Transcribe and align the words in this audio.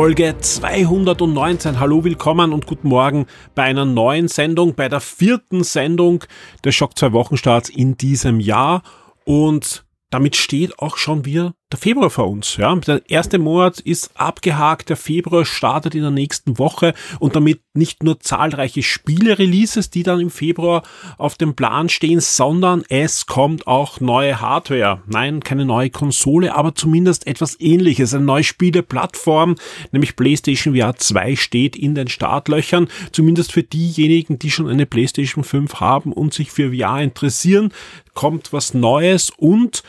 Folge 0.00 0.34
219. 0.40 1.78
Hallo, 1.78 2.04
willkommen 2.04 2.54
und 2.54 2.64
guten 2.64 2.88
Morgen 2.88 3.26
bei 3.54 3.64
einer 3.64 3.84
neuen 3.84 4.28
Sendung, 4.28 4.74
bei 4.74 4.88
der 4.88 5.00
vierten 5.00 5.62
Sendung 5.62 6.24
des 6.64 6.74
Schock 6.74 6.96
2 6.96 7.12
Wochenstarts 7.12 7.68
in 7.68 7.98
diesem 7.98 8.40
Jahr. 8.40 8.82
Und 9.26 9.84
damit 10.08 10.36
steht 10.36 10.78
auch 10.78 10.96
schon 10.96 11.26
wieder 11.26 11.52
der 11.70 11.78
Februar 11.78 12.10
vor 12.10 12.28
uns. 12.28 12.56
Ja, 12.56 12.74
der 12.74 13.02
erste 13.08 13.38
Monat 13.38 13.78
ist 13.80 14.10
abgehakt, 14.14 14.88
der 14.88 14.96
Februar 14.96 15.44
startet 15.44 15.94
in 15.94 16.02
der 16.02 16.10
nächsten 16.10 16.58
Woche 16.58 16.94
und 17.20 17.36
damit 17.36 17.60
nicht 17.74 18.02
nur 18.02 18.18
zahlreiche 18.18 18.82
Spiele-Releases, 18.82 19.90
die 19.90 20.02
dann 20.02 20.18
im 20.18 20.30
Februar 20.30 20.82
auf 21.16 21.36
dem 21.36 21.54
Plan 21.54 21.88
stehen, 21.88 22.20
sondern 22.20 22.82
es 22.88 23.26
kommt 23.26 23.68
auch 23.68 24.00
neue 24.00 24.40
Hardware. 24.40 25.02
Nein, 25.06 25.40
keine 25.40 25.64
neue 25.64 25.90
Konsole, 25.90 26.56
aber 26.56 26.74
zumindest 26.74 27.28
etwas 27.28 27.60
ähnliches. 27.60 28.14
Eine 28.14 28.24
neue 28.24 28.44
Spieleplattform, 28.44 29.54
nämlich 29.92 30.16
PlayStation 30.16 30.74
VR 30.74 30.96
2 30.96 31.36
steht 31.36 31.76
in 31.76 31.94
den 31.94 32.08
Startlöchern. 32.08 32.88
Zumindest 33.12 33.52
für 33.52 33.62
diejenigen, 33.62 34.40
die 34.40 34.50
schon 34.50 34.68
eine 34.68 34.86
PlayStation 34.86 35.44
5 35.44 35.74
haben 35.74 36.12
und 36.12 36.34
sich 36.34 36.50
für 36.50 36.74
VR 36.74 37.00
interessieren, 37.00 37.72
kommt 38.14 38.52
was 38.52 38.74
Neues 38.74 39.30
und 39.36 39.84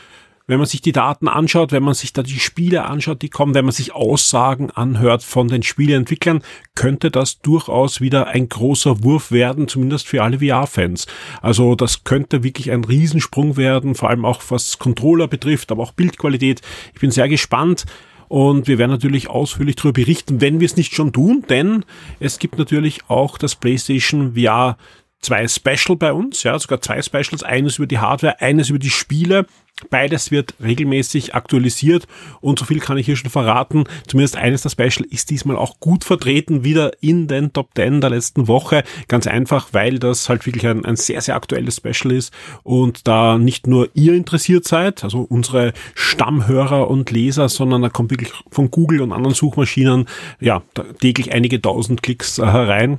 wenn 0.46 0.58
man 0.58 0.66
sich 0.66 0.80
die 0.80 0.92
Daten 0.92 1.28
anschaut, 1.28 1.72
wenn 1.72 1.82
man 1.82 1.94
sich 1.94 2.12
da 2.12 2.22
die 2.22 2.40
Spiele 2.40 2.84
anschaut, 2.84 3.22
die 3.22 3.28
kommen, 3.28 3.54
wenn 3.54 3.64
man 3.64 3.72
sich 3.72 3.94
Aussagen 3.94 4.70
anhört 4.70 5.22
von 5.22 5.48
den 5.48 5.62
Spieleentwicklern, 5.62 6.42
könnte 6.74 7.10
das 7.10 7.40
durchaus 7.40 8.00
wieder 8.00 8.28
ein 8.28 8.48
großer 8.48 9.04
Wurf 9.04 9.30
werden, 9.30 9.68
zumindest 9.68 10.08
für 10.08 10.22
alle 10.22 10.40
VR-Fans. 10.40 11.06
Also 11.40 11.74
das 11.74 12.04
könnte 12.04 12.42
wirklich 12.42 12.70
ein 12.70 12.84
Riesensprung 12.84 13.56
werden, 13.56 13.94
vor 13.94 14.10
allem 14.10 14.24
auch 14.24 14.42
was 14.48 14.78
Controller 14.78 15.28
betrifft, 15.28 15.70
aber 15.70 15.82
auch 15.82 15.92
Bildqualität. 15.92 16.60
Ich 16.94 17.00
bin 17.00 17.10
sehr 17.10 17.28
gespannt. 17.28 17.84
Und 18.28 18.66
wir 18.66 18.78
werden 18.78 18.90
natürlich 18.90 19.28
ausführlich 19.28 19.76
darüber 19.76 19.92
berichten, 19.92 20.40
wenn 20.40 20.58
wir 20.58 20.64
es 20.64 20.78
nicht 20.78 20.94
schon 20.94 21.12
tun, 21.12 21.44
denn 21.50 21.84
es 22.18 22.38
gibt 22.38 22.56
natürlich 22.56 23.00
auch 23.08 23.36
das 23.36 23.54
PlayStation 23.56 24.34
VR 24.36 24.78
zwei 25.22 25.46
Special 25.48 25.96
bei 25.96 26.12
uns, 26.12 26.42
ja, 26.42 26.58
sogar 26.58 26.80
zwei 26.80 27.00
Specials, 27.00 27.42
eines 27.42 27.78
über 27.78 27.86
die 27.86 27.98
Hardware, 27.98 28.40
eines 28.40 28.70
über 28.70 28.78
die 28.78 28.90
Spiele. 28.90 29.46
Beides 29.90 30.30
wird 30.30 30.54
regelmäßig 30.62 31.34
aktualisiert 31.34 32.06
und 32.40 32.58
so 32.58 32.64
viel 32.64 32.80
kann 32.80 32.98
ich 32.98 33.06
hier 33.06 33.16
schon 33.16 33.30
verraten. 33.30 33.84
Zumindest 34.06 34.36
eines 34.36 34.62
der 34.62 34.70
Special 34.70 35.06
ist 35.10 35.30
diesmal 35.30 35.56
auch 35.56 35.80
gut 35.80 36.04
vertreten, 36.04 36.64
wieder 36.64 36.92
in 37.00 37.28
den 37.28 37.52
Top 37.52 37.70
10 37.74 38.00
der 38.00 38.10
letzten 38.10 38.48
Woche. 38.48 38.84
Ganz 39.08 39.26
einfach, 39.26 39.68
weil 39.72 39.98
das 39.98 40.28
halt 40.28 40.46
wirklich 40.46 40.66
ein, 40.66 40.84
ein 40.84 40.96
sehr, 40.96 41.20
sehr 41.20 41.36
aktuelles 41.36 41.76
Special 41.76 42.12
ist 42.12 42.32
und 42.62 43.06
da 43.06 43.38
nicht 43.38 43.66
nur 43.66 43.88
ihr 43.94 44.14
interessiert 44.14 44.66
seid, 44.66 45.04
also 45.04 45.20
unsere 45.20 45.72
Stammhörer 45.94 46.88
und 46.88 47.10
Leser, 47.10 47.48
sondern 47.48 47.82
da 47.82 47.88
kommt 47.88 48.10
wirklich 48.10 48.32
von 48.50 48.70
Google 48.70 49.02
und 49.02 49.12
anderen 49.12 49.34
Suchmaschinen, 49.34 50.06
ja, 50.40 50.62
täglich 51.00 51.32
einige 51.32 51.60
tausend 51.60 52.02
Klicks 52.02 52.38
äh, 52.38 52.46
herein 52.46 52.98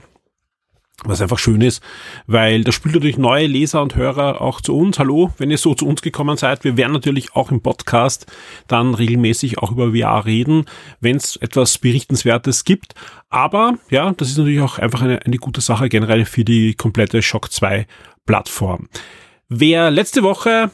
was 1.04 1.22
einfach 1.22 1.40
schön 1.40 1.62
ist, 1.62 1.82
weil 2.28 2.64
das 2.64 2.76
spielt 2.76 2.96
natürlich 2.96 3.18
neue 3.18 3.48
Leser 3.48 3.82
und 3.82 3.96
Hörer 3.96 4.42
auch 4.42 4.62
zu 4.62 4.78
uns. 4.78 5.00
Hallo, 5.00 5.34
wenn 5.38 5.52
ihr 5.52 5.58
so 5.58 5.74
zu 5.74 5.88
uns 5.88 6.02
gekommen 6.02 6.38
seid. 6.38 6.64
Wir 6.64 6.78
werden 6.78 6.94
natürlich 6.94 7.36
auch 7.36 7.52
im 7.52 7.62
Podcast 7.62 8.32
dann 8.68 8.94
regelmäßig 8.94 9.58
auch 9.58 9.72
über 9.72 9.92
VR 9.92 10.26
reden, 10.26 10.66
wenn 11.00 11.18
es 11.18 11.36
etwas 11.36 11.78
Berichtenswertes 11.80 12.64
gibt. 12.64 12.94
Aber 13.30 13.76
ja, 13.90 14.12
das 14.12 14.30
ist 14.30 14.38
natürlich 14.38 14.62
auch 14.62 14.80
einfach 14.80 15.02
eine, 15.02 15.26
eine 15.26 15.38
gute 15.38 15.62
Sache 15.62 15.90
generell 15.90 16.26
für 16.26 16.46
die 16.46 16.76
komplette 16.76 17.22
Shock 17.22 17.52
2 17.52 17.88
Plattform. 18.26 18.88
Wer 19.50 19.92
letzte 19.92 20.24
Woche 20.24 20.72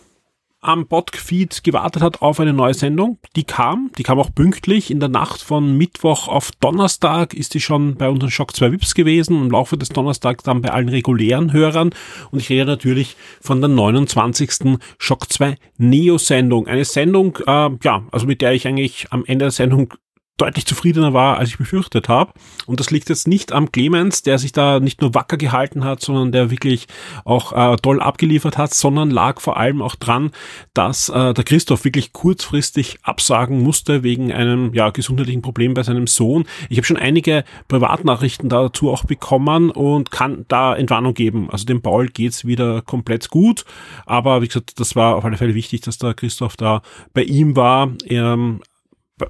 am 0.61 0.87
Podfeed 0.87 1.63
gewartet 1.63 2.01
hat 2.01 2.21
auf 2.21 2.39
eine 2.39 2.53
neue 2.53 2.73
Sendung. 2.73 3.17
Die 3.35 3.45
kam, 3.45 3.91
die 3.97 4.03
kam 4.03 4.19
auch 4.19 4.33
pünktlich. 4.33 4.91
In 4.91 4.99
der 4.99 5.09
Nacht 5.09 5.41
von 5.41 5.77
Mittwoch 5.77 6.27
auf 6.27 6.51
Donnerstag 6.59 7.33
ist 7.33 7.53
die 7.53 7.61
schon 7.61 7.95
bei 7.95 8.09
unseren 8.09 8.31
Shock 8.31 8.55
2 8.55 8.73
Vips 8.73 8.93
gewesen. 8.93 9.41
Im 9.41 9.51
Laufe 9.51 9.77
des 9.77 9.89
Donnerstags 9.89 10.43
dann 10.43 10.61
bei 10.61 10.71
allen 10.71 10.89
regulären 10.89 11.53
Hörern. 11.53 11.91
Und 12.31 12.39
ich 12.39 12.49
rede 12.49 12.65
natürlich 12.65 13.15
von 13.41 13.61
der 13.61 13.69
29. 13.69 14.77
Shock 14.97 15.31
2 15.31 15.55
Neo 15.77 16.17
Sendung. 16.17 16.67
Eine 16.67 16.85
Sendung, 16.85 17.37
äh, 17.47 17.69
ja, 17.83 18.03
also 18.11 18.27
mit 18.27 18.41
der 18.41 18.53
ich 18.53 18.67
eigentlich 18.67 19.07
am 19.11 19.23
Ende 19.25 19.45
der 19.45 19.51
Sendung 19.51 19.93
deutlich 20.39 20.65
zufriedener 20.65 21.13
war, 21.13 21.37
als 21.37 21.49
ich 21.49 21.57
befürchtet 21.57 22.09
habe. 22.09 22.33
Und 22.65 22.79
das 22.79 22.91
liegt 22.91 23.09
jetzt 23.09 23.27
nicht 23.27 23.51
am 23.51 23.71
Clemens, 23.71 24.23
der 24.23 24.39
sich 24.39 24.51
da 24.51 24.79
nicht 24.79 25.01
nur 25.01 25.13
wacker 25.13 25.37
gehalten 25.37 25.83
hat, 25.83 26.01
sondern 26.01 26.31
der 26.31 26.49
wirklich 26.49 26.87
auch 27.25 27.53
äh, 27.53 27.75
toll 27.77 28.01
abgeliefert 28.01 28.57
hat, 28.57 28.73
sondern 28.73 29.11
lag 29.11 29.39
vor 29.41 29.57
allem 29.57 29.81
auch 29.81 29.95
dran, 29.95 30.31
dass 30.73 31.09
äh, 31.09 31.33
der 31.33 31.43
Christoph 31.43 31.83
wirklich 31.83 32.13
kurzfristig 32.13 32.99
absagen 33.03 33.61
musste 33.61 34.03
wegen 34.03 34.31
einem 34.31 34.73
ja, 34.73 34.89
gesundheitlichen 34.89 35.41
Problem 35.41 35.73
bei 35.73 35.83
seinem 35.83 36.07
Sohn. 36.07 36.45
Ich 36.69 36.77
habe 36.77 36.85
schon 36.85 36.97
einige 36.97 37.43
Privatnachrichten 37.67 38.49
dazu 38.49 38.89
auch 38.91 39.03
bekommen 39.03 39.69
und 39.71 40.11
kann 40.11 40.45
da 40.47 40.75
Entwarnung 40.75 41.13
geben. 41.13 41.49
Also 41.49 41.65
dem 41.65 41.81
Paul 41.81 42.07
geht's 42.07 42.45
wieder 42.45 42.81
komplett 42.81 43.29
gut, 43.29 43.65
aber 44.05 44.41
wie 44.41 44.47
gesagt, 44.47 44.79
das 44.79 44.95
war 44.95 45.15
auf 45.15 45.25
alle 45.25 45.37
Fälle 45.37 45.55
wichtig, 45.55 45.81
dass 45.81 45.97
der 45.97 46.13
Christoph 46.13 46.57
da 46.57 46.81
bei 47.13 47.23
ihm 47.23 47.55
war. 47.55 47.91
Ähm, 48.05 48.61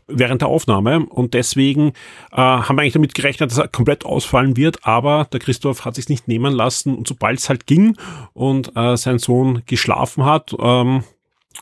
während 0.07 0.41
der 0.41 0.49
Aufnahme. 0.49 1.05
Und 1.05 1.33
deswegen 1.33 1.93
äh, 2.31 2.37
haben 2.37 2.75
wir 2.75 2.81
eigentlich 2.81 2.93
damit 2.93 3.15
gerechnet, 3.15 3.51
dass 3.51 3.57
er 3.57 3.67
komplett 3.67 4.05
ausfallen 4.05 4.57
wird, 4.57 4.85
aber 4.85 5.27
der 5.31 5.39
Christoph 5.39 5.85
hat 5.85 5.95
sich 5.95 6.09
nicht 6.09 6.27
nehmen 6.27 6.53
lassen. 6.53 6.95
Und 6.95 7.07
sobald 7.07 7.39
es 7.39 7.49
halt 7.49 7.67
ging 7.67 7.97
und 8.33 8.75
äh, 8.75 8.97
sein 8.97 9.19
Sohn 9.19 9.63
geschlafen 9.65 10.25
hat, 10.25 10.55
ähm, 10.59 11.03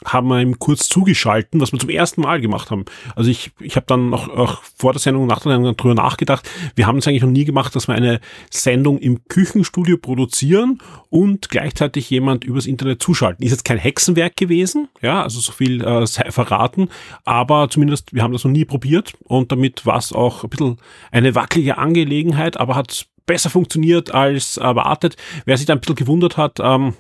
haben 0.06 0.28
wir 0.28 0.42
ihm 0.42 0.60
kurz 0.60 0.88
zugeschalten, 0.88 1.60
was 1.60 1.72
wir 1.72 1.80
zum 1.80 1.90
ersten 1.90 2.22
Mal 2.22 2.40
gemacht 2.40 2.72
haben. 2.72 2.86
Also 3.16 3.30
ich, 3.30 3.52
ich 3.60 3.76
habe 3.76 3.86
dann 3.88 4.10
noch 4.10 4.30
auch 4.30 4.62
vor 4.78 4.94
der 4.94 5.00
Sendung, 5.00 5.28
nach 5.28 5.42
der 5.42 5.54
Sendung 5.54 5.76
drüber 5.76 5.96
nachgedacht. 5.96 6.48
Wir 6.76 6.88
haben 6.88 6.98
es 6.98 7.08
eigentlich 7.08 7.24
noch 7.24 7.30
nie 7.30 7.46
gemacht, 7.46 7.76
dass 7.76 7.88
wir 7.88 7.96
eine 7.96 8.20
Sendung 8.50 9.00
im 9.00 9.28
Küchenstudio 9.28 9.98
produzieren 9.98 10.80
und 11.10 11.50
gleichzeitig 11.50 12.10
jemand 12.10 12.44
übers 12.44 12.66
Internet 12.66 13.02
zuschalten. 13.02 13.46
Ist 13.46 13.52
jetzt 13.52 13.66
kein 13.66 13.78
Hexenwerk 13.78 14.36
gewesen, 14.36 14.88
ja, 15.02 15.24
also 15.24 15.40
so 15.40 15.52
viel 15.52 15.84
äh, 15.84 16.06
sei 16.06 16.32
verraten, 16.32 16.90
aber 17.26 17.70
zumindest 17.70 18.14
wir 18.14 18.24
haben 18.24 18.34
das 18.34 18.44
noch 18.44 18.52
nie 18.52 18.66
probiert 18.66 19.14
und 19.24 19.52
damit 19.52 19.86
war 19.86 19.98
es 19.98 20.14
auch 20.14 20.44
ein 20.44 20.50
bisschen 20.50 20.78
eine 21.12 21.36
wackelige 21.36 21.78
Angelegenheit, 21.78 22.58
aber 22.58 22.76
hat 22.76 23.08
besser 23.26 23.50
funktioniert 23.50 24.14
als 24.14 24.58
erwartet. 24.58 25.18
Wer 25.46 25.58
sich 25.58 25.66
da 25.66 25.74
ein 25.74 25.80
bisschen 25.80 25.96
gewundert 25.96 26.38
hat, 26.38 26.60
ähm, 26.62 26.94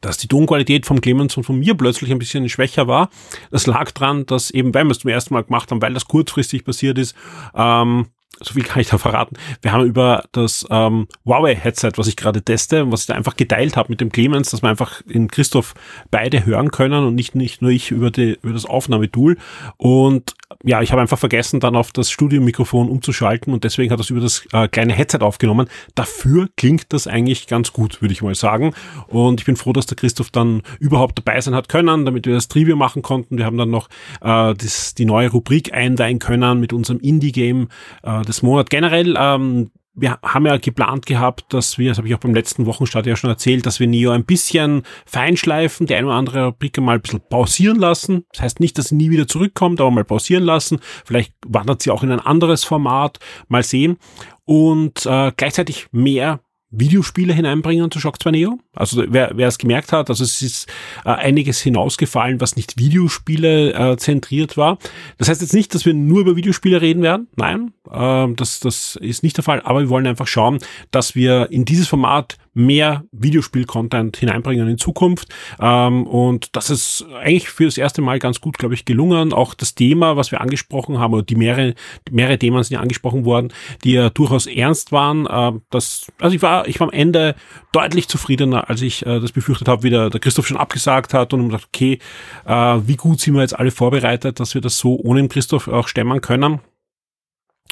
dass 0.00 0.18
die 0.18 0.28
Tonqualität 0.28 0.86
vom 0.86 1.00
Clemens 1.00 1.36
und 1.36 1.44
von 1.44 1.58
mir 1.58 1.74
plötzlich 1.74 2.10
ein 2.10 2.18
bisschen 2.18 2.48
schwächer 2.48 2.86
war. 2.86 3.10
Das 3.50 3.66
lag 3.66 3.90
dran, 3.92 4.26
dass 4.26 4.50
eben, 4.50 4.74
weil 4.74 4.84
wir 4.84 4.92
es 4.92 5.00
zum 5.00 5.10
ersten 5.10 5.34
Mal 5.34 5.44
gemacht 5.44 5.70
haben, 5.70 5.82
weil 5.82 5.94
das 5.94 6.06
kurzfristig 6.06 6.64
passiert 6.64 6.98
ist, 6.98 7.14
ähm, 7.54 8.06
so 8.40 8.54
viel 8.54 8.64
kann 8.64 8.80
ich 8.80 8.88
da 8.88 8.98
verraten. 8.98 9.36
Wir 9.62 9.72
haben 9.72 9.86
über 9.86 10.24
das 10.32 10.66
ähm, 10.70 11.06
Huawei-Headset, 11.24 11.92
was 11.96 12.08
ich 12.08 12.16
gerade 12.16 12.42
teste, 12.42 12.90
was 12.90 13.02
ich 13.02 13.06
da 13.06 13.14
einfach 13.14 13.36
geteilt 13.36 13.76
habe 13.76 13.90
mit 13.90 14.00
dem 14.00 14.10
Clemens, 14.10 14.50
dass 14.50 14.62
wir 14.62 14.70
einfach 14.70 15.02
in 15.08 15.28
Christoph 15.28 15.74
beide 16.10 16.44
hören 16.44 16.70
können 16.70 17.04
und 17.04 17.14
nicht, 17.14 17.34
nicht 17.34 17.62
nur 17.62 17.70
ich 17.70 17.90
über, 17.90 18.10
die, 18.10 18.38
über 18.42 18.52
das 18.52 18.66
Aufnahmetool. 18.66 19.36
Und 19.76 20.34
ja, 20.62 20.82
ich 20.82 20.92
habe 20.92 21.00
einfach 21.00 21.18
vergessen, 21.18 21.60
dann 21.60 21.76
auf 21.76 21.92
das 21.92 22.10
Studiomikrofon 22.10 22.88
umzuschalten 22.88 23.52
und 23.52 23.64
deswegen 23.64 23.90
hat 23.92 23.98
das 23.98 24.10
über 24.10 24.20
das 24.20 24.46
äh, 24.52 24.68
kleine 24.68 24.92
Headset 24.92 25.18
aufgenommen. 25.20 25.68
Dafür 25.94 26.48
klingt 26.56 26.92
das 26.92 27.06
eigentlich 27.06 27.46
ganz 27.46 27.72
gut, 27.72 28.00
würde 28.02 28.12
ich 28.12 28.22
mal 28.22 28.34
sagen. 28.34 28.74
Und 29.08 29.40
ich 29.40 29.46
bin 29.46 29.56
froh, 29.56 29.72
dass 29.72 29.86
der 29.86 29.96
Christoph 29.96 30.30
dann 30.30 30.62
überhaupt 30.78 31.18
dabei 31.18 31.40
sein 31.40 31.54
hat 31.54 31.68
können, 31.68 32.04
damit 32.04 32.26
wir 32.26 32.34
das 32.34 32.48
Trivia 32.48 32.76
machen 32.76 33.02
konnten. 33.02 33.38
Wir 33.38 33.46
haben 33.46 33.58
dann 33.58 33.70
noch 33.70 33.88
äh, 34.20 34.54
das, 34.54 34.94
die 34.94 35.04
neue 35.04 35.30
Rubrik 35.30 35.72
einweihen 35.72 36.18
können 36.18 36.60
mit 36.60 36.72
unserem 36.72 37.00
Indie-Game 37.00 37.68
äh, 38.02 38.22
des 38.22 38.42
Monats. 38.42 38.70
Generell 38.70 39.16
ähm, 39.18 39.70
wir 39.94 40.18
haben 40.22 40.46
ja 40.46 40.56
geplant 40.56 41.06
gehabt, 41.06 41.52
dass 41.52 41.78
wir, 41.78 41.90
das 41.90 41.98
habe 41.98 42.08
ich 42.08 42.14
auch 42.14 42.20
beim 42.20 42.34
letzten 42.34 42.66
Wochenstart 42.66 43.06
ja 43.06 43.16
schon 43.16 43.30
erzählt, 43.30 43.64
dass 43.64 43.78
wir 43.78 43.86
Neo 43.86 44.10
ein 44.10 44.24
bisschen 44.24 44.82
feinschleifen, 45.06 45.86
die 45.86 45.94
eine 45.94 46.08
oder 46.08 46.16
andere 46.16 46.46
Rubrik 46.46 46.78
mal 46.78 46.96
ein 46.96 47.00
bisschen 47.00 47.20
pausieren 47.28 47.78
lassen. 47.78 48.24
Das 48.32 48.42
heißt 48.42 48.60
nicht, 48.60 48.76
dass 48.76 48.88
sie 48.88 48.96
nie 48.96 49.10
wieder 49.10 49.28
zurückkommt, 49.28 49.80
aber 49.80 49.90
mal 49.90 50.04
pausieren 50.04 50.44
lassen. 50.44 50.80
Vielleicht 51.04 51.32
wandert 51.46 51.82
sie 51.82 51.90
auch 51.90 52.02
in 52.02 52.10
ein 52.10 52.20
anderes 52.20 52.64
Format. 52.64 53.18
Mal 53.48 53.62
sehen. 53.62 53.98
Und 54.44 55.06
äh, 55.06 55.32
gleichzeitig 55.36 55.86
mehr 55.92 56.40
Videospiele 56.78 57.32
hineinbringen 57.32 57.90
zu 57.90 58.00
Shock 58.00 58.22
2 58.22 58.30
Neo. 58.30 58.58
Also 58.74 59.04
wer, 59.08 59.32
wer 59.34 59.48
es 59.48 59.58
gemerkt 59.58 59.92
hat, 59.92 60.10
also 60.10 60.24
es 60.24 60.42
ist 60.42 60.68
äh, 61.04 61.10
einiges 61.10 61.60
hinausgefallen, 61.60 62.40
was 62.40 62.56
nicht 62.56 62.78
Videospiele 62.78 63.72
äh, 63.72 63.96
zentriert 63.96 64.56
war. 64.56 64.78
Das 65.18 65.28
heißt 65.28 65.40
jetzt 65.40 65.54
nicht, 65.54 65.74
dass 65.74 65.86
wir 65.86 65.94
nur 65.94 66.20
über 66.20 66.36
Videospiele 66.36 66.80
reden 66.80 67.02
werden. 67.02 67.28
Nein, 67.36 67.72
äh, 67.90 68.26
das, 68.34 68.60
das 68.60 68.96
ist 68.96 69.22
nicht 69.22 69.36
der 69.36 69.44
Fall. 69.44 69.60
Aber 69.62 69.80
wir 69.80 69.88
wollen 69.88 70.06
einfach 70.06 70.26
schauen, 70.26 70.58
dass 70.90 71.14
wir 71.14 71.50
in 71.50 71.64
dieses 71.64 71.88
Format 71.88 72.36
mehr 72.54 73.04
Videospiel-Content 73.12 74.16
hineinbringen 74.16 74.68
in 74.68 74.78
Zukunft. 74.78 75.28
Ähm, 75.60 76.06
und 76.06 76.56
das 76.56 76.70
ist 76.70 77.04
eigentlich 77.20 77.48
für 77.48 77.64
das 77.64 77.76
erste 77.76 78.00
Mal 78.00 78.18
ganz 78.18 78.40
gut, 78.40 78.58
glaube 78.58 78.74
ich, 78.74 78.84
gelungen. 78.84 79.32
Auch 79.32 79.54
das 79.54 79.74
Thema, 79.74 80.16
was 80.16 80.30
wir 80.30 80.40
angesprochen 80.40 80.98
haben, 80.98 81.14
oder 81.14 81.22
die 81.22 81.34
mehrere, 81.34 81.74
mehrere 82.10 82.38
Themen 82.38 82.62
sind 82.62 82.74
ja 82.74 82.80
angesprochen 82.80 83.24
worden, 83.24 83.52
die 83.82 83.92
ja 83.92 84.10
durchaus 84.10 84.46
ernst 84.46 84.92
waren. 84.92 85.26
Äh, 85.26 85.60
das, 85.70 86.06
also 86.20 86.34
ich 86.34 86.42
war, 86.42 86.66
ich 86.68 86.80
war 86.80 86.88
am 86.88 86.92
Ende 86.92 87.34
deutlich 87.72 88.08
zufriedener, 88.08 88.70
als 88.70 88.82
ich 88.82 89.04
äh, 89.04 89.20
das 89.20 89.32
befürchtet 89.32 89.68
habe, 89.68 89.82
wie 89.82 89.90
der, 89.90 90.10
der 90.10 90.20
Christoph 90.20 90.46
schon 90.46 90.56
abgesagt 90.56 91.12
hat 91.12 91.32
und 91.34 91.48
gesagt, 91.48 91.68
okay, 91.72 91.98
äh, 92.46 92.78
wie 92.86 92.96
gut 92.96 93.20
sind 93.20 93.34
wir 93.34 93.42
jetzt 93.42 93.58
alle 93.58 93.70
vorbereitet, 93.70 94.38
dass 94.40 94.54
wir 94.54 94.60
das 94.60 94.78
so 94.78 94.96
ohne 94.96 95.20
den 95.20 95.28
Christoph 95.28 95.68
auch 95.68 95.88
stemmen 95.88 96.20
können. 96.20 96.60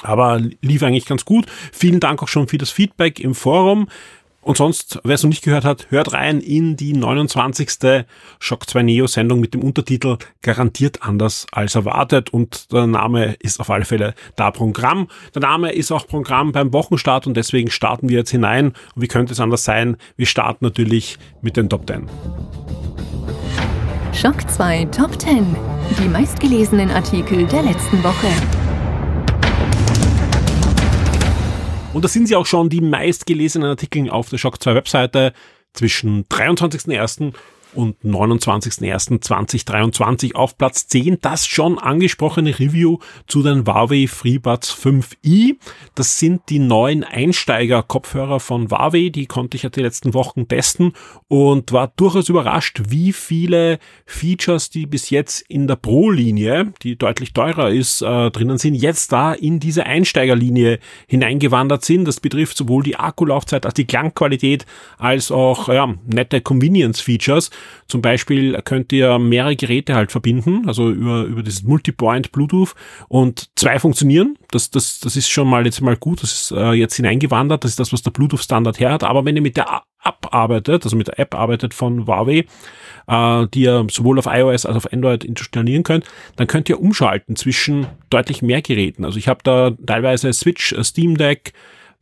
Aber 0.03 0.41
lief 0.61 0.83
eigentlich 0.83 1.07
ganz 1.07 1.25
gut. 1.25 1.47
Vielen 1.73 2.01
Dank 2.01 2.23
auch 2.23 2.29
schon 2.29 2.49
für 2.49 2.59
das 2.59 2.71
Feedback 2.71 3.21
im 3.21 3.35
Forum. 3.35 3.89
Und 4.43 4.57
sonst, 4.57 4.99
wer 5.05 5.15
es 5.15 5.23
noch 5.23 5.31
nicht 5.31 5.45
gehört 5.45 5.65
hat, 5.65 5.87
hört 5.91 6.13
rein 6.13 6.41
in 6.41 6.77
die 6.77 6.93
29. 6.95 8.05
Shock 8.41 8.69
2 8.69 8.83
Neo 8.83 9.07
Sendung 9.07 9.39
mit 9.39 9.55
dem 9.55 9.63
Untertitel 9.63 10.19
Garantiert 10.43 11.03
anders 11.03 11.47
als 11.53 11.77
erwartet. 11.77 12.31
Und 12.31 12.73
der 12.73 12.89
Name 12.89 13.37
ist 13.39 13.61
auf 13.61 13.71
alle 13.71 13.85
Fälle 13.85 14.15
da 14.35 14.51
Programm. 14.51 15.07
Der 15.35 15.43
Name 15.43 15.71
ist 15.71 15.93
auch 15.93 16.09
Programm 16.09 16.51
beim 16.51 16.73
Wochenstart 16.73 17.29
und 17.29 17.37
deswegen 17.37 17.71
starten 17.71 18.09
wir 18.09 18.19
jetzt 18.19 18.31
hinein. 18.31 18.73
Und 18.97 19.03
wie 19.03 19.09
könnte 19.09 19.33
es 19.33 19.39
anders 19.39 19.65
sein? 19.65 19.97
Wir 20.17 20.27
starten 20.27 20.65
natürlich 20.65 21.19
mit 21.41 21.57
den 21.57 21.69
Top 21.69 21.87
10. 21.87 22.09
Shock 24.13 24.51
2 24.51 24.87
Top 24.87 25.21
10. 25.21 25.57
Die 26.03 26.09
meistgelesenen 26.09 26.91
Artikel 26.91 27.47
der 27.47 27.63
letzten 27.63 28.03
Woche. 28.03 28.62
Und 31.95 32.05
das 32.05 32.15
sind 32.15 32.27
sie 32.27 32.37
auch 32.37 32.47
schon 32.47 32.71
die 32.71 32.81
meistgelesenen 32.81 33.69
Artikel 33.69 34.09
auf 34.09 34.31
der 34.31 34.39
Shock 34.39 34.63
2 34.63 34.75
Webseite 34.75 35.35
zwischen 35.75 36.25
23.01 36.25 37.35
und 37.75 37.97
29.01.2023 38.05 40.35
auf 40.35 40.59
Platz 40.59 40.87
10 40.89 41.19
das 41.21 41.47
schon 41.47 41.79
angesprochene 41.79 42.59
Review 42.59 42.99
zu 43.27 43.43
den 43.43 43.67
Huawei 43.67 44.07
FreeBuds 44.07 44.75
5i. 44.75 45.57
Das 45.95 46.19
sind 46.19 46.43
die 46.49 46.59
neuen 46.59 47.05
Einsteiger-Kopfhörer 47.05 48.41
von 48.41 48.71
Huawei, 48.71 49.09
die 49.09 49.27
konnte 49.27 49.57
ich 49.57 49.63
ja 49.63 49.71
die 49.71 49.83
letzten 49.83 50.15
Wochen 50.15 50.49
testen 50.49 50.93
und 51.29 51.73
war 51.73 51.93
durchaus 51.97 52.29
überrascht, 52.29 52.83
wie 52.89 53.13
viele 53.13 53.79
Features, 54.07 54.71
die 54.71 54.87
bis 54.87 55.11
jetzt 55.11 55.43
in 55.49 55.67
der 55.67 55.77
Pro-Linie, 55.77 56.73
die 56.83 56.97
deutlich 56.97 57.33
teurer 57.33 57.71
ist, 57.71 58.03
äh, 58.03 58.31
drinnen 58.31 58.59
sind, 58.59 58.75
jetzt 58.75 59.13
da 59.13 59.33
in 59.33 59.61
diese 59.61 59.87
Einsteigerlinie 59.87 60.79
hineingewandert 61.07 61.85
sind. 61.85 62.07
Das 62.07 62.21
betrifft 62.21 62.57
sowohl 62.57 62.83
die 62.83 62.97
Akkulaufzeit 62.97 63.67
als 63.67 63.75
die 63.75 63.87
Klangqualität 63.87 64.67
als 64.99 65.31
auch 65.31 65.69
ja, 65.69 65.95
nette 66.07 66.41
Convenience-Features. 66.41 67.51
Zum 67.87 68.03
Beispiel 68.03 68.61
könnt 68.65 68.93
ihr 68.93 69.19
mehrere 69.19 69.57
Geräte 69.57 69.95
halt 69.95 70.13
verbinden, 70.13 70.67
also 70.67 70.91
über, 70.91 71.25
über 71.25 71.43
dieses 71.43 71.63
Multipoint 71.63 72.33
Bluetooth 72.33 72.75
und 73.09 73.51
zwei 73.57 73.79
funktionieren. 73.79 74.39
Das, 74.51 74.71
das, 74.71 75.01
das 75.01 75.17
ist 75.17 75.29
schon 75.29 75.49
mal 75.49 75.65
jetzt 75.65 75.81
mal 75.81 75.97
gut. 75.97 76.23
Das 76.23 76.33
ist 76.33 76.51
äh, 76.53 76.73
jetzt 76.73 76.97
hineingewandert. 76.97 77.65
Das 77.65 77.73
ist 77.73 77.81
das, 77.81 77.93
was 77.93 78.03
der 78.03 78.11
Bluetooth-Standard 78.11 78.81
her 78.81 78.93
hat. 78.93 79.05
Aber 79.05 79.25
wenn 79.25 79.37
ihr 79.37 79.43
mit 79.43 79.57
der 79.57 79.83
App 80.05 80.33
arbeitet, 80.33 80.85
also 80.85 80.97
mit 80.97 81.09
der 81.09 81.19
App 81.19 81.35
arbeitet 81.35 81.75
von 81.75 82.07
Huawei, 82.07 82.45
äh, 83.07 83.47
die 83.53 83.63
ihr 83.63 83.87
sowohl 83.91 84.19
auf 84.19 84.27
iOS 84.27 84.67
als 84.67 84.67
auch 84.67 84.77
auf 84.77 84.93
Android 84.93 85.25
installieren 85.25 85.83
könnt, 85.83 86.07
dann 86.37 86.47
könnt 86.47 86.69
ihr 86.69 86.81
umschalten 86.81 87.37
zwischen 87.37 87.87
deutlich 88.11 88.43
mehr 88.43 88.63
Geräten. 88.63 89.05
Also 89.05 89.19
ich 89.19 89.29
habe 89.29 89.41
da 89.45 89.71
teilweise 89.87 90.33
Switch, 90.33 90.73
äh, 90.73 90.85
Steam 90.85 91.17
Deck, 91.17 91.53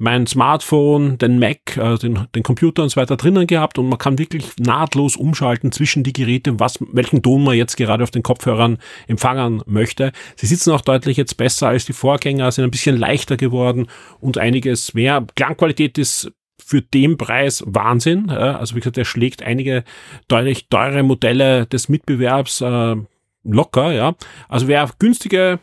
mein 0.00 0.26
Smartphone, 0.26 1.18
den 1.18 1.38
Mac, 1.38 1.76
äh, 1.76 1.98
den, 1.98 2.26
den 2.34 2.42
Computer 2.42 2.82
und 2.82 2.88
so 2.88 2.98
weiter 2.98 3.18
drinnen 3.18 3.46
gehabt 3.46 3.78
und 3.78 3.88
man 3.88 3.98
kann 3.98 4.18
wirklich 4.18 4.56
nahtlos 4.58 5.14
umschalten 5.14 5.72
zwischen 5.72 6.02
die 6.02 6.14
Geräte, 6.14 6.58
was, 6.58 6.78
welchen 6.92 7.22
Ton 7.22 7.44
man 7.44 7.54
jetzt 7.54 7.76
gerade 7.76 8.02
auf 8.02 8.10
den 8.10 8.22
Kopfhörern 8.22 8.78
empfangen 9.08 9.62
möchte. 9.66 10.12
Sie 10.36 10.46
sitzen 10.46 10.72
auch 10.72 10.80
deutlich 10.80 11.18
jetzt 11.18 11.36
besser 11.36 11.68
als 11.68 11.84
die 11.84 11.92
Vorgänger, 11.92 12.50
sind 12.50 12.64
ein 12.64 12.70
bisschen 12.70 12.96
leichter 12.96 13.36
geworden 13.36 13.88
und 14.20 14.38
einiges 14.38 14.94
mehr. 14.94 15.26
Klangqualität 15.36 15.98
ist 15.98 16.32
für 16.64 16.80
den 16.80 17.18
Preis 17.18 17.62
Wahnsinn. 17.66 18.30
Also 18.30 18.76
wie 18.76 18.80
gesagt, 18.80 18.96
er 18.96 19.04
schlägt 19.04 19.42
einige 19.42 19.84
deutlich 20.28 20.68
teure 20.68 21.02
Modelle 21.02 21.66
des 21.66 21.90
Mitbewerbs 21.90 22.62
äh, 22.62 22.96
locker. 23.44 23.92
Ja, 23.92 24.14
also 24.48 24.66
wer 24.66 24.88
günstige 24.98 25.58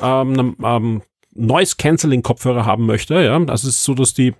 ähm, 0.00 0.56
ähm, 0.62 1.02
Noise 1.32 1.76
Cancelling 1.78 2.22
Kopfhörer 2.22 2.66
haben 2.66 2.86
möchte, 2.86 3.14
ja, 3.14 3.38
es 3.52 3.64
ist 3.64 3.84
so, 3.84 3.94
dass 3.94 4.14
die 4.14 4.34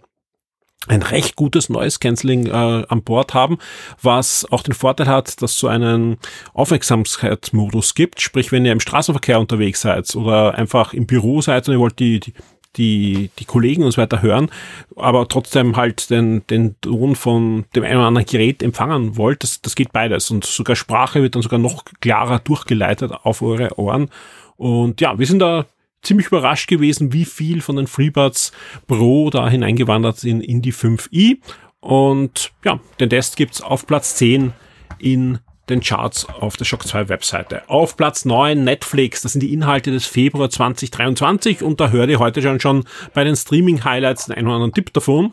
ein 0.88 1.02
recht 1.02 1.36
gutes 1.36 1.68
Noise 1.68 1.98
Cancelling 1.98 2.46
äh, 2.46 2.50
an 2.88 3.02
Bord 3.02 3.34
haben, 3.34 3.58
was 4.00 4.46
auch 4.50 4.62
den 4.62 4.72
Vorteil 4.74 5.08
hat, 5.08 5.42
dass 5.42 5.58
so 5.58 5.68
einen 5.68 6.16
Aufmerksamkeitsmodus 6.54 7.94
gibt. 7.94 8.20
Sprich, 8.22 8.50
wenn 8.50 8.64
ihr 8.64 8.72
im 8.72 8.80
Straßenverkehr 8.80 9.38
unterwegs 9.38 9.82
seid 9.82 10.14
oder 10.16 10.54
einfach 10.54 10.94
im 10.94 11.06
Büro 11.06 11.42
seid 11.42 11.68
und 11.68 11.74
ihr 11.74 11.80
wollt 11.80 11.98
die, 11.98 12.20
die 12.20 12.32
die, 12.76 13.30
die 13.38 13.44
Kollegen 13.44 13.82
und 13.82 13.92
so 13.92 14.00
weiter 14.00 14.22
hören, 14.22 14.50
aber 14.96 15.26
trotzdem 15.28 15.76
halt 15.76 16.10
den, 16.10 16.46
den 16.46 16.80
Ton 16.80 17.16
von 17.16 17.64
dem 17.74 17.84
einen 17.84 17.96
oder 17.96 18.06
anderen 18.06 18.26
Gerät 18.26 18.62
empfangen 18.62 19.16
wollt, 19.16 19.42
das, 19.42 19.60
das 19.60 19.74
geht 19.74 19.92
beides. 19.92 20.30
Und 20.30 20.44
sogar 20.44 20.76
Sprache 20.76 21.22
wird 21.22 21.34
dann 21.34 21.42
sogar 21.42 21.58
noch 21.58 21.84
klarer 22.00 22.38
durchgeleitet 22.38 23.12
auf 23.12 23.42
eure 23.42 23.76
Ohren. 23.78 24.08
Und 24.56 25.00
ja, 25.00 25.18
wir 25.18 25.26
sind 25.26 25.40
da 25.40 25.66
ziemlich 26.02 26.28
überrascht 26.28 26.68
gewesen, 26.68 27.12
wie 27.12 27.24
viel 27.24 27.60
von 27.60 27.76
den 27.76 27.86
FreeBuds 27.86 28.52
Pro 28.86 29.30
da 29.30 29.48
hineingewandert 29.48 30.18
sind 30.18 30.40
in 30.40 30.62
die 30.62 30.72
5i. 30.72 31.38
Und 31.80 32.52
ja, 32.64 32.80
den 32.98 33.10
Test 33.10 33.36
gibt's 33.36 33.60
auf 33.60 33.86
Platz 33.86 34.16
10 34.16 34.52
in 34.98 35.38
den 35.68 35.80
Charts 35.80 36.26
auf 36.26 36.56
der 36.56 36.64
Shock 36.64 36.86
2 36.86 37.08
Webseite. 37.08 37.62
Auf 37.68 37.96
Platz 37.96 38.24
9 38.24 38.62
Netflix, 38.62 39.22
das 39.22 39.32
sind 39.32 39.40
die 39.40 39.52
Inhalte 39.52 39.90
des 39.90 40.04
Februar 40.06 40.50
2023 40.50 41.62
und 41.62 41.80
da 41.80 41.90
hört 41.90 42.10
ihr 42.10 42.18
heute 42.18 42.42
schon, 42.42 42.60
schon 42.60 42.84
bei 43.14 43.24
den 43.24 43.36
Streaming 43.36 43.84
Highlights 43.84 44.26
den 44.26 44.34
einen 44.34 44.48
oder 44.48 44.56
anderen 44.56 44.74
Tipp 44.74 44.92
davon. 44.92 45.32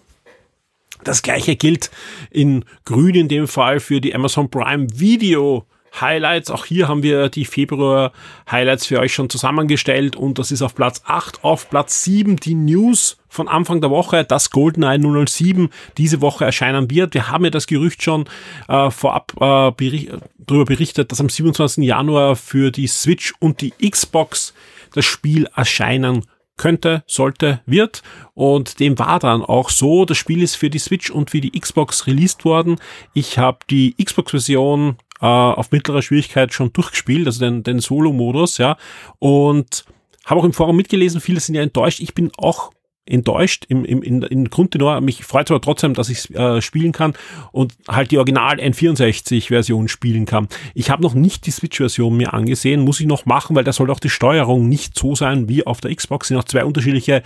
Das 1.04 1.22
gleiche 1.22 1.56
gilt 1.56 1.92
in 2.32 2.66
grün 2.86 3.16
in 3.16 3.28
dem 3.28 3.48
Fall 3.48 3.80
für 3.80 4.00
die 4.00 4.16
Amazon 4.16 4.50
Prime 4.50 4.88
Video 4.94 5.66
Highlights. 6.02 6.52
Auch 6.52 6.66
hier 6.66 6.88
haben 6.88 7.04
wir 7.04 7.30
die 7.30 7.46
Februar 7.46 8.12
Highlights 8.50 8.86
für 8.86 9.00
euch 9.00 9.14
schon 9.14 9.30
zusammengestellt 9.30 10.16
und 10.16 10.40
das 10.40 10.52
ist 10.52 10.62
auf 10.62 10.76
Platz 10.76 11.02
8. 11.06 11.44
Auf 11.44 11.70
Platz 11.70 12.04
7 12.04 12.38
die 12.38 12.56
News 12.56 13.18
von 13.30 13.48
Anfang 13.48 13.82
der 13.82 13.90
Woche, 13.90 14.24
das 14.24 14.50
GoldenEye 14.50 15.00
007 15.28 15.70
diese 15.98 16.22
Woche 16.22 16.46
erscheinen 16.46 16.90
wird. 16.90 17.14
Wir 17.14 17.30
haben 17.30 17.44
ja 17.44 17.52
das 17.52 17.68
Gerücht 17.68 18.04
schon 18.04 18.26
äh, 18.68 18.90
vorab 18.90 19.34
äh, 19.40 19.72
bericht, 19.72 20.12
darüber 20.38 20.66
berichtet, 20.66 21.12
dass 21.12 21.20
am 21.20 21.30
27. 21.30 21.84
Januar 21.84 22.36
für 22.36 22.72
die 22.72 22.88
Switch 22.88 23.34
und 23.40 23.62
die 23.62 23.72
Xbox 23.72 24.54
das 24.94 25.06
Spiel 25.06 25.48
erscheinen 25.56 26.24
könnte, 26.58 27.04
sollte, 27.08 27.62
wird. 27.66 28.02
Und 28.34 28.80
dem 28.80 29.00
war 29.00 29.20
dann 29.20 29.44
auch 29.44 29.70
so. 29.70 30.06
Das 30.06 30.18
Spiel 30.18 30.42
ist 30.42 30.56
für 30.56 30.70
die 30.70 30.80
Switch 30.80 31.10
und 31.10 31.30
für 31.30 31.40
die 31.40 31.58
Xbox 31.58 32.08
released 32.08 32.44
worden. 32.44 32.78
Ich 33.14 33.38
habe 33.38 33.60
die 33.70 33.96
Xbox-Version 34.04 34.98
äh, 35.22 35.26
auf 35.26 35.72
mittlerer 35.72 36.02
Schwierigkeit 36.02 36.54
schon 36.54 36.74
durchgespielt, 36.74 37.28
also 37.28 37.40
den, 37.40 37.64
den 37.64 37.80
Solo-Modus, 37.80 38.58
ja. 38.58 38.78
Und 39.20 39.86
habe 40.26 40.42
auch 40.42 40.46
im 40.46 40.54
Forum 40.54 40.76
mitgelesen, 40.76 41.22
viele 41.22 41.40
sind 41.40 41.56
ja 41.56 41.62
enttäuscht. 41.62 42.00
Ich 42.00 42.14
bin 42.14 42.32
auch 42.38 42.72
enttäuscht 43.08 43.66
im, 43.70 43.86
im, 43.86 44.02
in, 44.02 44.22
in 44.24 44.50
Grundtenor. 44.50 45.02
Mich 45.02 45.24
freut 45.24 45.50
aber 45.52 45.62
trotzdem, 45.62 45.94
dass 45.94 46.10
ich 46.10 46.34
äh, 46.36 46.62
spielen 46.62 46.92
kann 46.92 47.14
und 47.52 47.74
halt 47.88 48.12
die 48.12 48.18
Original 48.18 48.60
N64-Version 48.60 49.88
spielen 49.88 50.26
kann. 50.26 50.48
Ich 50.74 50.90
habe 50.90 51.02
noch 51.02 51.14
nicht 51.14 51.46
die 51.46 51.52
Switch-Version 51.52 52.16
mir 52.16 52.34
angesehen, 52.34 52.82
muss 52.82 53.00
ich 53.00 53.08
noch 53.08 53.26
machen, 53.26 53.56
weil 53.56 53.64
da 53.64 53.74
soll 53.74 53.90
auch 53.92 54.00
die 54.00 54.10
Steuerung 54.10 54.68
nicht 54.68 54.98
so 54.98 55.16
sein 55.16 55.50
wie 55.50 55.66
auf 55.66 55.82
der 55.82 55.96
Xbox. 55.96 56.28
Sind 56.28 56.38
auch 56.38 56.44
zwei 56.44 56.66
unterschiedliche 56.66 57.24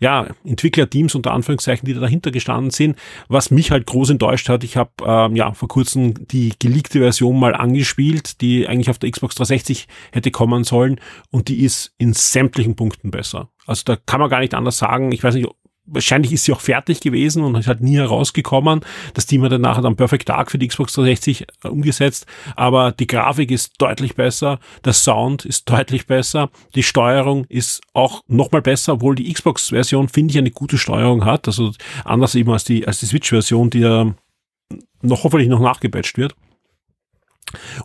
ja, 0.00 0.26
Entwicklerteams 0.44 1.14
unter 1.14 1.32
Anführungszeichen, 1.32 1.86
die 1.86 1.94
da 1.94 2.00
dahinter 2.00 2.30
gestanden 2.30 2.70
sind. 2.70 2.96
Was 3.28 3.50
mich 3.50 3.70
halt 3.70 3.86
groß 3.86 4.10
enttäuscht 4.10 4.48
hat, 4.48 4.64
ich 4.64 4.76
habe 4.76 4.90
ähm, 5.04 5.36
ja 5.36 5.52
vor 5.54 5.68
kurzem 5.68 6.26
die 6.28 6.52
geleakte 6.58 6.98
Version 6.98 7.38
mal 7.38 7.54
angespielt, 7.54 8.40
die 8.40 8.66
eigentlich 8.66 8.90
auf 8.90 8.98
der 8.98 9.10
Xbox 9.10 9.36
360 9.36 9.86
hätte 10.12 10.30
kommen 10.30 10.64
sollen 10.64 11.00
und 11.30 11.48
die 11.48 11.62
ist 11.64 11.92
in 11.98 12.12
sämtlichen 12.12 12.76
Punkten 12.76 13.10
besser. 13.10 13.51
Also 13.66 13.82
da 13.84 13.96
kann 13.96 14.20
man 14.20 14.30
gar 14.30 14.40
nicht 14.40 14.54
anders 14.54 14.78
sagen. 14.78 15.12
Ich 15.12 15.22
weiß 15.22 15.34
nicht, 15.34 15.48
wahrscheinlich 15.84 16.32
ist 16.32 16.44
sie 16.44 16.52
auch 16.52 16.60
fertig 16.60 17.00
gewesen 17.00 17.42
und 17.42 17.56
ist 17.56 17.66
halt 17.66 17.80
nie 17.80 17.96
herausgekommen. 17.96 18.80
Das 19.14 19.26
Team 19.26 19.42
hat 19.42 19.52
dann 19.52 19.60
nachher 19.60 19.82
dann 19.82 19.96
Perfect 19.96 20.28
Dark 20.28 20.50
für 20.50 20.58
die 20.58 20.68
Xbox 20.68 20.94
360 20.94 21.46
äh, 21.64 21.68
umgesetzt, 21.68 22.26
aber 22.56 22.92
die 22.92 23.06
Grafik 23.06 23.50
ist 23.50 23.74
deutlich 23.78 24.14
besser, 24.14 24.58
der 24.84 24.92
Sound 24.92 25.44
ist 25.44 25.68
deutlich 25.68 26.06
besser, 26.06 26.50
die 26.74 26.82
Steuerung 26.82 27.44
ist 27.48 27.82
auch 27.92 28.22
nochmal 28.28 28.62
besser, 28.62 28.94
obwohl 28.94 29.14
die 29.14 29.32
Xbox-Version, 29.32 30.08
finde 30.08 30.32
ich, 30.32 30.38
eine 30.38 30.50
gute 30.50 30.78
Steuerung 30.78 31.24
hat, 31.24 31.46
also 31.46 31.72
anders 32.04 32.34
eben 32.34 32.50
als 32.52 32.64
die, 32.64 32.86
als 32.86 33.00
die 33.00 33.06
Switch-Version, 33.06 33.70
die 33.70 33.80
ja 33.80 34.14
noch 35.02 35.24
hoffentlich 35.24 35.48
noch 35.48 35.60
nachgepatcht 35.60 36.16
wird. 36.16 36.34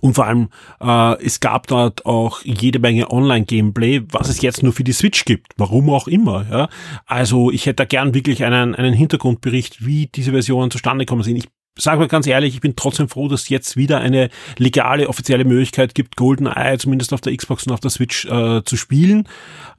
Und 0.02 0.14
vor 0.14 0.26
allem, 0.26 0.50
äh, 0.80 1.24
es 1.24 1.40
gab 1.40 1.68
dort 1.68 2.06
auch 2.06 2.42
jede 2.44 2.80
Menge 2.80 3.12
Online-Gameplay, 3.12 4.04
was 4.12 4.30
es 4.30 4.42
jetzt 4.42 4.64
nur 4.64 4.74
für 4.74 4.84
die 4.84 4.94
Switch 4.94 5.26
gibt. 5.26 5.54
Warum 5.58 5.90
auch 5.90 6.08
immer. 6.08 6.46
Ja? 6.50 6.70
Also 7.06 7.52
ich 7.52 7.66
hätte 7.66 7.78
da 7.78 7.86
gern 7.86 8.14
wirklich 8.14 8.44
einen, 8.44 8.76
einen 8.76 8.94
Hintergrundbericht, 8.94 9.86
wie 9.86 10.08
diese 10.08 10.32
Versionen 10.32 10.72
zustande 10.72 11.06
kommen 11.06 11.24
sind. 11.24 11.38
Ich 11.38 11.50
sage 11.78 12.00
mal 12.00 12.08
ganz 12.08 12.26
ehrlich, 12.26 12.56
ich 12.56 12.62
bin 12.62 12.76
trotzdem 12.76 13.08
froh, 13.08 13.28
dass 13.28 13.50
jetzt 13.50 13.78
wieder 13.78 14.00
eine 14.00 14.30
legale, 14.58 15.10
offizielle 15.10 15.46
Möglichkeit 15.46 15.94
gibt, 15.94 16.16
GoldenEye 16.16 16.78
zumindest 16.80 17.14
auf 17.14 17.22
der 17.22 17.36
Xbox 17.36 17.68
und 17.68 17.74
auf 17.74 17.80
der 17.80 17.92
Switch 17.92 18.26
äh, 18.26 18.64
zu 18.64 18.78
spielen. 18.78 19.28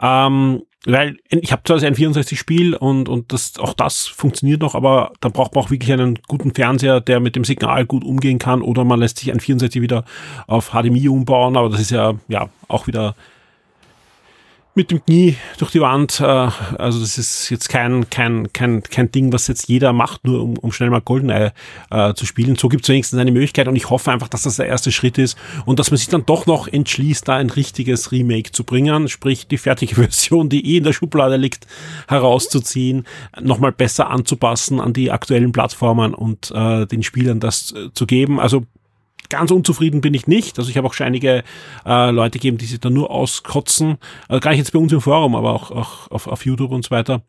Ähm, 0.00 0.62
weil 0.87 1.18
ich 1.28 1.50
habe 1.50 1.62
zwar 1.64 1.82
ein 1.82 1.94
64-Spiel 1.94 2.75
und, 2.75 3.08
und 3.08 3.32
das, 3.32 3.58
auch 3.58 3.75
das 3.75 4.06
funktioniert 4.06 4.61
noch, 4.61 4.75
aber 4.75 5.12
dann 5.20 5.32
braucht 5.32 5.54
man 5.54 5.64
auch 5.64 5.70
wirklich 5.70 5.92
einen 5.92 6.18
guten 6.28 6.54
Fernseher, 6.54 7.00
der 7.00 7.20
mit 7.20 7.37
dem 7.37 7.44
Signal 7.44 7.85
gut 7.85 8.04
umgehen 8.04 8.38
kann. 8.38 8.62
Oder 8.62 8.85
man 8.85 9.00
lässt 9.00 9.18
sich 9.18 9.32
ein 9.32 9.40
64 9.40 9.82
wieder 9.82 10.04
auf 10.47 10.70
HDMI 10.70 11.08
umbauen, 11.08 11.56
aber 11.56 11.68
das 11.68 11.80
ist 11.80 11.90
ja, 11.90 12.14
ja 12.28 12.49
auch 12.68 12.87
wieder 12.87 13.16
mit 14.78 14.92
dem 14.92 15.04
Knie 15.04 15.37
durch 15.58 15.73
die 15.73 15.80
Wand. 15.80 16.20
Äh, 16.20 16.25
also 16.25 17.00
das 17.00 17.18
ist 17.18 17.50
jetzt 17.50 17.68
kein, 17.68 18.08
kein, 18.08 18.52
kein, 18.52 18.82
kein 18.82 19.11
Ding, 19.11 19.32
was 19.32 19.49
jetzt 19.49 19.68
jeder 19.68 19.92
macht, 19.92 20.25
nur 20.25 20.40
um, 20.40 20.56
um 20.56 20.73
schnell 20.73 20.88
mal 20.88 21.00
Goldeneye 21.00 21.52
äh, 21.90 22.14
zu 22.14 22.25
spielen. 22.25 22.56
So 22.56 22.68
gibt 22.68 22.85
es 22.85 22.88
wenigstens 22.88 23.18
eine 23.18 23.32
Möglichkeit 23.32 23.68
und 23.68 23.76
ich 23.76 23.90
hoffe 23.90 24.12
einfach, 24.12 24.28
dass 24.28 24.44
das 24.44 24.56
der 24.56 24.66
erste 24.66 24.92
Schritt 24.92 25.18
ist 25.18 25.37
und 25.66 25.78
dass 25.80 25.90
man 25.90 25.99
sich 25.99 26.08
dann 26.08 26.25
doch 26.25 26.47
noch 26.47 26.68
entschließt, 26.68 27.26
da 27.26 27.37
ein 27.37 27.50
richtiges 27.50 28.12
Remake 28.12 28.52
zu 28.52 28.62
bringen, 28.64 29.08
sprich 29.08 29.49
die 29.49 29.58
fertige 29.58 29.94
Version, 29.97 30.49
die 30.49 30.75
eh 30.75 30.78
in 30.78 30.85
der 30.85 30.92
Schublade 30.92 31.37
liegt, 31.37 31.66
herauszuziehen, 32.06 33.04
nochmal 33.40 33.73
besser 33.73 34.08
anzupassen 34.11 34.80
an 34.80 34.92
die 34.92 35.11
aktuellen 35.11 35.50
Plattformen 35.50 36.14
und 36.14 36.52
äh, 36.54 36.87
den 36.87 37.02
Spielern 37.02 37.40
das 37.40 37.73
äh, 37.73 37.92
zu 37.92 38.06
geben. 38.06 38.38
Also 38.38 38.64
Ganz 39.28 39.50
unzufrieden 39.50 40.00
bin 40.00 40.14
ich 40.14 40.26
nicht. 40.26 40.58
Also 40.58 40.70
ich 40.70 40.76
habe 40.76 40.87
auch 40.87 40.94
schon 40.94 41.06
einige 41.06 41.44
äh, 41.85 42.11
Leute 42.11 42.38
gegeben, 42.38 42.58
die 42.58 42.66
sich 42.66 42.80
da 42.80 42.90
nur 42.90 43.11
auskotzen. 43.11 43.99
Also 44.28 44.40
gar 44.40 44.50
nicht 44.50 44.58
jetzt 44.58 44.73
bei 44.73 44.78
uns 44.78 44.92
im 44.92 45.00
Forum, 45.00 45.35
aber 45.35 45.52
auch, 45.52 45.70
auch 45.70 46.11
auf, 46.11 46.26
auf 46.26 46.47
YouTube 46.47 46.70
und 46.70 46.85
so 46.85 46.90
weiter. 46.90 47.23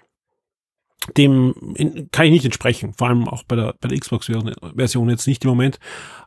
Dem 1.17 1.55
in, 1.75 2.09
kann 2.11 2.25
ich 2.25 2.31
nicht 2.31 2.45
entsprechen. 2.45 2.93
Vor 2.97 3.07
allem 3.07 3.27
auch 3.27 3.43
bei 3.43 3.55
der, 3.55 3.73
bei 3.81 3.87
der 3.87 3.97
Xbox-Version 3.97 5.09
jetzt 5.09 5.27
nicht 5.27 5.43
im 5.43 5.49
Moment. 5.49 5.79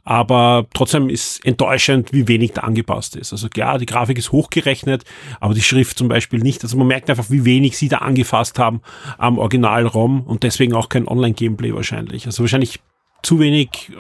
Aber 0.03 0.67
trotzdem 0.75 1.09
ist 1.09 1.45
enttäuschend, 1.45 2.13
wie 2.13 2.27
wenig 2.27 2.53
da 2.53 2.63
angepasst 2.63 3.17
ist. 3.17 3.33
Also 3.33 3.49
klar, 3.49 3.79
die 3.79 3.87
Grafik 3.87 4.19
ist 4.19 4.33
hochgerechnet, 4.33 5.05
aber 5.41 5.55
die 5.55 5.63
Schrift 5.63 5.99
zum 5.99 6.09
Beispiel 6.09 6.41
nicht. 6.41 6.63
Also 6.65 6.77
man 6.77 6.87
merkt 6.87 7.09
einfach, 7.09 7.31
wie 7.31 7.45
wenig 7.45 7.79
sie 7.79 7.89
da 7.89 7.99
angefasst 7.99 8.59
haben 8.59 8.81
am 9.19 9.39
Original-ROM 9.39 10.23
und 10.23 10.43
deswegen 10.43 10.75
auch 10.75 10.89
kein 10.89 11.07
Online-Gameplay 11.07 11.75
wahrscheinlich. 11.75 12.27
Also 12.27 12.43
wahrscheinlich 12.43 12.81
zu 13.23 13.39
wenig 13.39 13.93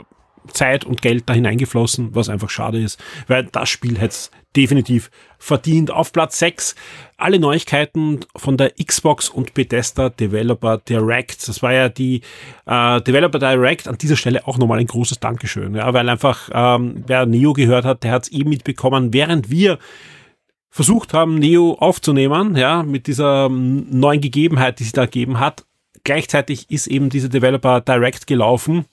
Zeit 0.52 0.84
und 0.84 1.02
Geld 1.02 1.24
da 1.26 1.34
hineingeflossen, 1.34 2.14
was 2.14 2.28
einfach 2.28 2.50
schade 2.50 2.80
ist, 2.80 3.02
weil 3.26 3.44
das 3.44 3.68
Spiel 3.68 3.98
hätte 3.98 4.08
es 4.08 4.30
definitiv 4.56 5.10
verdient. 5.38 5.90
Auf 5.90 6.12
Platz 6.12 6.38
6 6.38 6.74
alle 7.16 7.38
Neuigkeiten 7.38 8.20
von 8.36 8.56
der 8.56 8.72
Xbox 8.72 9.28
und 9.28 9.54
Bethesda 9.54 10.10
Developer 10.10 10.78
Direct. 10.78 11.48
Das 11.48 11.62
war 11.62 11.72
ja 11.72 11.88
die 11.88 12.22
äh, 12.66 13.00
Developer 13.00 13.38
Direct. 13.38 13.88
An 13.88 13.98
dieser 13.98 14.16
Stelle 14.16 14.46
auch 14.46 14.58
nochmal 14.58 14.78
ein 14.78 14.86
großes 14.86 15.20
Dankeschön, 15.20 15.74
ja, 15.74 15.92
weil 15.94 16.08
einfach 16.08 16.50
ähm, 16.52 17.04
wer 17.06 17.26
Neo 17.26 17.52
gehört 17.52 17.84
hat, 17.84 18.02
der 18.02 18.12
hat 18.12 18.24
es 18.24 18.32
eben 18.32 18.50
mitbekommen, 18.50 19.12
während 19.12 19.50
wir 19.50 19.78
versucht 20.70 21.12
haben, 21.12 21.34
Neo 21.34 21.74
aufzunehmen, 21.74 22.56
ja, 22.56 22.82
mit 22.82 23.06
dieser 23.06 23.48
neuen 23.50 24.20
Gegebenheit, 24.20 24.80
die 24.80 24.84
sie 24.84 24.92
da 24.92 25.04
gegeben 25.04 25.38
hat. 25.38 25.64
Gleichzeitig 26.04 26.70
ist 26.70 26.86
eben 26.86 27.10
diese 27.10 27.28
Developer 27.28 27.80
Direct 27.80 28.26
gelaufen 28.26 28.86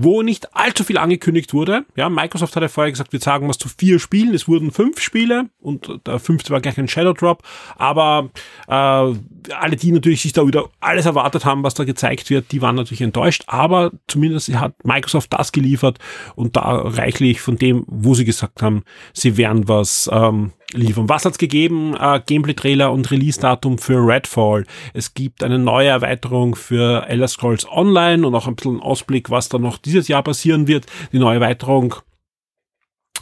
wo 0.00 0.22
nicht 0.22 0.54
allzu 0.54 0.84
viel 0.84 0.96
angekündigt 0.96 1.52
wurde. 1.52 1.84
Ja, 1.96 2.08
Microsoft 2.08 2.54
hat 2.54 2.62
ja 2.62 2.68
vorher 2.68 2.92
gesagt, 2.92 3.12
wir 3.12 3.18
sagen 3.18 3.48
was 3.48 3.58
zu 3.58 3.68
vier 3.68 3.98
Spielen. 3.98 4.32
Es 4.32 4.46
wurden 4.46 4.70
fünf 4.70 5.00
Spiele 5.00 5.50
und 5.60 6.00
der 6.06 6.20
fünfte 6.20 6.50
war 6.50 6.60
gleich 6.60 6.78
ein 6.78 6.86
Shadow 6.86 7.12
Drop. 7.12 7.42
Aber 7.76 8.30
äh, 8.68 8.72
alle, 8.72 9.76
die 9.76 9.90
natürlich 9.90 10.22
sich 10.22 10.32
da 10.32 10.46
wieder 10.46 10.70
alles 10.78 11.04
erwartet 11.04 11.44
haben, 11.44 11.64
was 11.64 11.74
da 11.74 11.82
gezeigt 11.82 12.30
wird, 12.30 12.52
die 12.52 12.62
waren 12.62 12.76
natürlich 12.76 13.00
enttäuscht. 13.00 13.42
Aber 13.48 13.90
zumindest 14.06 14.54
hat 14.54 14.74
Microsoft 14.84 15.32
das 15.32 15.50
geliefert 15.50 15.98
und 16.36 16.54
da 16.54 16.60
reichlich 16.60 17.40
von 17.40 17.56
dem, 17.56 17.84
wo 17.88 18.14
sie 18.14 18.24
gesagt 18.24 18.62
haben, 18.62 18.84
sie 19.12 19.36
werden 19.36 19.66
was 19.66 20.08
ähm, 20.12 20.52
liefern. 20.72 21.08
Was 21.08 21.24
hat's 21.24 21.38
gegeben? 21.38 21.94
Äh, 21.98 22.20
Gameplay-Trailer 22.24 22.92
und 22.92 23.10
Release-Datum 23.10 23.78
für 23.78 24.06
Redfall. 24.06 24.64
Es 24.92 25.14
gibt 25.14 25.42
eine 25.42 25.58
neue 25.58 25.88
Erweiterung 25.88 26.54
für 26.54 27.06
Elder 27.08 27.28
Scrolls 27.28 27.66
Online 27.70 28.26
und 28.26 28.34
auch 28.34 28.46
ein 28.46 28.56
bisschen 28.56 28.80
Ausblick, 28.80 29.30
was 29.30 29.48
da 29.48 29.58
noch 29.58 29.78
dieses 29.78 30.08
Jahr 30.08 30.22
passieren 30.22 30.66
wird. 30.66 30.86
Die 31.12 31.18
neue 31.18 31.36
Erweiterung 31.36 31.94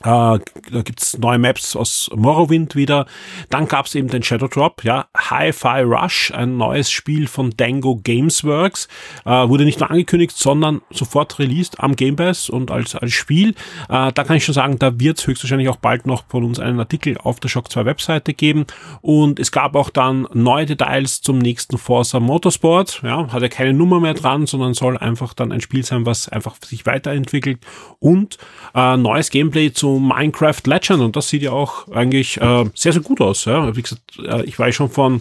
Uh, 0.04 0.38
da 0.70 0.82
gibt's 0.84 1.16
neue 1.16 1.38
Maps 1.38 1.74
aus 1.74 2.10
Morrowind 2.14 2.76
wieder. 2.76 3.06
Dann 3.48 3.66
gab's 3.66 3.94
eben 3.94 4.08
den 4.08 4.22
Shadow 4.22 4.46
Drop, 4.46 4.84
ja, 4.84 5.06
Hi-Fi 5.16 5.82
Rush, 5.82 6.32
ein 6.32 6.58
neues 6.58 6.90
Spiel 6.90 7.26
von 7.26 7.54
Dango 7.56 7.96
Gamesworks. 7.96 8.88
Uh, 9.24 9.48
wurde 9.48 9.64
nicht 9.64 9.80
nur 9.80 9.90
angekündigt, 9.90 10.36
sondern 10.36 10.82
sofort 10.90 11.38
released 11.38 11.80
am 11.80 11.96
Game 11.96 12.16
Pass 12.16 12.50
und 12.50 12.70
als, 12.70 12.94
als 12.94 13.12
Spiel. 13.12 13.50
Uh, 13.88 14.10
da 14.12 14.24
kann 14.24 14.36
ich 14.36 14.44
schon 14.44 14.54
sagen, 14.54 14.78
da 14.78 15.00
wird's 15.00 15.26
höchstwahrscheinlich 15.26 15.70
auch 15.70 15.76
bald 15.76 16.06
noch 16.06 16.24
von 16.28 16.44
uns 16.44 16.60
einen 16.60 16.78
Artikel 16.78 17.16
auf 17.16 17.40
der 17.40 17.48
Shock 17.48 17.72
2 17.72 17.86
Webseite 17.86 18.34
geben. 18.34 18.66
Und 19.00 19.40
es 19.40 19.50
gab 19.50 19.74
auch 19.76 19.88
dann 19.88 20.28
neue 20.34 20.66
Details 20.66 21.22
zum 21.22 21.38
nächsten 21.38 21.78
Forza 21.78 22.20
Motorsport. 22.20 23.00
Ja, 23.02 23.32
hat 23.32 23.40
ja 23.40 23.48
keine 23.48 23.72
Nummer 23.72 24.00
mehr 24.00 24.14
dran, 24.14 24.46
sondern 24.46 24.74
soll 24.74 24.98
einfach 24.98 25.32
dann 25.32 25.52
ein 25.52 25.62
Spiel 25.62 25.84
sein, 25.84 26.04
was 26.04 26.28
einfach 26.28 26.56
sich 26.64 26.84
weiterentwickelt. 26.84 27.60
Und 27.98 28.36
neues 28.74 29.30
Gameplay 29.30 29.72
zu 29.72 29.85
zu 29.86 30.00
Minecraft 30.00 30.62
Legend 30.64 31.00
und 31.00 31.14
das 31.14 31.28
sieht 31.28 31.42
ja 31.42 31.52
auch 31.52 31.86
eigentlich 31.92 32.40
äh, 32.40 32.64
sehr, 32.74 32.92
sehr 32.92 33.02
gut 33.02 33.20
aus. 33.20 33.44
Ja. 33.44 33.76
Wie 33.76 33.82
gesagt, 33.82 34.02
äh, 34.18 34.44
ich 34.44 34.58
war 34.58 34.70
schon 34.72 34.90
von 34.90 35.20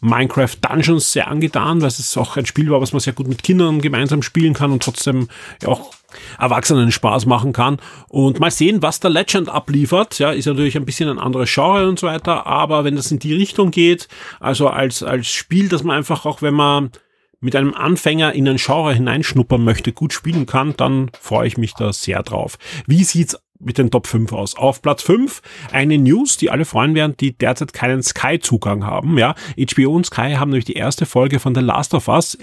Minecraft 0.00 0.56
Dungeons 0.60 1.12
sehr 1.12 1.28
angetan, 1.28 1.80
weil 1.80 1.88
es 1.88 2.16
auch 2.16 2.36
ein 2.36 2.46
Spiel 2.46 2.68
war, 2.70 2.80
was 2.80 2.92
man 2.92 2.98
sehr 2.98 3.12
gut 3.12 3.28
mit 3.28 3.44
Kindern 3.44 3.80
gemeinsam 3.80 4.22
spielen 4.22 4.54
kann 4.54 4.72
und 4.72 4.82
trotzdem 4.82 5.28
ja 5.62 5.68
auch 5.68 5.92
Erwachsenen 6.38 6.90
Spaß 6.90 7.26
machen 7.26 7.52
kann. 7.52 7.78
Und 8.08 8.40
mal 8.40 8.50
sehen, 8.50 8.82
was 8.82 8.98
der 8.98 9.10
Legend 9.10 9.48
abliefert. 9.48 10.18
Ja, 10.18 10.32
ist 10.32 10.46
natürlich 10.46 10.76
ein 10.76 10.84
bisschen 10.84 11.08
ein 11.08 11.20
anderes 11.20 11.54
Genre 11.54 11.88
und 11.88 12.00
so 12.00 12.08
weiter, 12.08 12.44
aber 12.44 12.82
wenn 12.82 12.96
das 12.96 13.12
in 13.12 13.20
die 13.20 13.34
Richtung 13.34 13.70
geht, 13.70 14.08
also 14.40 14.66
als, 14.68 15.04
als 15.04 15.28
Spiel, 15.28 15.68
dass 15.68 15.84
man 15.84 15.96
einfach 15.96 16.26
auch, 16.26 16.42
wenn 16.42 16.54
man 16.54 16.90
mit 17.40 17.54
einem 17.54 17.74
Anfänger 17.74 18.32
in 18.32 18.48
ein 18.48 18.56
Genre 18.56 18.94
hineinschnuppern 18.94 19.62
möchte, 19.62 19.92
gut 19.92 20.12
spielen 20.12 20.46
kann, 20.46 20.74
dann 20.76 21.10
freue 21.20 21.46
ich 21.46 21.56
mich 21.56 21.74
da 21.74 21.92
sehr 21.92 22.22
drauf. 22.22 22.58
Wie 22.86 23.04
sieht's 23.04 23.36
mit 23.64 23.78
den 23.78 23.90
Top 23.90 24.06
5 24.06 24.32
aus. 24.32 24.56
Auf 24.56 24.82
Platz 24.82 25.02
5 25.02 25.42
eine 25.70 25.98
News, 25.98 26.36
die 26.36 26.50
alle 26.50 26.64
freuen 26.64 26.94
werden, 26.94 27.16
die 27.18 27.32
derzeit 27.36 27.72
keinen 27.72 28.02
Sky-Zugang 28.02 28.84
haben. 28.84 29.18
Ja, 29.18 29.34
HBO 29.56 29.94
und 29.94 30.06
Sky 30.06 30.34
haben 30.34 30.50
nämlich 30.50 30.64
die 30.64 30.74
erste 30.74 31.06
Folge 31.06 31.38
von 31.38 31.54
The 31.54 31.60
Last 31.60 31.94
of 31.94 32.08
Us 32.08 32.38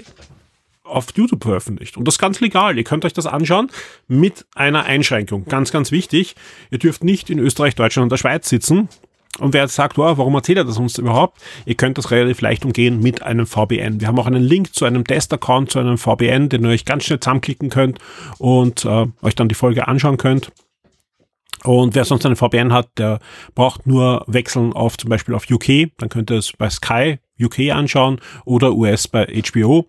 auf 0.83 1.07
YouTube 1.15 1.43
veröffentlicht. 1.43 1.97
Und 1.97 2.07
das 2.07 2.17
ganz 2.17 2.39
legal. 2.39 2.77
Ihr 2.77 2.83
könnt 2.83 3.05
euch 3.05 3.13
das 3.13 3.27
anschauen 3.27 3.69
mit 4.07 4.45
einer 4.55 4.85
Einschränkung. 4.85 5.45
Ganz, 5.45 5.71
ganz 5.71 5.91
wichtig. 5.91 6.35
Ihr 6.71 6.79
dürft 6.79 7.03
nicht 7.03 7.29
in 7.29 7.39
Österreich, 7.39 7.75
Deutschland 7.75 8.05
und 8.05 8.11
der 8.11 8.17
Schweiz 8.17 8.49
sitzen. 8.49 8.89
Und 9.37 9.53
wer 9.53 9.61
jetzt 9.61 9.75
sagt, 9.75 9.97
wow, 9.97 10.17
warum 10.17 10.35
erzählt 10.35 10.57
er 10.57 10.65
das 10.65 10.77
uns 10.77 10.97
überhaupt? 10.97 11.39
Ihr 11.65 11.75
könnt 11.75 11.97
das 11.97 12.11
relativ 12.11 12.41
leicht 12.41 12.65
umgehen 12.65 13.01
mit 13.01 13.21
einem 13.21 13.45
VPN. 13.45 14.01
Wir 14.01 14.07
haben 14.07 14.19
auch 14.19 14.25
einen 14.25 14.43
Link 14.43 14.73
zu 14.73 14.85
einem 14.85 15.05
Test-Account, 15.05 15.71
zu 15.71 15.79
einem 15.79 15.97
VPN, 15.97 16.49
den 16.49 16.65
ihr 16.65 16.71
euch 16.71 16.83
ganz 16.83 17.05
schnell 17.05 17.19
zusammenklicken 17.19 17.69
könnt 17.69 17.99
und 18.37 18.83
äh, 18.85 19.05
euch 19.21 19.35
dann 19.35 19.47
die 19.47 19.55
Folge 19.55 19.87
anschauen 19.87 20.17
könnt. 20.17 20.51
Und 21.63 21.95
wer 21.95 22.05
sonst 22.05 22.25
einen 22.25 22.35
VPN 22.35 22.73
hat, 22.73 22.89
der 22.97 23.19
braucht 23.55 23.85
nur 23.87 24.23
wechseln 24.27 24.73
auf 24.73 24.97
zum 24.97 25.09
Beispiel 25.09 25.35
auf 25.35 25.49
UK. 25.49 25.91
Dann 25.97 26.09
könnt 26.09 26.31
ihr 26.31 26.37
es 26.37 26.53
bei 26.53 26.69
Sky 26.69 27.19
UK 27.41 27.71
anschauen 27.71 28.19
oder 28.45 28.73
US 28.73 29.07
bei 29.07 29.25
HBO 29.25 29.85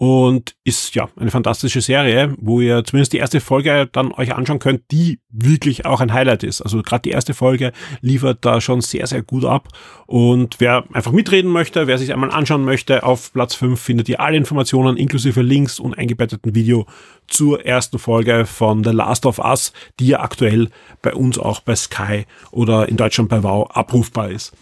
und 0.00 0.54
ist 0.62 0.94
ja 0.94 1.08
eine 1.16 1.32
fantastische 1.32 1.80
Serie, 1.80 2.32
wo 2.38 2.60
ihr 2.60 2.84
zumindest 2.84 3.12
die 3.14 3.16
erste 3.16 3.40
Folge 3.40 3.88
dann 3.90 4.12
euch 4.12 4.32
anschauen 4.32 4.60
könnt, 4.60 4.82
die 4.92 5.18
wirklich 5.28 5.86
auch 5.86 6.00
ein 6.00 6.12
Highlight 6.12 6.44
ist. 6.44 6.62
Also 6.62 6.82
gerade 6.82 7.02
die 7.02 7.10
erste 7.10 7.34
Folge 7.34 7.72
liefert 8.00 8.44
da 8.44 8.60
schon 8.60 8.80
sehr, 8.80 9.08
sehr 9.08 9.22
gut 9.22 9.44
ab. 9.44 9.70
Und 10.06 10.60
wer 10.60 10.84
einfach 10.92 11.10
mitreden 11.10 11.50
möchte, 11.50 11.88
wer 11.88 11.98
sich 11.98 12.12
einmal 12.12 12.30
anschauen 12.30 12.64
möchte, 12.64 13.02
auf 13.02 13.32
Platz 13.32 13.56
5 13.56 13.80
findet 13.80 14.08
ihr 14.08 14.20
alle 14.20 14.36
Informationen 14.36 14.96
inklusive 14.96 15.42
Links 15.42 15.80
und 15.80 15.98
eingebetteten 15.98 16.54
Video 16.54 16.86
zur 17.26 17.66
ersten 17.66 17.98
Folge 17.98 18.46
von 18.46 18.84
The 18.84 18.90
Last 18.90 19.26
of 19.26 19.40
Us, 19.40 19.72
die 19.98 20.06
ja 20.06 20.20
aktuell 20.20 20.68
bei 21.02 21.12
uns 21.12 21.40
auch 21.40 21.58
bei 21.58 21.74
Sky 21.74 22.24
oder 22.52 22.88
in 22.88 22.96
Deutschland 22.96 23.30
bei 23.30 23.42
Wow 23.42 23.68
abrufbar 23.72 24.30
ist. 24.30 24.52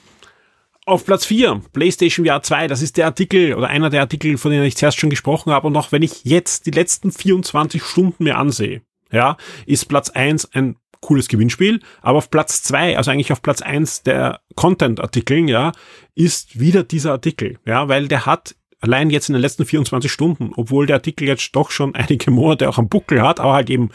Auf 0.89 1.05
Platz 1.05 1.27
4, 1.27 1.63
PlayStation 1.73 2.25
VR 2.25 2.43
2, 2.43 2.69
das 2.69 2.81
ist 2.81 2.97
der 2.97 3.07
Artikel 3.07 3.55
oder 3.55 3.67
einer 3.67 3.91
der 3.91 4.03
Artikel, 4.03 4.39
von 4.39 4.53
denen 4.53 4.63
ich 4.63 4.77
zuerst 4.77 5.01
schon 5.01 5.11
gesprochen 5.11 5.53
habe. 5.53 5.67
Und 5.67 5.77
auch 5.77 5.91
wenn 5.91 6.03
ich 6.03 6.23
jetzt 6.23 6.65
die 6.65 6.71
letzten 6.71 7.11
24 7.11 7.83
Stunden 7.83 8.23
mir 8.23 8.39
ansehe, 8.39 8.83
ja, 9.11 9.37
ist 9.67 9.87
Platz 9.87 10.11
1 10.11 10.55
ein 10.55 10.77
cooles 11.01 11.27
Gewinnspiel. 11.27 11.81
Aber 12.03 12.19
auf 12.19 12.31
Platz 12.31 12.63
2, 12.63 12.97
also 12.97 13.11
eigentlich 13.11 13.33
auf 13.33 13.43
Platz 13.43 13.63
1 13.63 14.05
der 14.05 14.41
Content-Artikeln, 14.55 15.49
ja, 15.49 15.73
ist 16.15 16.61
wieder 16.61 16.85
dieser 16.85 17.11
Artikel, 17.11 17.59
ja, 17.67 17.89
weil 17.89 18.07
der 18.07 18.25
hat 18.25 18.55
allein 18.79 19.11
jetzt 19.11 19.29
in 19.29 19.33
den 19.33 19.43
letzten 19.43 19.65
24 19.65 20.13
Stunden, 20.13 20.53
obwohl 20.55 20.87
der 20.87 20.97
Artikel 20.97 21.27
jetzt 21.27 21.51
doch 21.57 21.73
schon 21.73 21.95
einige 21.97 22.31
Monate 22.31 22.69
auch 22.69 22.79
am 22.79 22.89
Buckel 22.89 23.23
hat, 23.23 23.41
aber 23.41 23.55
halt 23.55 23.71
eben 23.71 23.91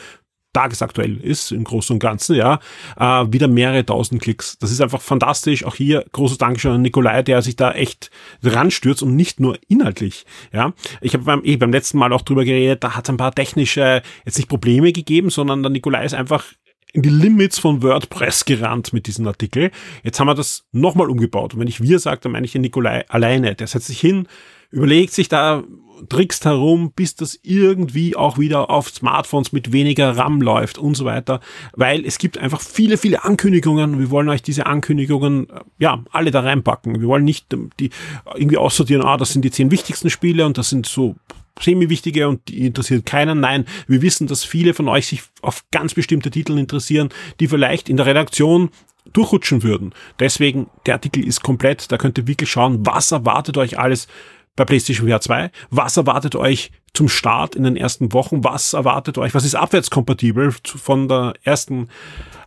tagesaktuell 0.54 1.18
ist 1.18 1.52
im 1.52 1.64
Großen 1.64 1.94
und 1.94 2.00
Ganzen, 2.00 2.36
ja, 2.36 2.60
äh, 2.98 3.26
wieder 3.32 3.48
mehrere 3.48 3.86
tausend 3.86 4.22
Klicks. 4.22 4.58
Das 4.60 4.72
ist 4.72 4.82
einfach 4.82 5.02
fantastisch. 5.02 5.64
Auch 5.66 5.76
hier 5.76 6.06
großes 6.12 6.38
Dankeschön 6.38 6.74
an 6.74 6.82
Nikolai, 6.82 7.24
der 7.24 7.42
sich 7.42 7.56
da 7.56 7.72
echt 7.72 8.12
ranstürzt 8.44 9.04
und 9.04 9.16
nicht 9.16 9.40
nur 9.40 9.58
inhaltlich. 9.68 10.26
Ja, 10.54 10.74
ich 11.02 11.14
habe 11.14 11.24
beim, 11.24 11.44
eh 11.44 11.58
beim 11.58 11.72
letzten 11.72 11.98
Mal 11.98 12.14
auch 12.14 12.22
drüber 12.22 12.46
geredet, 12.46 12.84
da 12.84 12.96
hat 12.96 13.06
es 13.06 13.10
ein 13.10 13.18
paar 13.18 13.34
technische 13.34 14.02
jetzt 14.26 14.38
nicht 14.38 14.50
Probleme 14.50 14.92
gegeben, 14.92 15.30
sondern 15.30 15.64
der 15.64 15.72
Nikolai 15.72 16.06
ist 16.06 16.14
einfach 16.14 16.46
in 16.94 17.02
die 17.02 17.10
Limits 17.10 17.60
von 17.60 17.82
WordPress 17.82 18.46
gerannt 18.46 18.94
mit 18.94 19.08
diesem 19.08 19.26
Artikel. 19.28 19.72
Jetzt 20.04 20.20
haben 20.20 20.28
wir 20.28 20.36
das 20.36 20.66
nochmal 20.72 21.10
umgebaut. 21.10 21.54
Und 21.54 21.62
wenn 21.62 21.68
ich 21.68 21.82
wir 21.82 22.00
sage, 22.00 22.22
dann 22.22 22.34
meine 22.34 22.46
ich 22.46 22.52
den 22.52 22.62
Nikolai 22.62 23.06
alleine. 23.08 23.56
Der 23.56 23.68
setzt 23.68 23.88
sich 23.88 24.00
hin, 24.00 24.28
überlegt 24.72 25.14
sich 25.14 25.28
da 25.28 25.64
trickst 26.10 26.46
herum, 26.46 26.92
bis 26.96 27.16
das 27.16 27.40
irgendwie 27.44 28.16
auch 28.16 28.38
wieder 28.38 28.70
auf 28.70 28.90
Smartphones 28.90 29.52
mit 29.52 29.72
weniger 29.72 30.18
RAM 30.18 30.42
läuft 30.42 30.78
und 30.78 30.96
so 30.96 31.06
weiter, 31.06 31.40
weil 31.74 32.06
es 32.06 32.18
gibt 32.18 32.38
einfach 32.38 32.62
viele, 32.62 32.98
viele 32.98 33.24
Ankündigungen. 33.24 34.00
Wir 34.00 34.10
wollen 34.10 34.30
euch 34.30 34.42
diese 34.42 34.66
Ankündigungen, 34.66 35.48
ja, 35.78 36.04
alle 36.12 36.32
da 36.32 36.42
reinpacken. 36.42 37.02
Wir 37.02 37.08
wollen 37.08 37.24
nicht 37.24 37.56
die 37.80 37.90
irgendwie 38.34 38.58
aussortieren, 38.58 39.04
ah, 39.04 39.18
das 39.18 39.34
sind 39.34 39.44
die 39.46 39.52
zehn 39.52 39.72
wichtigsten 39.72 40.10
Spiele 40.10 40.46
und 40.46 40.58
das 40.58 40.70
sind 40.70 40.86
so 40.86 41.16
semi-wichtige 41.60 42.28
und 42.28 42.48
die 42.48 42.66
interessiert 42.66 43.06
keinen. 43.06 43.40
Nein, 43.40 43.66
wir 43.88 44.02
wissen, 44.02 44.28
dass 44.28 44.44
viele 44.44 44.74
von 44.74 44.88
euch 44.88 45.08
sich 45.08 45.22
auf 45.42 45.66
ganz 45.72 45.94
bestimmte 45.94 46.32
Titel 46.32 46.58
interessieren, 46.58 47.10
die 47.40 47.48
vielleicht 47.48 47.90
in 47.90 47.98
der 47.98 48.06
Redaktion 48.06 48.70
durchrutschen 49.14 49.64
würden. 49.64 49.94
Deswegen, 50.20 50.68
der 50.86 50.96
Artikel 50.96 51.26
ist 51.26 51.42
komplett, 51.42 51.92
da 51.92 51.98
könnt 51.98 52.18
ihr 52.18 52.28
wirklich 52.28 52.50
schauen, 52.50 52.86
was 52.86 53.12
erwartet 53.12 53.58
euch 53.58 53.78
alles 53.78 54.08
bei 54.56 54.66
PlayStation 54.66 55.08
VR 55.08 55.22
2? 55.22 55.52
Was 55.70 55.98
erwartet 55.98 56.36
euch 56.36 56.72
zum 56.94 57.08
Start 57.08 57.56
in 57.56 57.64
den 57.64 57.78
ersten 57.78 58.14
Wochen? 58.14 58.44
Was 58.44 58.74
erwartet 58.74 59.18
euch? 59.18 59.34
Was 59.34 59.46
ist 59.46 59.56
abwärtskompatibel 59.56 60.52
von 60.64 61.08
der 61.08 61.34
ersten 61.44 61.88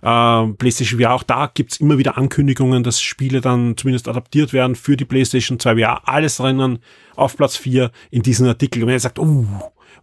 äh, 0.02 0.46
PlayStation 0.58 1.00
VR? 1.00 1.14
Auch 1.14 1.22
da 1.22 1.50
gibt's 1.52 1.78
immer 1.78 1.98
wieder 1.98 2.18
Ankündigungen, 2.18 2.82
dass 2.82 3.00
Spiele 3.00 3.40
dann 3.40 3.76
zumindest 3.76 4.08
adaptiert 4.08 4.52
werden 4.52 4.76
für 4.76 4.96
die 4.96 5.04
PlayStation 5.06 5.58
2 5.58 5.76
VR. 5.76 6.08
Alles 6.08 6.36
drinnen 6.36 6.78
auf 7.16 7.36
Platz 7.36 7.56
4 7.56 7.90
in 8.10 8.22
diesem 8.22 8.46
Artikel. 8.46 8.82
Und 8.82 8.88
wenn 8.88 8.96
ihr 8.96 9.00
sagt, 9.00 9.18
uh, 9.18 9.46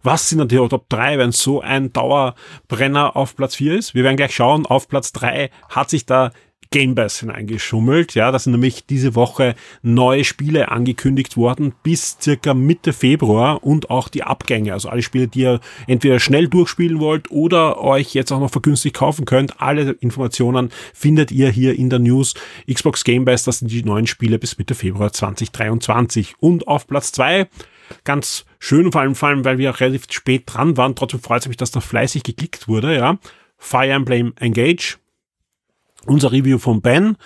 was 0.02 0.28
sind 0.28 0.38
dann 0.38 0.48
die 0.48 0.56
Top 0.56 0.88
3, 0.88 1.18
wenn 1.18 1.30
so 1.30 1.60
ein 1.60 1.92
Dauerbrenner 1.92 3.14
auf 3.14 3.36
Platz 3.36 3.54
4 3.54 3.76
ist? 3.76 3.94
Wir 3.94 4.02
werden 4.02 4.16
gleich 4.16 4.34
schauen. 4.34 4.66
Auf 4.66 4.88
Platz 4.88 5.12
3 5.12 5.50
hat 5.68 5.90
sich 5.90 6.06
da 6.06 6.32
Game 6.72 6.94
Pass 6.96 7.20
hineingeschummelt. 7.20 8.14
Ja, 8.14 8.32
da 8.32 8.38
sind 8.38 8.52
nämlich 8.52 8.86
diese 8.86 9.14
Woche 9.14 9.54
neue 9.82 10.24
Spiele 10.24 10.70
angekündigt 10.70 11.36
worden 11.36 11.74
bis 11.84 12.18
circa 12.20 12.54
Mitte 12.54 12.92
Februar 12.92 13.62
und 13.62 13.90
auch 13.90 14.08
die 14.08 14.24
Abgänge. 14.24 14.72
Also 14.72 14.88
alle 14.88 15.02
Spiele, 15.02 15.28
die 15.28 15.42
ihr 15.42 15.60
entweder 15.86 16.18
schnell 16.18 16.48
durchspielen 16.48 16.98
wollt 16.98 17.30
oder 17.30 17.80
euch 17.80 18.14
jetzt 18.14 18.32
auch 18.32 18.40
noch 18.40 18.50
vergünstigt 18.50 18.96
kaufen 18.96 19.24
könnt. 19.26 19.60
Alle 19.60 19.92
Informationen 20.00 20.70
findet 20.94 21.30
ihr 21.30 21.50
hier 21.50 21.78
in 21.78 21.90
der 21.90 22.00
News. 22.00 22.34
Xbox 22.72 23.04
Game 23.04 23.26
Pass, 23.26 23.44
das 23.44 23.60
sind 23.60 23.70
die 23.70 23.84
neuen 23.84 24.06
Spiele 24.06 24.38
bis 24.38 24.58
Mitte 24.58 24.74
Februar 24.74 25.12
2023. 25.12 26.34
Und 26.40 26.66
auf 26.66 26.86
Platz 26.86 27.12
zwei 27.12 27.48
ganz 28.04 28.46
schön, 28.58 28.90
vor 28.90 29.02
allem, 29.02 29.14
vor 29.14 29.28
allem, 29.28 29.44
weil 29.44 29.58
wir 29.58 29.70
auch 29.70 29.80
relativ 29.80 30.06
spät 30.10 30.44
dran 30.46 30.76
waren. 30.76 30.96
Trotzdem 30.96 31.20
freut 31.20 31.42
es 31.42 31.48
mich, 31.48 31.58
dass 31.58 31.70
da 31.70 31.80
fleißig 31.80 32.22
geklickt 32.22 32.66
wurde, 32.66 32.96
ja. 32.96 33.18
Fire 33.58 33.90
Emblem 33.90 34.32
Engage 34.40 34.96
unser 36.06 36.32
Review 36.32 36.58
von 36.58 36.80
Ben. 36.80 37.16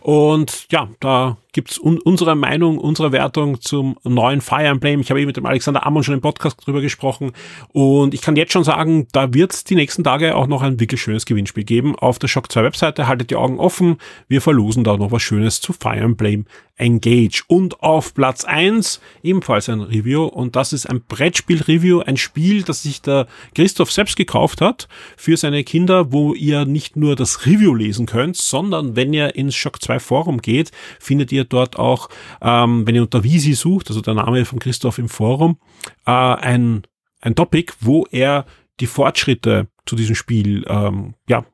Und 0.00 0.66
ja, 0.70 0.88
da 1.00 1.36
gibt's 1.52 1.78
un 1.78 1.98
unsere 2.00 2.34
Meinung, 2.34 2.78
unsere 2.78 3.12
Wertung 3.12 3.60
zum 3.60 3.96
neuen 4.04 4.40
Fire 4.40 4.64
Emblem. 4.64 5.00
Ich 5.00 5.10
habe 5.10 5.20
eben 5.20 5.28
mit 5.28 5.36
dem 5.36 5.46
Alexander 5.46 5.86
Ammon 5.86 6.02
schon 6.02 6.14
im 6.14 6.20
Podcast 6.20 6.66
drüber 6.66 6.80
gesprochen. 6.80 7.32
Und 7.72 8.14
ich 8.14 8.22
kann 8.22 8.36
jetzt 8.36 8.52
schon 8.52 8.64
sagen, 8.64 9.06
da 9.12 9.32
wird's 9.34 9.64
die 9.64 9.74
nächsten 9.74 10.04
Tage 10.04 10.34
auch 10.34 10.46
noch 10.46 10.62
ein 10.62 10.80
wirklich 10.80 11.00
schönes 11.00 11.26
Gewinnspiel 11.26 11.64
geben. 11.64 11.94
Auf 11.96 12.18
der 12.18 12.28
Shock 12.28 12.50
2 12.50 12.64
Webseite 12.64 13.06
haltet 13.06 13.30
die 13.30 13.36
Augen 13.36 13.60
offen. 13.60 13.98
Wir 14.28 14.40
verlosen 14.40 14.84
da 14.84 14.96
noch 14.96 15.12
was 15.12 15.22
Schönes 15.22 15.60
zu 15.60 15.72
Fire 15.72 15.96
Emblem 15.96 16.46
Engage. 16.76 17.44
Und 17.46 17.80
auf 17.80 18.14
Platz 18.14 18.44
eins 18.44 19.00
ebenfalls 19.22 19.68
ein 19.68 19.80
Review 19.80 20.24
und 20.24 20.56
das 20.56 20.72
ist 20.72 20.86
ein 20.86 21.02
Brettspiel-Review, 21.02 22.00
ein 22.00 22.16
Spiel, 22.16 22.62
das 22.62 22.82
sich 22.82 23.02
der 23.02 23.26
Christoph 23.54 23.92
selbst 23.92 24.16
gekauft 24.16 24.60
hat 24.60 24.88
für 25.16 25.36
seine 25.36 25.64
Kinder, 25.64 26.12
wo 26.12 26.34
ihr 26.34 26.64
nicht 26.64 26.96
nur 26.96 27.14
das 27.14 27.46
Review 27.46 27.74
lesen 27.74 28.06
könnt, 28.06 28.36
sondern 28.36 28.96
wenn 28.96 29.12
ihr 29.12 29.36
ins 29.36 29.54
Shock 29.54 29.82
2 29.82 30.00
Forum 30.00 30.42
geht, 30.42 30.72
findet 30.98 31.30
ihr 31.30 31.41
dort 31.44 31.78
auch, 31.78 32.08
ähm, 32.40 32.86
wenn 32.86 32.94
ihr 32.94 33.02
unter 33.02 33.24
Visi 33.24 33.54
sucht, 33.54 33.88
also 33.88 34.00
der 34.00 34.14
Name 34.14 34.44
von 34.44 34.58
Christoph 34.58 34.98
im 34.98 35.08
Forum, 35.08 35.58
äh, 36.06 36.10
ein, 36.10 36.82
ein 37.20 37.34
Topic, 37.34 37.72
wo 37.80 38.06
er 38.10 38.46
die 38.80 38.86
Fortschritte 38.86 39.68
zu 39.86 39.96
diesem 39.96 40.14
Spiel 40.14 40.64
ähm, 40.68 41.14
ja, 41.28 41.44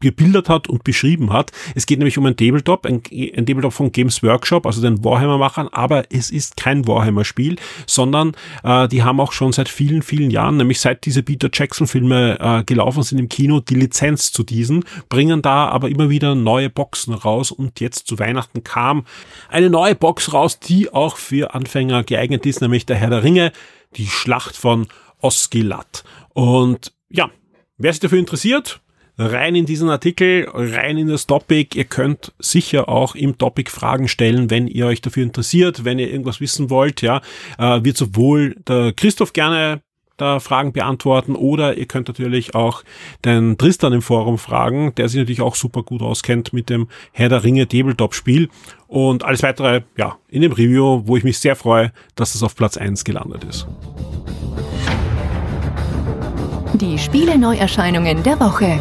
gebildert 0.00 0.48
hat 0.48 0.68
und 0.68 0.84
beschrieben 0.84 1.32
hat. 1.32 1.52
Es 1.74 1.86
geht 1.86 1.98
nämlich 1.98 2.18
um 2.18 2.26
ein 2.26 2.36
Tabletop, 2.36 2.86
ein, 2.86 3.02
ein 3.10 3.46
Tabletop 3.46 3.72
von 3.72 3.92
Games 3.92 4.22
Workshop, 4.22 4.66
also 4.66 4.80
den 4.80 5.04
Warhammer-Machern, 5.04 5.68
aber 5.68 6.04
es 6.10 6.30
ist 6.30 6.56
kein 6.56 6.86
Warhammer-Spiel, 6.86 7.56
sondern 7.86 8.32
äh, 8.62 8.88
die 8.88 9.02
haben 9.02 9.20
auch 9.20 9.32
schon 9.32 9.52
seit 9.52 9.68
vielen, 9.68 10.02
vielen 10.02 10.30
Jahren, 10.30 10.56
nämlich 10.56 10.80
seit 10.80 11.04
diese 11.04 11.22
Peter 11.22 11.48
Jackson-Filme 11.52 12.38
äh, 12.40 12.64
gelaufen 12.64 13.02
sind 13.02 13.18
im 13.18 13.28
Kino, 13.28 13.60
die 13.60 13.74
Lizenz 13.74 14.32
zu 14.32 14.42
diesen, 14.42 14.84
bringen 15.08 15.42
da 15.42 15.68
aber 15.68 15.88
immer 15.88 16.10
wieder 16.10 16.34
neue 16.34 16.70
Boxen 16.70 17.14
raus 17.14 17.50
und 17.50 17.80
jetzt 17.80 18.06
zu 18.06 18.18
Weihnachten 18.18 18.64
kam 18.64 19.04
eine 19.48 19.70
neue 19.70 19.94
Box 19.94 20.32
raus, 20.32 20.58
die 20.58 20.92
auch 20.92 21.16
für 21.16 21.54
Anfänger 21.54 22.04
geeignet 22.04 22.46
ist, 22.46 22.60
nämlich 22.60 22.86
der 22.86 22.96
Herr 22.96 23.10
der 23.10 23.22
Ringe, 23.22 23.52
die 23.96 24.06
Schlacht 24.06 24.56
von 24.56 24.86
Osgiliath. 25.20 26.04
Und 26.30 26.92
ja, 27.08 27.30
wer 27.76 27.92
sich 27.92 28.00
dafür 28.00 28.18
interessiert, 28.18 28.80
rein 29.20 29.54
in 29.54 29.66
diesen 29.66 29.90
Artikel, 29.90 30.48
rein 30.52 30.96
in 30.96 31.08
das 31.08 31.26
Topic. 31.26 31.76
Ihr 31.78 31.84
könnt 31.84 32.32
sicher 32.38 32.88
auch 32.88 33.14
im 33.14 33.36
Topic 33.36 33.70
Fragen 33.70 34.08
stellen, 34.08 34.50
wenn 34.50 34.66
ihr 34.66 34.86
euch 34.86 35.02
dafür 35.02 35.22
interessiert, 35.22 35.84
wenn 35.84 35.98
ihr 35.98 36.10
irgendwas 36.10 36.40
wissen 36.40 36.70
wollt. 36.70 37.02
Ja, 37.02 37.20
äh, 37.58 37.84
wird 37.84 37.96
sowohl 37.96 38.56
der 38.66 38.92
Christoph 38.94 39.32
gerne 39.32 39.82
da 40.16 40.38
Fragen 40.38 40.72
beantworten 40.72 41.34
oder 41.34 41.78
ihr 41.78 41.86
könnt 41.86 42.08
natürlich 42.08 42.54
auch 42.54 42.82
den 43.24 43.56
Tristan 43.56 43.94
im 43.94 44.02
Forum 44.02 44.36
fragen, 44.36 44.94
der 44.96 45.08
sich 45.08 45.18
natürlich 45.18 45.40
auch 45.40 45.54
super 45.54 45.82
gut 45.82 46.02
auskennt 46.02 46.52
mit 46.52 46.68
dem 46.68 46.88
Herr 47.12 47.30
der 47.30 47.42
Ringe 47.42 47.66
Tabletop 47.66 48.14
Spiel 48.14 48.50
und 48.86 49.24
alles 49.24 49.42
weitere, 49.42 49.82
ja, 49.96 50.18
in 50.28 50.42
dem 50.42 50.52
Review, 50.52 51.02
wo 51.06 51.16
ich 51.16 51.24
mich 51.24 51.38
sehr 51.38 51.56
freue, 51.56 51.92
dass 52.16 52.34
es 52.34 52.42
auf 52.42 52.54
Platz 52.54 52.76
1 52.76 53.04
gelandet 53.04 53.44
ist. 53.44 53.66
Die 56.74 56.98
Spiele 56.98 57.38
Neuerscheinungen 57.38 58.22
der 58.22 58.38
Woche. 58.40 58.78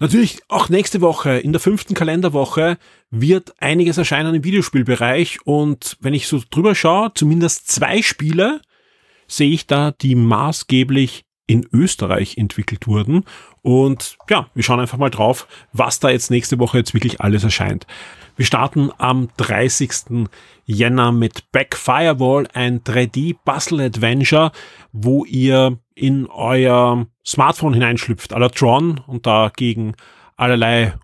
Natürlich 0.00 0.40
auch 0.48 0.70
nächste 0.70 1.02
Woche, 1.02 1.38
in 1.38 1.52
der 1.52 1.60
fünften 1.60 1.94
Kalenderwoche, 1.94 2.78
wird 3.10 3.54
einiges 3.60 3.98
erscheinen 3.98 4.34
im 4.34 4.44
Videospielbereich 4.44 5.46
und 5.46 5.98
wenn 6.00 6.14
ich 6.14 6.26
so 6.26 6.40
drüber 6.50 6.74
schaue, 6.74 7.12
zumindest 7.14 7.68
zwei 7.68 8.00
Spiele 8.00 8.62
sehe 9.28 9.50
ich 9.50 9.66
da, 9.66 9.92
die 9.92 10.14
maßgeblich 10.14 11.26
in 11.46 11.66
Österreich 11.72 12.38
entwickelt 12.38 12.86
wurden. 12.86 13.24
Und 13.60 14.16
ja, 14.30 14.48
wir 14.54 14.62
schauen 14.62 14.80
einfach 14.80 14.98
mal 14.98 15.10
drauf, 15.10 15.46
was 15.72 16.00
da 16.00 16.08
jetzt 16.08 16.30
nächste 16.30 16.58
Woche 16.58 16.78
jetzt 16.78 16.94
wirklich 16.94 17.20
alles 17.20 17.44
erscheint. 17.44 17.86
Wir 18.36 18.46
starten 18.46 18.90
am 18.96 19.28
30. 19.36 20.28
Jänner 20.64 21.12
mit 21.12 21.50
Back 21.52 21.76
Firewall, 21.76 22.46
ein 22.54 22.80
3D 22.80 23.36
Puzzle 23.44 23.80
Adventure, 23.80 24.52
wo 24.92 25.24
ihr 25.26 25.78
in 26.00 26.26
euer 26.26 27.06
Smartphone 27.26 27.74
hineinschlüpft, 27.74 28.30
la 28.32 28.48
Tron 28.48 29.00
und 29.06 29.26
dagegen 29.26 29.94
allerlei 30.36 30.94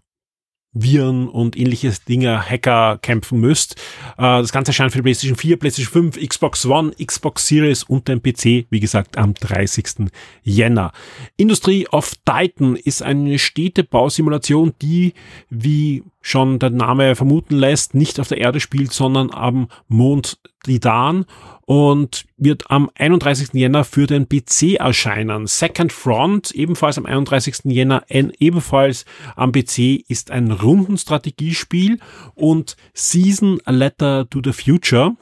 Viren 0.73 1.29
und 1.29 1.57
ähnliches 1.57 2.05
Dinge, 2.05 2.43
Hacker 2.49 2.99
kämpfen 3.01 3.41
müsst. 3.41 3.77
Äh, 4.19 4.41
das 4.41 4.53
Ganze 4.53 4.71
erscheint 4.71 4.93
für 4.93 4.99
die 4.99 5.03
PlayStation 5.03 5.37
4, 5.37 5.59
PlayStation 5.59 6.13
5, 6.13 6.29
Xbox 6.29 6.67
One, 6.67 6.93
Xbox 6.93 7.47
Series 7.47 7.83
und 7.83 8.09
den 8.09 8.23
PC, 8.23 8.67
wie 8.71 8.81
gesagt, 8.81 9.17
am 9.17 9.35
30. 9.35 10.11
Jänner. 10.43 10.93
Industry 11.37 11.87
of 11.91 12.15
Titan 12.25 12.77
ist 12.77 13.03
eine 13.03 13.39
Städtebausimulation, 13.39 14.75
die 14.83 15.15
wie 15.49 16.03
schon 16.27 16.59
der 16.59 16.71
Name 16.71 17.15
vermuten 17.15 17.55
lässt, 17.55 17.95
nicht 17.95 18.19
auf 18.19 18.27
der 18.27 18.39
Erde 18.39 18.59
spielt, 18.59 18.93
sondern 18.93 19.31
am 19.31 19.69
Mond 19.87 20.41
Tridan 20.65 21.25
und 21.67 22.25
wird 22.37 22.69
am 22.69 22.91
31. 22.97 23.51
Jänner 23.53 23.85
für 23.85 24.09
den 24.09 24.29
PC 24.29 24.75
erscheinen. 24.81 25.47
Second 25.47 25.93
Front, 25.93 26.51
ebenfalls 26.51 26.99
am 26.99 27.07
31. 27.07 27.67
Jänner, 27.67 28.03
ebenfalls 28.09 29.05
am 29.37 29.53
PC, 29.53 30.03
ist 30.09 30.33
ein 30.33 30.51
Rundenstrategiespiel 30.51 32.01
und 32.35 32.77
Season 32.93 33.61
A 33.65 33.71
Letter 33.71 34.29
to 34.29 34.41
the 34.43 34.53
Future 34.53 35.17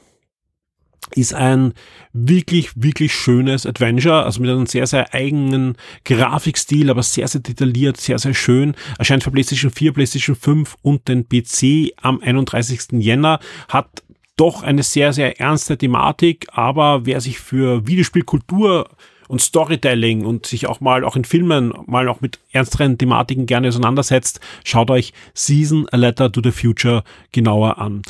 ist 1.13 1.33
ein 1.33 1.73
wirklich, 2.13 2.71
wirklich 2.75 3.13
schönes 3.13 3.65
Adventure, 3.65 4.23
also 4.23 4.41
mit 4.41 4.49
einem 4.49 4.65
sehr, 4.65 4.87
sehr 4.87 5.13
eigenen 5.13 5.75
Grafikstil, 6.03 6.89
aber 6.89 7.03
sehr, 7.03 7.27
sehr 7.27 7.41
detailliert, 7.41 7.97
sehr, 7.97 8.17
sehr 8.17 8.33
schön. 8.33 8.75
Erscheint 8.97 9.23
für 9.23 9.31
PlayStation 9.31 9.71
4, 9.71 9.93
PlayStation 9.93 10.35
5 10.35 10.75
und 10.81 11.07
den 11.07 11.27
PC 11.27 11.93
am 12.01 12.19
31. 12.21 12.93
Jänner, 12.93 13.39
hat 13.69 14.03
doch 14.37 14.63
eine 14.63 14.83
sehr, 14.83 15.13
sehr 15.13 15.39
ernste 15.39 15.77
Thematik, 15.77 16.47
aber 16.51 17.05
wer 17.05 17.21
sich 17.21 17.39
für 17.39 17.87
Videospielkultur 17.87 18.89
und 19.27 19.41
Storytelling 19.41 20.25
und 20.25 20.45
sich 20.45 20.67
auch 20.67 20.81
mal 20.81 21.03
auch 21.03 21.15
in 21.15 21.23
Filmen 21.23 21.73
mal 21.87 22.07
auch 22.07 22.21
mit 22.21 22.39
ernsteren 22.51 22.97
Thematiken 22.97 23.45
gerne 23.45 23.69
auseinandersetzt, 23.69 24.39
schaut 24.63 24.91
euch 24.91 25.13
Season 25.33 25.87
A 25.91 25.97
Letter 25.97 26.31
to 26.31 26.41
the 26.43 26.51
Future 26.51 27.03
genauer 27.31 27.79
an. 27.79 28.01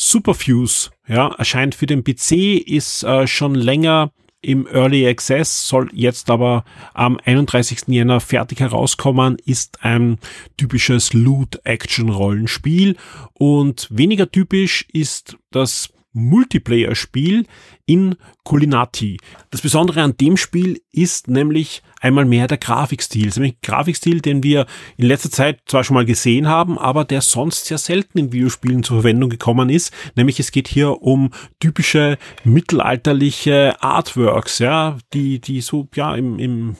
Superfuse, 0.00 0.90
ja, 1.08 1.34
erscheint 1.38 1.74
für 1.74 1.86
den 1.86 2.04
PC, 2.04 2.62
ist 2.64 3.02
äh, 3.02 3.26
schon 3.26 3.56
länger 3.56 4.12
im 4.40 4.68
Early 4.68 5.08
Access, 5.08 5.66
soll 5.66 5.90
jetzt 5.92 6.30
aber 6.30 6.64
am 6.94 7.18
31. 7.24 7.88
Jänner 7.88 8.20
fertig 8.20 8.60
herauskommen, 8.60 9.38
ist 9.44 9.82
ein 9.82 10.18
typisches 10.56 11.12
Loot-Action-Rollenspiel 11.14 12.96
und 13.34 13.88
weniger 13.90 14.30
typisch 14.30 14.86
ist 14.92 15.36
das 15.50 15.88
Multiplayer-Spiel 16.12 17.46
in 17.86 18.16
Culinati. 18.44 19.18
Das 19.50 19.60
Besondere 19.60 20.02
an 20.02 20.16
dem 20.16 20.36
Spiel 20.36 20.80
ist 20.90 21.28
nämlich 21.28 21.82
einmal 22.00 22.24
mehr 22.24 22.46
der 22.46 22.58
Grafikstil. 22.58 23.30
Nämlich 23.34 23.54
ein 23.54 23.58
Grafikstil, 23.62 24.20
den 24.20 24.42
wir 24.42 24.66
in 24.96 25.06
letzter 25.06 25.30
Zeit 25.30 25.60
zwar 25.66 25.84
schon 25.84 25.94
mal 25.94 26.04
gesehen 26.04 26.48
haben, 26.48 26.78
aber 26.78 27.04
der 27.04 27.20
sonst 27.20 27.66
sehr 27.66 27.78
selten 27.78 28.18
in 28.18 28.32
Videospielen 28.32 28.82
zur 28.82 29.02
Verwendung 29.02 29.30
gekommen 29.30 29.70
ist. 29.70 29.92
Nämlich 30.16 30.40
es 30.40 30.50
geht 30.50 30.68
hier 30.68 31.02
um 31.02 31.30
typische 31.60 32.18
mittelalterliche 32.44 33.82
Artworks, 33.82 34.58
ja, 34.58 34.98
die, 35.12 35.40
die 35.40 35.60
so, 35.60 35.88
ja, 35.94 36.14
im, 36.14 36.38
im 36.38 36.76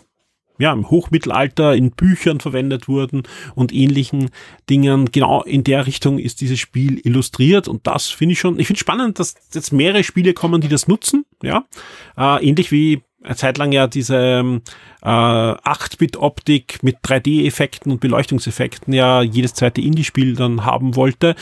ja, 0.59 0.73
im 0.73 0.91
Hochmittelalter 0.91 1.75
in 1.75 1.93
Büchern 1.93 2.41
verwendet 2.41 2.89
wurden 2.89 3.23
und 3.55 3.73
ähnlichen 3.73 4.31
Dingen. 4.69 5.11
Genau 5.13 5.43
in 5.43 5.65
der 5.65 5.87
Richtung 5.87 6.19
ist 6.19 6.41
dieses 6.41 6.59
Spiel 6.59 7.01
illustriert 7.05 7.69
und 7.69 7.87
das 7.87 8.09
finde 8.09 8.33
ich 8.35 8.41
schon, 8.41 8.59
ich 8.59 8.67
finde 8.67 8.81
spannend, 8.81 9.19
dass 9.19 9.35
jetzt 9.55 9.73
mehrere 9.73 10.05
Spiele 10.05 10.35
kommen, 10.35 10.61
die 10.61 10.69
das 10.69 10.89
nutzen, 10.89 11.25
ja, 11.43 11.65
äh, 12.17 12.47
ähnlich 12.47 12.73
wie 12.73 13.03
eine 13.23 13.37
Zeit 13.37 13.59
lang 13.59 13.73
ja 13.73 13.87
diese 13.87 14.17
ähm, 14.17 14.63
äh, 15.03 15.09
8-Bit-Optik 15.09 16.83
mit 16.83 16.99
3D-Effekten 17.05 17.91
und 17.91 18.01
Beleuchtungseffekten 18.01 18.95
ja 18.95 19.23
jedes 19.23 19.55
zweite 19.55 19.81
Indie-Spiel 19.81 20.35
dann 20.35 20.65
haben 20.65 20.97
wollte 20.97 21.35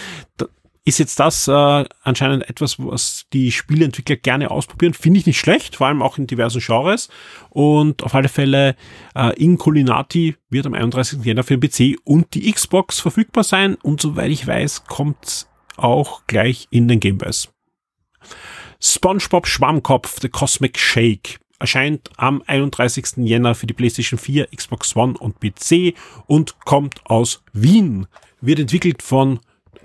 ist 0.86 0.98
jetzt 0.98 1.18
das 1.18 1.48
äh, 1.48 1.84
anscheinend 2.02 2.48
etwas, 2.48 2.78
was 2.78 3.26
die 3.32 3.50
Spieleentwickler 3.50 4.14
gerne 4.14 4.52
ausprobieren. 4.52 4.94
Finde 4.94 5.18
ich 5.18 5.26
nicht 5.26 5.40
schlecht, 5.40 5.74
vor 5.76 5.88
allem 5.88 6.00
auch 6.00 6.16
in 6.16 6.28
diversen 6.28 6.60
Genres. 6.60 7.08
Und 7.50 8.04
auf 8.04 8.14
alle 8.14 8.28
Fälle 8.28 8.76
äh, 9.16 9.34
in 9.34 9.58
Culinati 9.58 10.36
wird 10.48 10.64
am 10.64 10.74
31. 10.74 11.24
Jänner 11.24 11.42
für 11.42 11.58
den 11.58 11.68
PC 11.68 11.98
und 12.04 12.34
die 12.34 12.52
Xbox 12.52 13.00
verfügbar 13.00 13.42
sein. 13.42 13.74
Und 13.82 14.00
soweit 14.00 14.30
ich 14.30 14.46
weiß, 14.46 14.84
kommt 14.84 15.48
auch 15.76 16.22
gleich 16.28 16.68
in 16.70 16.86
den 16.86 17.00
Game 17.00 17.18
Pass. 17.18 17.48
SpongeBob 18.80 19.48
Schwammkopf, 19.48 20.20
The 20.20 20.28
Cosmic 20.28 20.78
Shake 20.78 21.40
erscheint 21.58 22.10
am 22.16 22.42
31. 22.46 23.24
Jänner 23.24 23.56
für 23.56 23.66
die 23.66 23.74
PlayStation 23.74 24.20
4, 24.20 24.48
Xbox 24.54 24.94
One 24.94 25.18
und 25.18 25.40
PC 25.40 25.94
und 26.26 26.60
kommt 26.60 27.00
aus 27.06 27.42
Wien. 27.52 28.06
Wird 28.40 28.60
entwickelt 28.60 29.02
von 29.02 29.40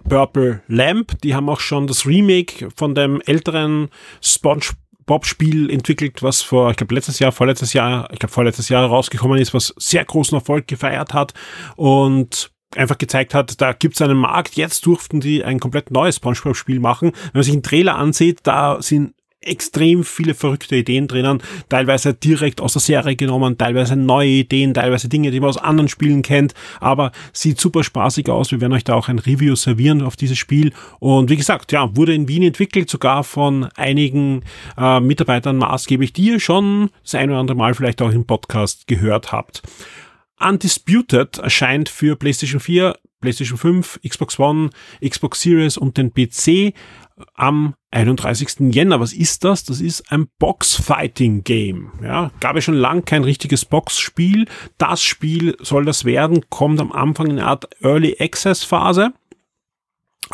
Purple 0.07 0.61
Lamp. 0.67 1.19
Die 1.21 1.35
haben 1.35 1.49
auch 1.49 1.59
schon 1.59 1.87
das 1.87 2.05
Remake 2.05 2.69
von 2.75 2.95
dem 2.95 3.21
älteren 3.21 3.89
SpongeBob-Spiel 4.21 5.69
entwickelt, 5.69 6.23
was 6.23 6.41
vor, 6.41 6.71
ich 6.71 6.77
glaube, 6.77 6.95
letztes 6.95 7.19
Jahr, 7.19 7.31
vorletztes 7.31 7.73
Jahr, 7.73 8.11
ich 8.11 8.19
glaube, 8.19 8.33
vorletztes 8.33 8.69
Jahr 8.69 8.85
rausgekommen 8.85 9.39
ist, 9.39 9.53
was 9.53 9.73
sehr 9.77 10.05
großen 10.05 10.37
Erfolg 10.37 10.67
gefeiert 10.67 11.13
hat 11.13 11.33
und 11.75 12.51
einfach 12.75 12.97
gezeigt 12.97 13.33
hat, 13.33 13.59
da 13.59 13.73
gibt 13.73 13.95
es 13.95 14.01
einen 14.01 14.17
Markt, 14.17 14.55
jetzt 14.55 14.85
durften 14.85 15.19
die 15.19 15.43
ein 15.43 15.59
komplett 15.59 15.91
neues 15.91 16.17
SpongeBob-Spiel 16.17 16.79
machen. 16.79 17.11
Wenn 17.11 17.31
man 17.33 17.43
sich 17.43 17.53
einen 17.53 17.63
Trailer 17.63 17.95
ansieht, 17.95 18.39
da 18.43 18.81
sind 18.81 19.13
extrem 19.41 20.03
viele 20.03 20.35
verrückte 20.35 20.75
Ideen 20.75 21.07
drinnen, 21.07 21.41
teilweise 21.67 22.13
direkt 22.13 22.61
aus 22.61 22.73
der 22.73 22.81
Serie 22.81 23.15
genommen, 23.15 23.57
teilweise 23.57 23.95
neue 23.95 24.29
Ideen, 24.29 24.73
teilweise 24.73 25.09
Dinge, 25.09 25.31
die 25.31 25.39
man 25.39 25.49
aus 25.49 25.57
anderen 25.57 25.87
Spielen 25.87 26.21
kennt, 26.21 26.53
aber 26.79 27.11
sieht 27.33 27.59
super 27.59 27.83
spaßig 27.83 28.29
aus. 28.29 28.51
Wir 28.51 28.61
werden 28.61 28.73
euch 28.73 28.83
da 28.83 28.93
auch 28.93 29.09
ein 29.09 29.19
Review 29.19 29.55
servieren 29.55 30.03
auf 30.03 30.15
dieses 30.15 30.37
Spiel 30.37 30.73
und 30.99 31.29
wie 31.29 31.37
gesagt, 31.37 31.71
ja, 31.71 31.95
wurde 31.95 32.13
in 32.13 32.27
Wien 32.27 32.43
entwickelt, 32.43 32.89
sogar 32.89 33.23
von 33.23 33.65
einigen 33.75 34.43
äh, 34.77 34.99
Mitarbeitern 34.99 35.57
maßgeblich, 35.57 36.13
die 36.13 36.25
ihr 36.25 36.39
schon 36.39 36.89
das 37.03 37.15
ein 37.15 37.29
oder 37.29 37.39
andere 37.39 37.57
Mal 37.57 37.73
vielleicht 37.73 38.01
auch 38.01 38.11
im 38.11 38.25
Podcast 38.25 38.87
gehört 38.87 39.31
habt. 39.31 39.63
Undisputed 40.39 41.37
erscheint 41.39 41.89
für 41.89 42.15
PlayStation 42.15 42.59
4, 42.59 42.95
PlayStation 43.21 43.57
5, 43.57 43.99
Xbox 44.07 44.39
One, 44.39 44.69
Xbox 45.07 45.41
Series 45.41 45.77
und 45.77 45.97
den 45.97 46.11
PC 46.13 46.73
am 47.33 47.75
31. 47.91 48.73
Jänner. 48.73 48.99
Was 48.99 49.13
ist 49.13 49.43
das? 49.43 49.63
Das 49.63 49.81
ist 49.81 50.11
ein 50.11 50.27
Box-Fighting-Game. 50.39 51.91
Ja, 52.03 52.31
gab 52.39 52.55
es 52.55 52.63
schon 52.63 52.75
lang 52.75 53.05
kein 53.05 53.23
richtiges 53.23 53.65
Box-Spiel. 53.65 54.47
Das 54.77 55.03
Spiel 55.03 55.57
soll 55.59 55.85
das 55.85 56.05
werden, 56.05 56.45
kommt 56.49 56.79
am 56.79 56.91
Anfang 56.91 57.27
in 57.27 57.39
eine 57.39 57.47
Art 57.47 57.67
Early 57.81 58.17
Access-Phase 58.19 59.13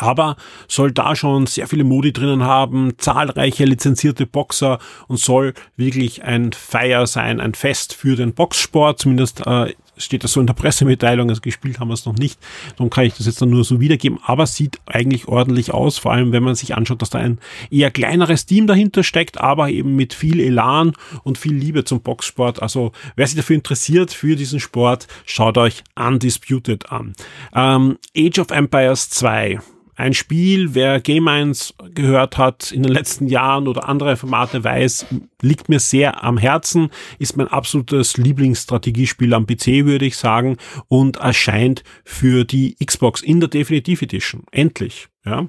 aber 0.00 0.36
soll 0.68 0.92
da 0.92 1.16
schon 1.16 1.46
sehr 1.46 1.66
viele 1.66 1.84
Modi 1.84 2.12
drinnen 2.12 2.44
haben, 2.44 2.94
zahlreiche 2.98 3.64
lizenzierte 3.64 4.26
Boxer 4.26 4.78
und 5.08 5.18
soll 5.18 5.54
wirklich 5.76 6.22
ein 6.22 6.52
Feier 6.52 7.06
sein, 7.06 7.40
ein 7.40 7.54
Fest 7.54 7.94
für 7.94 8.16
den 8.16 8.34
Boxsport, 8.34 9.00
zumindest 9.00 9.46
äh, 9.46 9.74
steht 9.98 10.24
das 10.24 10.32
so 10.32 10.40
in 10.40 10.46
der 10.46 10.54
Pressemitteilung, 10.54 11.28
also 11.28 11.40
gespielt 11.40 11.80
haben 11.80 11.88
wir 11.88 11.94
es 11.94 12.06
noch 12.06 12.16
nicht, 12.16 12.38
darum 12.76 12.90
kann 12.90 13.04
ich 13.04 13.14
das 13.14 13.26
jetzt 13.26 13.42
dann 13.42 13.50
nur 13.50 13.64
so 13.64 13.80
wiedergeben, 13.80 14.18
aber 14.24 14.46
sieht 14.46 14.78
eigentlich 14.86 15.28
ordentlich 15.28 15.72
aus, 15.72 15.98
vor 15.98 16.12
allem 16.12 16.32
wenn 16.32 16.42
man 16.42 16.54
sich 16.54 16.76
anschaut, 16.76 17.02
dass 17.02 17.10
da 17.10 17.18
ein 17.18 17.38
eher 17.70 17.90
kleineres 17.90 18.46
Team 18.46 18.66
dahinter 18.66 19.02
steckt, 19.02 19.40
aber 19.40 19.70
eben 19.70 19.96
mit 19.96 20.14
viel 20.14 20.40
Elan 20.40 20.92
und 21.22 21.38
viel 21.38 21.54
Liebe 21.54 21.84
zum 21.84 22.00
Boxsport. 22.00 22.62
Also 22.62 22.92
wer 23.16 23.26
sich 23.26 23.36
dafür 23.36 23.56
interessiert, 23.56 24.12
für 24.12 24.36
diesen 24.36 24.60
Sport, 24.60 25.06
schaut 25.26 25.58
euch 25.58 25.84
Undisputed 25.96 26.90
an. 26.90 27.14
Ähm, 27.54 27.98
Age 28.16 28.38
of 28.38 28.50
Empires 28.50 29.10
2 29.10 29.60
ein 29.98 30.14
Spiel, 30.14 30.74
wer 30.74 31.00
Game 31.00 31.26
1 31.26 31.74
gehört 31.90 32.38
hat 32.38 32.70
in 32.70 32.84
den 32.84 32.92
letzten 32.92 33.26
Jahren 33.26 33.66
oder 33.66 33.88
andere 33.88 34.16
Formate 34.16 34.62
weiß, 34.62 35.06
liegt 35.42 35.68
mir 35.68 35.80
sehr 35.80 36.22
am 36.22 36.38
Herzen, 36.38 36.90
ist 37.18 37.36
mein 37.36 37.48
absolutes 37.48 38.16
Lieblingsstrategiespiel 38.16 39.34
am 39.34 39.46
PC, 39.46 39.86
würde 39.86 40.06
ich 40.06 40.16
sagen, 40.16 40.56
und 40.86 41.16
erscheint 41.16 41.82
für 42.04 42.44
die 42.44 42.76
Xbox 42.76 43.22
in 43.22 43.40
der 43.40 43.48
Definitive 43.48 44.04
Edition. 44.04 44.44
Endlich, 44.52 45.08
ja. 45.24 45.48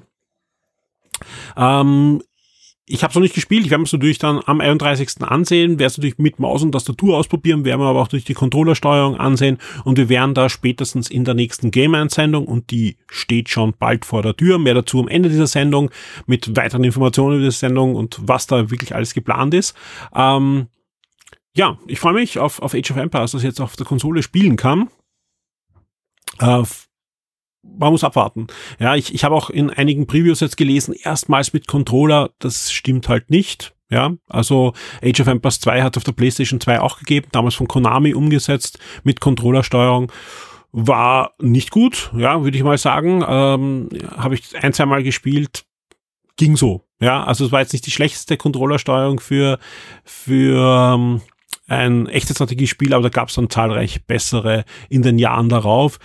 Ähm, 1.56 2.20
ich 2.90 3.04
habe 3.04 3.10
es 3.10 3.14
noch 3.14 3.22
nicht 3.22 3.34
gespielt, 3.34 3.64
ich 3.64 3.70
werde 3.70 3.84
es 3.84 3.92
natürlich 3.92 4.18
dann 4.18 4.40
am 4.44 4.60
31. 4.60 5.22
ansehen, 5.22 5.78
werde 5.78 5.84
es 5.84 5.96
natürlich 5.96 6.18
mit 6.18 6.40
Maus 6.40 6.62
und 6.62 6.72
Tastatur 6.72 7.16
ausprobieren, 7.16 7.64
werden 7.64 7.80
wir 7.80 7.86
aber 7.86 8.00
auch 8.00 8.08
durch 8.08 8.24
die 8.24 8.34
Controllersteuerung 8.34 9.16
ansehen 9.16 9.58
und 9.84 9.96
wir 9.96 10.08
werden 10.08 10.34
da 10.34 10.48
spätestens 10.48 11.08
in 11.08 11.24
der 11.24 11.34
nächsten 11.34 11.70
Game-Einsendung 11.70 12.46
und 12.46 12.70
die 12.72 12.96
steht 13.06 13.48
schon 13.48 13.74
bald 13.78 14.04
vor 14.04 14.22
der 14.22 14.36
Tür. 14.36 14.58
Mehr 14.58 14.74
dazu 14.74 14.98
am 14.98 15.08
Ende 15.08 15.28
dieser 15.28 15.46
Sendung 15.46 15.90
mit 16.26 16.56
weiteren 16.56 16.82
Informationen 16.82 17.36
über 17.36 17.46
die 17.46 17.52
Sendung 17.52 17.94
und 17.94 18.18
was 18.22 18.48
da 18.48 18.70
wirklich 18.70 18.94
alles 18.94 19.14
geplant 19.14 19.54
ist. 19.54 19.76
Ähm, 20.12 20.66
ja, 21.54 21.78
ich 21.86 22.00
freue 22.00 22.14
mich 22.14 22.38
auf, 22.38 22.60
auf 22.60 22.74
Age 22.74 22.90
of 22.90 22.96
Empires, 22.96 23.32
dass 23.32 23.42
ich 23.42 23.46
jetzt 23.46 23.60
auf 23.60 23.76
der 23.76 23.86
Konsole 23.86 24.22
spielen 24.22 24.56
kann. 24.56 24.88
Äh, 26.38 26.64
man 27.62 27.92
muss 27.92 28.04
abwarten. 28.04 28.46
Ja, 28.78 28.94
ich, 28.96 29.14
ich 29.14 29.24
habe 29.24 29.34
auch 29.34 29.50
in 29.50 29.70
einigen 29.70 30.06
Previews 30.06 30.40
jetzt 30.40 30.56
gelesen, 30.56 30.94
erstmals 30.94 31.52
mit 31.52 31.66
Controller, 31.66 32.30
das 32.38 32.72
stimmt 32.72 33.08
halt 33.08 33.30
nicht. 33.30 33.74
Ja, 33.90 34.12
also 34.28 34.72
Age 35.02 35.20
of 35.20 35.26
Empires 35.26 35.58
2 35.60 35.82
hat 35.82 35.96
auf 35.96 36.04
der 36.04 36.12
PlayStation 36.12 36.60
2 36.60 36.80
auch 36.80 36.98
gegeben, 36.98 37.26
damals 37.32 37.56
von 37.56 37.66
Konami 37.66 38.14
umgesetzt 38.14 38.78
mit 39.02 39.20
Controllersteuerung. 39.20 40.12
War 40.70 41.32
nicht 41.40 41.72
gut, 41.72 42.12
ja, 42.16 42.44
würde 42.44 42.56
ich 42.56 42.62
mal 42.62 42.78
sagen. 42.78 43.24
Ähm, 43.26 43.88
habe 44.16 44.36
ich 44.36 44.56
ein, 44.62 44.72
zwei 44.72 44.86
Mal 44.86 45.02
gespielt, 45.02 45.64
ging 46.36 46.56
so. 46.56 46.84
Ja, 47.00 47.24
also 47.24 47.46
es 47.46 47.50
war 47.50 47.60
jetzt 47.60 47.72
nicht 47.72 47.86
die 47.86 47.90
schlechteste 47.90 48.36
Controllersteuerung 48.36 49.18
für, 49.18 49.58
für 50.04 50.94
ähm, 50.94 51.22
ein 51.66 52.06
echtes 52.06 52.36
Strategiespiel, 52.36 52.94
aber 52.94 53.04
da 53.04 53.08
gab 53.08 53.28
es 53.28 53.34
dann 53.34 53.50
zahlreich 53.50 54.04
bessere 54.06 54.64
in 54.88 55.02
den 55.02 55.18
Jahren 55.18 55.48
darauf. 55.48 55.98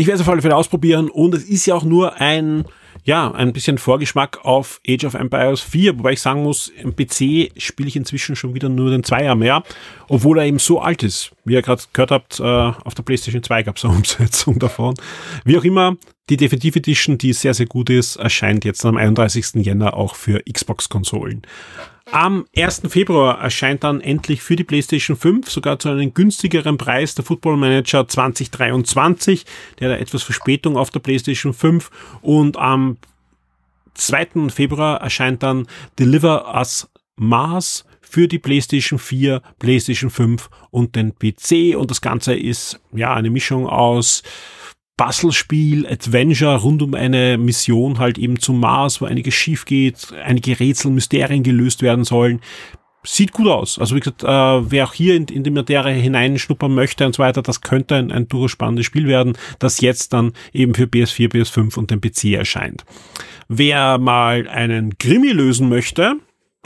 Ich 0.00 0.06
werde 0.06 0.14
es 0.14 0.22
auf 0.22 0.30
alle 0.30 0.40
Fälle 0.40 0.56
ausprobieren 0.56 1.10
und 1.10 1.34
es 1.34 1.44
ist 1.44 1.66
ja 1.66 1.74
auch 1.74 1.84
nur 1.84 2.22
ein 2.22 2.64
ja, 3.04 3.30
ein 3.32 3.52
bisschen 3.52 3.76
Vorgeschmack 3.76 4.46
auf 4.46 4.80
Age 4.88 5.04
of 5.04 5.12
Empires 5.12 5.60
4, 5.60 5.98
wobei 5.98 6.12
ich 6.12 6.22
sagen 6.22 6.42
muss, 6.42 6.68
im 6.68 6.96
PC 6.96 7.52
spiele 7.58 7.88
ich 7.88 7.96
inzwischen 7.96 8.34
schon 8.34 8.54
wieder 8.54 8.70
nur 8.70 8.90
den 8.90 9.04
Zweier 9.04 9.34
mehr, 9.34 9.62
obwohl 10.08 10.38
er 10.38 10.46
eben 10.46 10.58
so 10.58 10.80
alt 10.80 11.02
ist. 11.02 11.32
Wie 11.44 11.52
ihr 11.52 11.60
gerade 11.60 11.82
gehört 11.92 12.12
habt, 12.12 12.40
äh, 12.40 12.42
auf 12.42 12.94
der 12.94 13.02
PlayStation 13.02 13.42
2 13.42 13.62
gab 13.62 13.76
es 13.76 13.84
eine 13.84 13.94
Umsetzung 13.96 14.58
davon. 14.58 14.94
Wie 15.44 15.58
auch 15.58 15.64
immer, 15.64 15.96
die 16.30 16.38
Definitive 16.38 16.78
Edition, 16.78 17.18
die 17.18 17.34
sehr, 17.34 17.52
sehr 17.52 17.66
gut 17.66 17.90
ist, 17.90 18.16
erscheint 18.16 18.64
jetzt 18.64 18.86
am 18.86 18.96
31. 18.96 19.56
Jänner 19.66 19.94
auch 19.94 20.14
für 20.14 20.42
Xbox-Konsolen. 20.50 21.42
Am 22.12 22.44
1. 22.56 22.82
Februar 22.88 23.40
erscheint 23.40 23.84
dann 23.84 24.00
endlich 24.00 24.42
für 24.42 24.56
die 24.56 24.64
PlayStation 24.64 25.16
5 25.16 25.48
sogar 25.48 25.78
zu 25.78 25.90
einem 25.90 26.12
günstigeren 26.12 26.76
Preis 26.76 27.14
der 27.14 27.24
Football 27.24 27.56
Manager 27.56 28.08
2023. 28.08 29.44
Der 29.78 29.92
hat 29.92 30.00
etwas 30.00 30.24
Verspätung 30.24 30.76
auf 30.76 30.90
der 30.90 30.98
PlayStation 30.98 31.54
5 31.54 31.90
und 32.20 32.56
am 32.56 32.96
2. 33.94 34.50
Februar 34.50 35.00
erscheint 35.00 35.44
dann 35.44 35.68
Deliver 36.00 36.52
Us 36.52 36.90
Mars 37.14 37.84
für 38.00 38.26
die 38.26 38.40
PlayStation 38.40 38.98
4, 38.98 39.40
PlayStation 39.60 40.10
5 40.10 40.50
und 40.70 40.96
den 40.96 41.14
PC 41.14 41.76
und 41.76 41.92
das 41.92 42.00
Ganze 42.00 42.34
ist 42.34 42.80
ja 42.92 43.14
eine 43.14 43.30
Mischung 43.30 43.68
aus 43.68 44.24
Puzzlespiel, 45.00 45.86
Adventure 45.86 46.58
rund 46.58 46.82
um 46.82 46.92
eine 46.92 47.38
Mission 47.38 47.98
halt 47.98 48.18
eben 48.18 48.38
zum 48.38 48.60
Mars, 48.60 49.00
wo 49.00 49.06
einiges 49.06 49.32
schief 49.32 49.64
geht, 49.64 50.12
einige 50.22 50.60
Rätsel, 50.60 50.90
Mysterien 50.90 51.42
gelöst 51.42 51.80
werden 51.80 52.04
sollen. 52.04 52.42
Sieht 53.02 53.32
gut 53.32 53.46
aus. 53.46 53.78
Also 53.78 53.96
wie 53.96 54.00
gesagt, 54.00 54.24
äh, 54.24 54.26
wer 54.26 54.84
auch 54.84 54.92
hier 54.92 55.16
in, 55.16 55.24
in 55.24 55.42
die 55.42 55.50
Materie 55.50 55.94
hineinschnuppern 55.94 56.74
möchte 56.74 57.06
und 57.06 57.14
so 57.14 57.22
weiter, 57.22 57.40
das 57.40 57.62
könnte 57.62 57.96
ein, 57.96 58.12
ein 58.12 58.28
durchaus 58.28 58.50
spannendes 58.50 58.84
Spiel 58.84 59.06
werden, 59.06 59.38
das 59.58 59.80
jetzt 59.80 60.12
dann 60.12 60.34
eben 60.52 60.74
für 60.74 60.84
PS4, 60.84 61.32
PS5 61.32 61.78
und 61.78 61.90
den 61.90 62.02
PC 62.02 62.34
erscheint. 62.34 62.84
Wer 63.48 63.96
mal 63.96 64.48
einen 64.48 64.98
Krimi 64.98 65.30
lösen 65.30 65.70
möchte, 65.70 66.16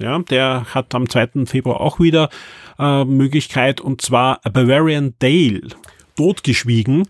ja, 0.00 0.18
der 0.18 0.74
hat 0.74 0.92
am 0.96 1.08
2. 1.08 1.46
Februar 1.46 1.80
auch 1.80 2.00
wieder 2.00 2.30
äh, 2.80 3.04
Möglichkeit 3.04 3.80
und 3.80 4.02
zwar 4.02 4.40
Bavarian 4.42 5.14
Dale. 5.20 5.68
Totgeschwiegen 6.16 7.04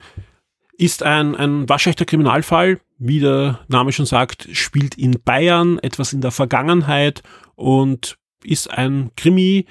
ist 0.78 1.02
ein, 1.02 1.34
ein 1.34 1.68
waschechter 1.68 2.04
Kriminalfall, 2.04 2.80
wie 2.98 3.20
der 3.20 3.60
Name 3.68 3.92
schon 3.92 4.06
sagt, 4.06 4.48
spielt 4.52 4.96
in 4.96 5.20
Bayern, 5.24 5.78
etwas 5.80 6.12
in 6.12 6.20
der 6.20 6.30
Vergangenheit 6.30 7.22
und 7.54 8.16
ist 8.44 8.70
ein 8.70 9.10
Krimi, 9.16 9.66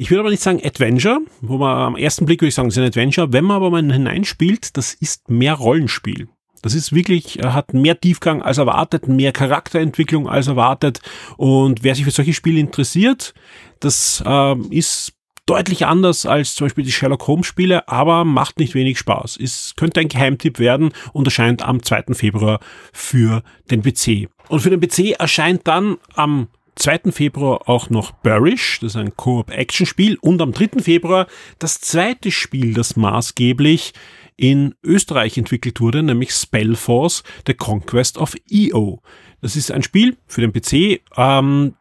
ich 0.00 0.10
würde 0.10 0.20
aber 0.20 0.30
nicht 0.30 0.42
sagen 0.42 0.60
Adventure, 0.64 1.18
wo 1.40 1.58
man 1.58 1.76
am 1.76 1.96
ersten 1.96 2.24
Blick 2.24 2.40
würde 2.40 2.48
ich 2.48 2.54
sagen, 2.54 2.68
es 2.68 2.76
ist 2.76 2.82
ein 2.82 2.86
Adventure. 2.86 3.32
Wenn 3.32 3.44
man 3.44 3.56
aber 3.56 3.70
mal 3.70 3.92
hineinspielt, 3.92 4.76
das 4.76 4.94
ist 4.94 5.28
mehr 5.28 5.54
Rollenspiel. 5.54 6.28
Das 6.62 6.74
ist 6.74 6.94
wirklich, 6.94 7.40
hat 7.42 7.74
mehr 7.74 8.00
Tiefgang 8.00 8.40
als 8.40 8.58
erwartet, 8.58 9.08
mehr 9.08 9.32
Charakterentwicklung 9.32 10.28
als 10.28 10.46
erwartet. 10.46 11.00
Und 11.36 11.82
wer 11.82 11.96
sich 11.96 12.04
für 12.04 12.12
solche 12.12 12.32
Spiele 12.32 12.60
interessiert, 12.60 13.34
das 13.80 14.22
äh, 14.24 14.56
ist 14.70 15.14
deutlich 15.48 15.86
anders 15.86 16.26
als 16.26 16.54
zum 16.54 16.66
Beispiel 16.66 16.84
die 16.84 16.92
Sherlock 16.92 17.26
Holmes 17.26 17.46
Spiele, 17.46 17.88
aber 17.88 18.24
macht 18.24 18.58
nicht 18.58 18.74
wenig 18.74 18.98
Spaß. 18.98 19.38
Es 19.40 19.74
könnte 19.76 20.00
ein 20.00 20.08
Geheimtipp 20.08 20.58
werden 20.58 20.92
und 21.12 21.26
erscheint 21.26 21.62
am 21.62 21.82
2. 21.82 22.14
Februar 22.14 22.60
für 22.92 23.42
den 23.70 23.82
PC. 23.82 24.28
Und 24.48 24.60
für 24.60 24.70
den 24.70 24.80
PC 24.80 25.18
erscheint 25.18 25.66
dann 25.66 25.96
am 26.14 26.48
2. 26.76 27.10
Februar 27.12 27.68
auch 27.68 27.90
noch 27.90 28.12
Burish, 28.12 28.78
das 28.80 28.92
ist 28.92 28.96
ein 28.96 29.16
Koop-Action-Spiel, 29.16 30.16
und 30.20 30.40
am 30.40 30.52
3. 30.52 30.80
Februar 30.80 31.26
das 31.58 31.80
zweite 31.80 32.30
Spiel, 32.30 32.74
das 32.74 32.96
maßgeblich 32.96 33.94
in 34.36 34.74
Österreich 34.84 35.36
entwickelt 35.36 35.80
wurde, 35.80 36.02
nämlich 36.02 36.30
Spellforce, 36.30 37.24
The 37.46 37.54
Conquest 37.54 38.18
of 38.18 38.34
EO. 38.48 39.02
Das 39.40 39.56
ist 39.56 39.72
ein 39.72 39.82
Spiel 39.82 40.16
für 40.26 40.40
den 40.40 40.52
PC, 40.52 41.00
ähm, 41.16 41.74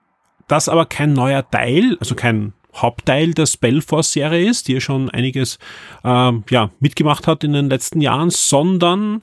das 0.47 0.69
aber 0.69 0.85
kein 0.85 1.13
neuer 1.13 1.47
Teil, 1.49 1.97
also 1.99 2.15
kein 2.15 2.53
Hauptteil 2.81 3.33
der 3.33 3.45
Spellforce-Serie 3.45 4.49
ist, 4.49 4.67
die 4.67 4.73
ja 4.73 4.79
schon 4.79 5.09
einiges 5.09 5.57
äh, 6.03 6.31
ja, 6.49 6.71
mitgemacht 6.79 7.27
hat 7.27 7.43
in 7.43 7.53
den 7.53 7.69
letzten 7.69 8.01
Jahren, 8.01 8.29
sondern 8.29 9.21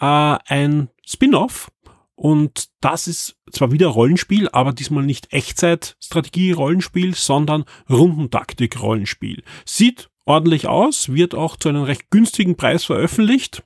äh, 0.00 0.36
ein 0.46 0.88
Spin-off. 1.06 1.70
Und 2.14 2.68
das 2.80 3.08
ist 3.08 3.36
zwar 3.50 3.72
wieder 3.72 3.88
Rollenspiel, 3.88 4.48
aber 4.52 4.72
diesmal 4.72 5.04
nicht 5.04 5.32
Echtzeit-Strategie-Rollenspiel, 5.32 7.14
sondern 7.14 7.64
Rundentaktik-Rollenspiel. 7.88 9.42
Sieht 9.64 10.10
ordentlich 10.26 10.66
aus, 10.66 11.12
wird 11.12 11.34
auch 11.34 11.56
zu 11.56 11.70
einem 11.70 11.82
recht 11.82 12.10
günstigen 12.10 12.56
Preis 12.56 12.84
veröffentlicht. 12.84 13.62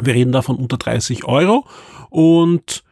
Wir 0.00 0.14
reden 0.14 0.32
davon 0.32 0.56
unter 0.56 0.76
30 0.76 1.24
Euro 1.24 1.66
und 2.10 2.82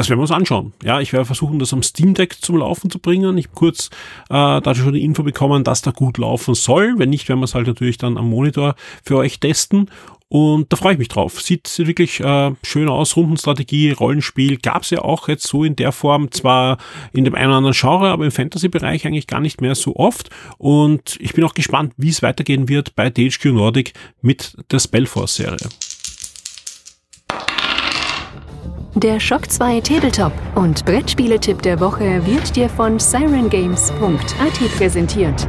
das 0.00 0.08
werden 0.08 0.18
wir 0.18 0.22
uns 0.22 0.30
anschauen. 0.30 0.72
Ja, 0.82 0.98
ich 0.98 1.12
werde 1.12 1.26
versuchen, 1.26 1.58
das 1.58 1.74
am 1.74 1.82
Steam 1.82 2.14
Deck 2.14 2.36
zum 2.40 2.56
Laufen 2.56 2.90
zu 2.90 2.98
bringen. 2.98 3.36
Ich 3.36 3.48
habe 3.48 3.54
kurz 3.54 3.90
äh, 4.30 4.60
da 4.62 4.74
schon 4.74 4.94
die 4.94 5.04
Info 5.04 5.22
bekommen, 5.22 5.62
dass 5.62 5.82
da 5.82 5.90
gut 5.90 6.16
laufen 6.16 6.54
soll. 6.54 6.94
Wenn 6.96 7.10
nicht, 7.10 7.28
werden 7.28 7.40
wir 7.40 7.44
es 7.44 7.54
halt 7.54 7.66
natürlich 7.66 7.98
dann 7.98 8.16
am 8.16 8.30
Monitor 8.30 8.76
für 9.04 9.18
euch 9.18 9.40
testen. 9.40 9.90
Und 10.28 10.72
da 10.72 10.78
freue 10.78 10.94
ich 10.94 10.98
mich 10.98 11.08
drauf. 11.08 11.38
Sieht, 11.42 11.70
wirklich 11.80 12.20
äh, 12.20 12.52
schön 12.62 12.88
aus. 12.88 13.14
Rundenstrategie, 13.14 13.90
Rollenspiel 13.90 14.56
gab 14.56 14.84
es 14.84 14.90
ja 14.90 15.02
auch 15.02 15.28
jetzt 15.28 15.46
so 15.46 15.64
in 15.64 15.76
der 15.76 15.92
Form, 15.92 16.30
zwar 16.30 16.78
in 17.12 17.24
dem 17.24 17.34
einen 17.34 17.48
oder 17.48 17.56
anderen 17.58 17.76
Genre, 17.76 18.08
aber 18.08 18.24
im 18.24 18.30
Fantasy-Bereich 18.30 19.06
eigentlich 19.06 19.26
gar 19.26 19.40
nicht 19.40 19.60
mehr 19.60 19.74
so 19.74 19.96
oft. 19.96 20.30
Und 20.56 21.18
ich 21.20 21.34
bin 21.34 21.44
auch 21.44 21.52
gespannt, 21.52 21.92
wie 21.98 22.08
es 22.08 22.22
weitergehen 22.22 22.70
wird 22.70 22.94
bei 22.94 23.10
THQ 23.10 23.52
Nordic 23.52 23.92
mit 24.22 24.56
der 24.70 24.78
Spellforce-Serie. 24.78 25.68
Der 28.96 29.20
Shock 29.20 29.48
2 29.48 29.82
Tabletop 29.82 30.32
und 30.56 30.84
Brettspieletipp 30.84 31.62
der 31.62 31.78
Woche 31.78 32.26
wird 32.26 32.56
dir 32.56 32.68
von 32.68 32.98
sirengames.at 32.98 34.76
präsentiert. 34.76 35.46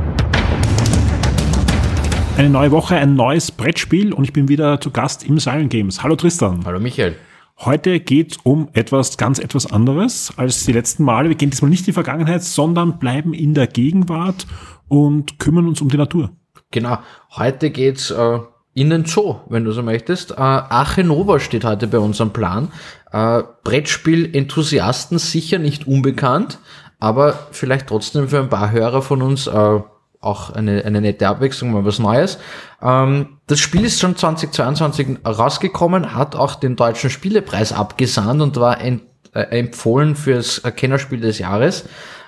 Eine 2.37 2.51
neue 2.51 2.69
Woche, 2.69 2.97
ein 2.97 3.15
neues 3.15 3.51
Brettspiel 3.51 4.13
und 4.13 4.25
ich 4.25 4.31
bin 4.31 4.47
wieder 4.47 4.79
zu 4.79 4.91
Gast 4.91 5.23
im 5.23 5.39
Siren 5.39 5.69
Games. 5.69 6.03
Hallo 6.03 6.15
Tristan. 6.15 6.61
Hallo 6.65 6.79
Michael. 6.79 7.15
Heute 7.57 7.99
geht 7.99 8.33
es 8.33 8.37
um 8.43 8.69
etwas 8.73 9.17
ganz 9.17 9.39
etwas 9.39 9.71
anderes 9.71 10.31
als 10.37 10.63
die 10.65 10.73
letzten 10.73 11.03
Male. 11.03 11.29
Wir 11.29 11.35
gehen 11.35 11.49
diesmal 11.49 11.71
nicht 11.71 11.81
in 11.81 11.85
die 11.87 11.93
Vergangenheit, 11.93 12.43
sondern 12.43 12.99
bleiben 12.99 13.33
in 13.33 13.55
der 13.55 13.65
Gegenwart 13.65 14.45
und 14.87 15.39
kümmern 15.39 15.67
uns 15.67 15.81
um 15.81 15.89
die 15.89 15.97
Natur. 15.97 16.29
Genau. 16.69 16.99
Heute 17.31 17.71
geht's 17.71 18.11
äh, 18.11 18.39
in 18.73 18.89
den 18.89 19.05
Zoo, 19.05 19.37
wenn 19.49 19.65
du 19.65 19.71
so 19.71 19.83
möchtest. 19.83 20.31
Äh, 20.31 20.35
Ache 20.37 21.03
Nova 21.03 21.39
steht 21.39 21.65
heute 21.65 21.87
bei 21.87 21.99
uns 21.99 22.21
am 22.21 22.31
Plan. 22.31 22.71
Äh, 23.11 23.43
Brettspiel-Enthusiasten 23.63 25.19
sicher 25.19 25.59
nicht 25.59 25.87
unbekannt, 25.87 26.59
aber 26.99 27.47
vielleicht 27.51 27.87
trotzdem 27.87 28.29
für 28.29 28.39
ein 28.39 28.49
paar 28.49 28.71
Hörer 28.71 29.01
von 29.01 29.21
uns 29.21 29.47
äh, 29.47 29.79
auch 30.21 30.51
eine, 30.51 30.85
eine 30.85 31.01
nette 31.01 31.27
Abwechslung, 31.27 31.71
mal 31.71 31.83
was 31.83 31.99
Neues. 31.99 32.37
Ähm, 32.81 33.39
das 33.47 33.59
Spiel 33.59 33.83
ist 33.83 33.99
schon 33.99 34.15
2022 34.15 35.17
rausgekommen, 35.25 36.15
hat 36.15 36.35
auch 36.35 36.55
den 36.55 36.75
deutschen 36.75 37.09
Spielepreis 37.09 37.73
abgesandt 37.73 38.41
und 38.41 38.55
war 38.57 38.79
ent, 38.79 39.01
äh, 39.33 39.41
empfohlen 39.59 40.15
fürs 40.15 40.61
Kennerspiel 40.75 41.19
des 41.19 41.39
Jahres. 41.39 41.85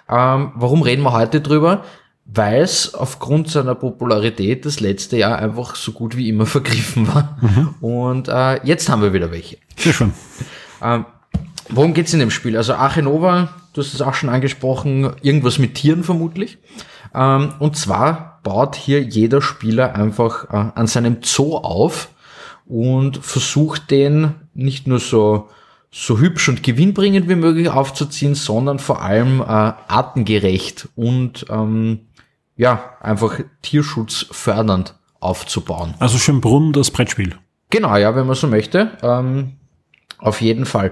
Ähm, 0.10 0.52
warum 0.56 0.82
reden 0.82 1.04
wir 1.04 1.14
heute 1.14 1.40
drüber? 1.40 1.84
Weil 2.26 2.62
es 2.62 2.94
aufgrund 2.94 3.50
seiner 3.50 3.76
Popularität 3.76 4.66
das 4.66 4.80
letzte 4.80 5.18
Jahr 5.18 5.38
einfach 5.40 5.76
so 5.76 5.92
gut 5.92 6.16
wie 6.16 6.30
immer 6.30 6.46
vergriffen 6.48 7.08
war. 7.08 7.38
Mhm. 7.42 7.76
Und 7.82 8.28
äh, 8.28 8.66
jetzt 8.66 8.90
haben 8.90 9.02
wir 9.02 9.14
wieder 9.14 9.32
welche. 9.32 9.58
Sehr 9.78 9.94
schön. 9.94 10.14
Ähm, 10.82 11.06
worum 11.70 11.94
geht's 11.94 12.14
in 12.14 12.20
dem 12.20 12.32
Spiel? 12.32 12.58
Also 12.58 12.74
Archenova, 12.74 13.50
du 13.74 13.82
hast 13.82 13.94
es 13.94 14.02
auch 14.02 14.14
schon 14.14 14.30
angesprochen, 14.30 15.12
irgendwas 15.22 15.60
mit 15.60 15.76
Tieren 15.76 16.04
vermutlich. 16.04 16.58
Ähm, 17.14 17.54
und 17.60 17.76
zwar 17.78 18.40
baut 18.44 18.76
hier 18.76 19.02
jeder 19.02 19.42
Spieler 19.42 19.96
einfach 19.96 20.46
äh, 20.46 20.72
an 20.76 20.88
seinem 20.88 21.18
Zoo 21.22 21.58
auf 21.58 22.10
und 22.66 23.18
versucht 23.18 23.92
den 23.92 24.36
nicht 24.54 24.88
nur 24.88 25.00
so 25.00 25.50
so 25.96 26.18
hübsch 26.18 26.50
und 26.50 26.64
gewinnbringend 26.64 27.30
wie 27.30 27.36
möglich 27.36 27.70
aufzuziehen, 27.70 28.34
sondern 28.34 28.80
vor 28.80 29.04
allem 29.04 29.42
äh, 29.42 29.44
artengerecht 29.44 30.90
und 30.96 31.46
ähm, 31.52 32.00
ja, 32.56 32.98
einfach 33.02 33.40
Tierschutz 33.62 34.26
fördernd 34.32 34.96
aufzubauen. 35.20 35.96
Also 36.00 36.18
Schönbrunn, 36.18 36.74
das 36.74 36.92
Brettspiel. 36.92 37.36
Genau, 37.70 37.96
ja, 37.96 38.16
wenn 38.16 38.28
man 38.28 38.36
so 38.36 38.48
möchte. 38.48 38.92
Ähm, 39.02 39.54
auf 40.20 40.42
jeden 40.42 40.66
Fall. 40.66 40.92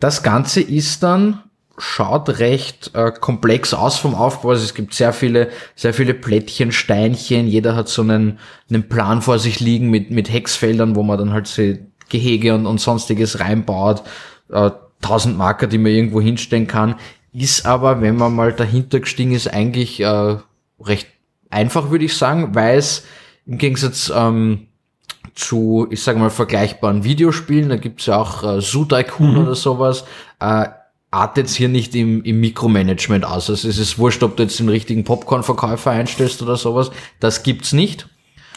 Das 0.00 0.22
Ganze 0.22 0.60
ist 0.60 1.02
dann, 1.02 1.42
schaut 1.76 2.40
recht 2.40 2.90
äh, 2.94 3.12
komplex 3.12 3.72
aus 3.72 3.98
vom 3.98 4.14
Aufbau. 4.14 4.50
Also 4.50 4.64
es 4.64 4.74
gibt 4.74 4.94
sehr 4.94 5.12
viele, 5.12 5.50
sehr 5.76 5.94
viele 5.94 6.14
Plättchen, 6.14 6.72
Steinchen. 6.72 7.46
Jeder 7.46 7.76
hat 7.76 7.88
so 7.88 8.02
einen, 8.02 8.38
einen 8.68 8.88
Plan 8.88 9.22
vor 9.22 9.38
sich 9.38 9.60
liegen 9.60 9.90
mit, 9.90 10.10
mit 10.10 10.32
Hexfeldern, 10.32 10.96
wo 10.96 11.02
man 11.02 11.18
dann 11.18 11.32
halt 11.32 11.46
so 11.46 11.62
Gehege 12.08 12.54
und, 12.54 12.66
und 12.66 12.80
sonstiges 12.80 13.38
reinbaut. 13.40 14.02
Äh, 14.50 14.70
tausend 15.00 15.38
Marker, 15.38 15.66
die 15.66 15.78
man 15.78 15.92
irgendwo 15.92 16.20
hinstellen 16.20 16.66
kann. 16.66 16.96
Ist 17.32 17.66
aber, 17.66 18.00
wenn 18.00 18.16
man 18.16 18.34
mal 18.34 18.52
dahinter 18.52 19.00
gestiegen 19.00 19.32
ist, 19.32 19.46
eigentlich 19.46 20.00
äh, 20.00 20.36
recht 20.80 21.08
einfach, 21.50 21.90
würde 21.90 22.04
ich 22.04 22.16
sagen, 22.16 22.54
weil 22.54 22.78
es 22.78 23.04
im 23.46 23.58
Gegensatz 23.58 24.12
ähm, 24.14 24.68
zu, 25.34 25.86
ich 25.90 26.02
sage 26.02 26.18
mal, 26.18 26.30
vergleichbaren 26.30 27.04
Videospielen. 27.04 27.68
Da 27.68 27.76
gibt's 27.76 28.06
ja 28.06 28.18
auch 28.18 28.42
äh, 28.42 28.60
Zoo 28.60 28.84
Tycoon 28.84 29.36
oder 29.36 29.54
sowas. 29.54 30.04
Äh, 30.40 30.66
artet 31.10 31.48
hier 31.48 31.68
nicht 31.68 31.94
im, 31.94 32.22
im 32.22 32.40
Mikromanagement 32.40 33.24
aus. 33.24 33.48
Also 33.48 33.68
es 33.68 33.78
ist 33.78 33.98
wurscht, 33.98 34.22
ob 34.22 34.36
du 34.36 34.42
jetzt 34.42 34.58
den 34.58 34.68
richtigen 34.68 35.04
Popcorn-Verkäufer 35.04 35.90
einstellst 35.90 36.42
oder 36.42 36.56
sowas. 36.56 36.90
Das 37.20 37.42
gibt's 37.42 37.72
nicht. 37.72 38.08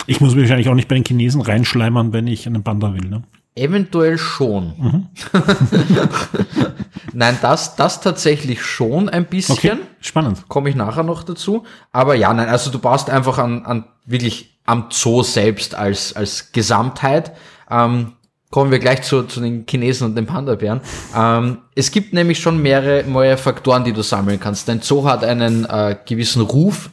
Ich 0.08 0.20
muss 0.20 0.34
mich 0.34 0.44
wahrscheinlich 0.44 0.68
auch 0.68 0.76
nicht 0.76 0.88
bei 0.88 0.96
den 0.96 1.06
Chinesen 1.06 1.42
reinschleimern, 1.42 2.12
wenn 2.12 2.28
ich 2.28 2.48
einen 2.48 2.64
Panda 2.64 2.94
will. 2.94 3.08
Ne? 3.08 3.24
Eventuell 3.56 4.18
schon. 4.18 5.10
Nein, 7.14 7.38
das, 7.42 7.76
das 7.76 8.00
tatsächlich 8.00 8.64
schon 8.64 9.10
ein 9.10 9.26
bisschen. 9.26 9.58
Okay, 9.58 9.78
spannend. 10.00 10.48
Komme 10.48 10.70
ich 10.70 10.76
nachher 10.76 11.04
noch 11.04 11.24
dazu. 11.24 11.66
Aber 11.92 12.16
ja, 12.16 12.34
nein, 12.34 12.48
also 12.48 12.72
du 12.72 12.80
baust 12.80 13.10
einfach 13.10 13.38
an, 13.38 13.66
an 13.66 13.86
wirklich 14.06 14.58
am 14.66 14.86
Zoo 14.90 15.24
selbst 15.24 15.76
als, 15.76 16.16
als 16.16 16.54
Gesamtheit. 16.54 17.34
Ähm, 17.70 18.14
kommen 18.52 18.72
wir 18.72 18.80
gleich 18.80 19.02
zu, 19.02 19.24
zu 19.24 19.42
den 19.42 19.66
Chinesen 19.68 20.08
und 20.08 20.16
den 20.16 20.28
Panda-Bären. 20.28 20.82
Ähm, 21.16 21.60
es 21.76 21.92
gibt 21.92 22.14
nämlich 22.14 22.40
schon 22.40 22.62
mehrere 22.62 23.04
neue 23.10 23.38
Faktoren, 23.38 23.84
die 23.84 23.94
du 23.94 24.02
sammeln 24.02 24.40
kannst. 24.40 24.68
Dein 24.68 24.82
Zoo 24.82 25.06
hat 25.06 25.24
einen 25.24 25.66
äh, 25.66 25.98
gewissen 26.06 26.42
Ruf 26.42 26.92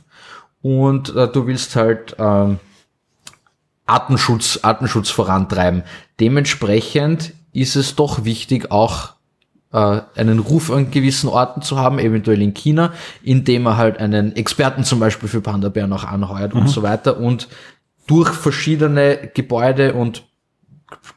und 0.62 1.14
äh, 1.14 1.28
du 1.28 1.46
willst 1.46 1.76
halt 1.76 2.16
ähm, 2.18 2.58
Artenschutz, 3.88 4.60
Artenschutz 4.62 5.10
vorantreiben. 5.10 5.82
Dementsprechend 6.20 7.32
ist 7.52 7.76
es 7.76 7.96
doch 7.96 8.24
wichtig, 8.24 8.70
auch 8.70 9.14
äh, 9.72 10.00
einen 10.14 10.38
Ruf 10.38 10.70
an 10.70 10.90
gewissen 10.90 11.28
Orten 11.28 11.62
zu 11.62 11.78
haben, 11.78 11.98
eventuell 11.98 12.42
in 12.42 12.54
China, 12.54 12.92
indem 13.22 13.66
er 13.66 13.76
halt 13.76 13.98
einen 13.98 14.36
Experten 14.36 14.84
zum 14.84 15.00
Beispiel 15.00 15.28
für 15.28 15.40
Panda-Bären 15.40 15.92
auch 15.92 16.04
anheuert 16.04 16.54
mhm. 16.54 16.62
und 16.62 16.68
so 16.68 16.82
weiter 16.82 17.18
und 17.18 17.48
durch 18.06 18.30
verschiedene 18.30 19.30
Gebäude 19.34 19.94
und 19.94 20.24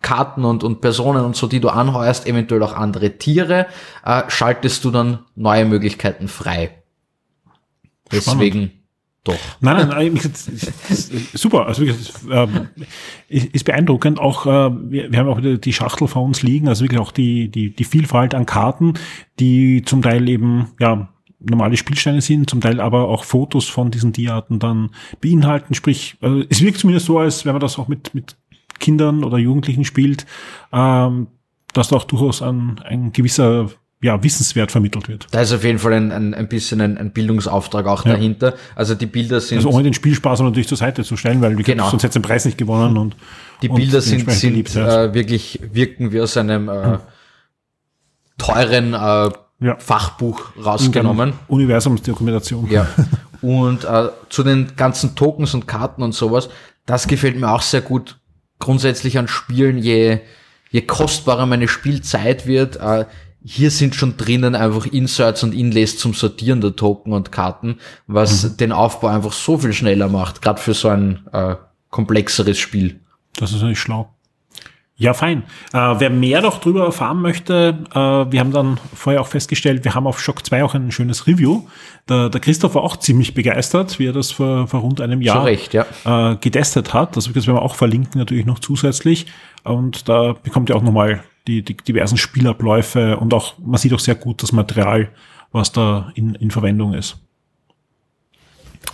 Karten 0.01 0.43
und, 0.43 0.63
und 0.65 0.81
Personen 0.81 1.23
und 1.23 1.35
so, 1.35 1.47
die 1.47 1.61
du 1.61 1.69
anheuerst, 1.69 2.27
eventuell 2.27 2.61
auch 2.63 2.73
andere 2.73 3.17
Tiere, 3.17 3.67
äh, 4.05 4.23
schaltest 4.27 4.83
du 4.83 4.91
dann 4.91 5.19
neue 5.35 5.65
Möglichkeiten 5.65 6.27
frei. 6.27 6.71
Deswegen 8.11 8.80
doch. 9.23 9.37
Nein, 9.59 9.87
nein, 9.87 10.13
nein 10.13 10.31
super. 11.33 11.67
Also 11.67 11.85
wirklich, 11.85 12.11
ähm, 12.31 12.69
ist 13.27 13.65
beeindruckend. 13.65 14.19
Auch 14.19 14.47
äh, 14.47 14.71
wir, 14.89 15.11
wir 15.11 15.19
haben 15.19 15.29
auch 15.29 15.39
die 15.41 15.73
Schachtel 15.73 16.07
vor 16.07 16.23
uns 16.23 16.41
liegen, 16.41 16.67
also 16.67 16.83
wirklich 16.83 16.99
auch 16.99 17.11
die 17.11 17.49
die 17.49 17.69
die 17.69 17.83
Vielfalt 17.83 18.33
an 18.33 18.47
Karten, 18.47 18.95
die 19.39 19.83
zum 19.83 20.01
Teil 20.01 20.27
eben 20.27 20.71
ja 20.79 21.09
normale 21.39 21.77
Spielsteine 21.77 22.21
sind, 22.21 22.49
zum 22.49 22.61
Teil 22.61 22.79
aber 22.79 23.09
auch 23.09 23.23
Fotos 23.23 23.67
von 23.67 23.91
diesen 23.91 24.13
Tierarten 24.13 24.59
dann 24.59 24.89
beinhalten. 25.21 25.73
Sprich, 25.75 26.17
also 26.21 26.43
es 26.49 26.61
wirkt 26.61 26.79
zumindest 26.79 27.05
so, 27.05 27.19
als 27.19 27.45
wenn 27.45 27.53
man 27.53 27.61
das 27.61 27.77
auch 27.77 27.87
mit 27.87 28.15
mit 28.15 28.35
Kindern 28.79 29.23
oder 29.23 29.37
Jugendlichen 29.37 29.85
spielt, 29.85 30.25
ähm, 30.73 31.27
dass 31.73 31.89
da 31.89 31.97
auch 31.97 32.03
durchaus 32.05 32.41
ein, 32.41 32.79
ein 32.83 33.11
gewisser 33.11 33.69
ja, 34.03 34.21
Wissenswert 34.23 34.71
vermittelt 34.71 35.07
wird. 35.07 35.27
Da 35.31 35.41
ist 35.41 35.53
auf 35.53 35.63
jeden 35.63 35.77
Fall 35.77 35.93
ein, 35.93 36.11
ein, 36.11 36.33
ein 36.33 36.47
bisschen 36.47 36.81
ein, 36.81 36.97
ein 36.97 37.11
Bildungsauftrag 37.11 37.85
auch 37.85 38.03
ja. 38.05 38.13
dahinter. 38.13 38.55
Also 38.75 38.95
die 38.95 39.05
Bilder 39.05 39.39
sind. 39.39 39.59
Also 39.59 39.69
ohne 39.69 39.83
den 39.83 39.93
Spielspaß 39.93 40.39
natürlich 40.39 40.67
zur 40.67 40.77
Seite 40.77 41.03
zu 41.03 41.15
stellen, 41.17 41.41
weil 41.41 41.55
genau. 41.55 41.89
sonst 41.89 42.03
hätte 42.03 42.19
den 42.19 42.23
Preis 42.23 42.45
nicht 42.45 42.57
gewonnen 42.57 42.97
und. 42.97 43.15
Die 43.61 43.69
Bilder 43.69 43.97
und 43.97 44.03
sind, 44.03 44.31
sind 44.31 44.49
geliebt, 44.53 44.75
äh, 44.75 45.13
wirklich, 45.13 45.59
wirken 45.71 46.11
wie 46.11 46.19
aus 46.19 46.35
einem 46.35 46.67
äh, 46.67 46.97
teuren 48.39 48.95
äh, 48.95 49.29
ja. 49.59 49.77
Fachbuch 49.77 50.51
rausgenommen. 50.57 51.33
Universumsdokumentation. 51.47 52.69
Ja. 52.71 52.87
Und 53.41 53.85
äh, 53.85 54.09
zu 54.29 54.43
den 54.43 54.75
ganzen 54.75 55.15
Tokens 55.15 55.55
und 55.55 55.67
Karten 55.67 56.03
und 56.03 56.13
sowas, 56.13 56.49
das 56.85 57.07
gefällt 57.07 57.39
mir 57.39 57.51
auch 57.51 57.63
sehr 57.63 57.81
gut. 57.81 58.19
Grundsätzlich 58.59 59.17
an 59.17 59.27
Spielen, 59.27 59.79
je, 59.79 60.19
je 60.69 60.81
kostbarer 60.81 61.47
meine 61.47 61.67
Spielzeit 61.67 62.45
wird, 62.45 62.75
äh, 62.75 63.05
hier 63.43 63.71
sind 63.71 63.95
schon 63.95 64.17
drinnen 64.17 64.55
einfach 64.55 64.85
Inserts 64.85 65.43
und 65.43 65.53
Inlays 65.53 65.97
zum 65.97 66.13
Sortieren 66.13 66.61
der 66.61 66.75
Token 66.75 67.13
und 67.13 67.31
Karten, 67.31 67.77
was 68.07 68.43
mhm. 68.43 68.57
den 68.57 68.71
Aufbau 68.71 69.07
einfach 69.07 69.33
so 69.33 69.57
viel 69.57 69.73
schneller 69.73 70.09
macht, 70.09 70.41
gerade 70.41 70.61
für 70.61 70.73
so 70.73 70.89
ein 70.89 71.27
äh, 71.33 71.55
komplexeres 71.89 72.59
Spiel. 72.59 72.99
Das 73.35 73.51
ist 73.51 73.57
natürlich 73.57 73.79
schlau. 73.79 74.13
Ja, 75.01 75.15
fein. 75.15 75.41
Äh, 75.73 75.95
wer 75.97 76.11
mehr 76.11 76.43
noch 76.43 76.59
drüber 76.59 76.85
erfahren 76.85 77.23
möchte, 77.23 77.79
äh, 77.89 77.95
wir 77.95 78.39
haben 78.39 78.51
dann 78.51 78.77
vorher 78.93 79.19
auch 79.21 79.27
festgestellt, 79.27 79.83
wir 79.83 79.95
haben 79.95 80.05
auf 80.05 80.21
Shock 80.21 80.45
2 80.45 80.63
auch 80.63 80.75
ein 80.75 80.91
schönes 80.91 81.25
Review. 81.25 81.63
Der, 82.07 82.29
der 82.29 82.39
Christoph 82.39 82.75
war 82.75 82.83
auch 82.83 82.97
ziemlich 82.97 83.33
begeistert, 83.33 83.97
wie 83.97 84.05
er 84.05 84.13
das 84.13 84.29
vor, 84.29 84.67
vor 84.67 84.81
rund 84.81 85.01
einem 85.01 85.23
Jahr 85.23 85.45
recht, 85.45 85.73
ja. 85.73 85.87
äh, 86.05 86.35
getestet 86.35 86.93
hat. 86.93 87.15
Also 87.15 87.31
das 87.31 87.47
werden 87.47 87.55
wir 87.55 87.63
auch 87.63 87.73
verlinken 87.73 88.19
natürlich 88.19 88.45
noch 88.45 88.59
zusätzlich. 88.59 89.25
Und 89.63 90.07
da 90.07 90.33
bekommt 90.33 90.69
ihr 90.69 90.75
auch 90.75 90.83
nochmal 90.83 91.23
die, 91.47 91.63
die 91.63 91.75
diversen 91.75 92.17
Spielabläufe 92.17 93.17
und 93.17 93.33
auch, 93.33 93.57
man 93.59 93.77
sieht 93.77 93.93
auch 93.93 93.99
sehr 93.99 94.15
gut 94.15 94.43
das 94.43 94.51
Material, 94.51 95.09
was 95.51 95.71
da 95.71 96.11
in, 96.15 96.35
in 96.35 96.51
Verwendung 96.51 96.93
ist. 96.93 97.17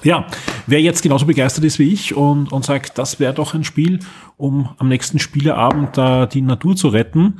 Ja, 0.03 0.27
wer 0.67 0.81
jetzt 0.81 1.01
genauso 1.01 1.25
begeistert 1.25 1.63
ist 1.63 1.79
wie 1.79 1.91
ich 1.91 2.15
und, 2.15 2.51
und 2.51 2.65
sagt, 2.65 2.97
das 2.97 3.19
wäre 3.19 3.33
doch 3.33 3.53
ein 3.53 3.63
Spiel, 3.63 3.99
um 4.37 4.69
am 4.77 4.89
nächsten 4.89 5.19
Spieleabend 5.19 5.97
da 5.97 6.25
die 6.27 6.41
Natur 6.41 6.75
zu 6.75 6.89
retten, 6.89 7.39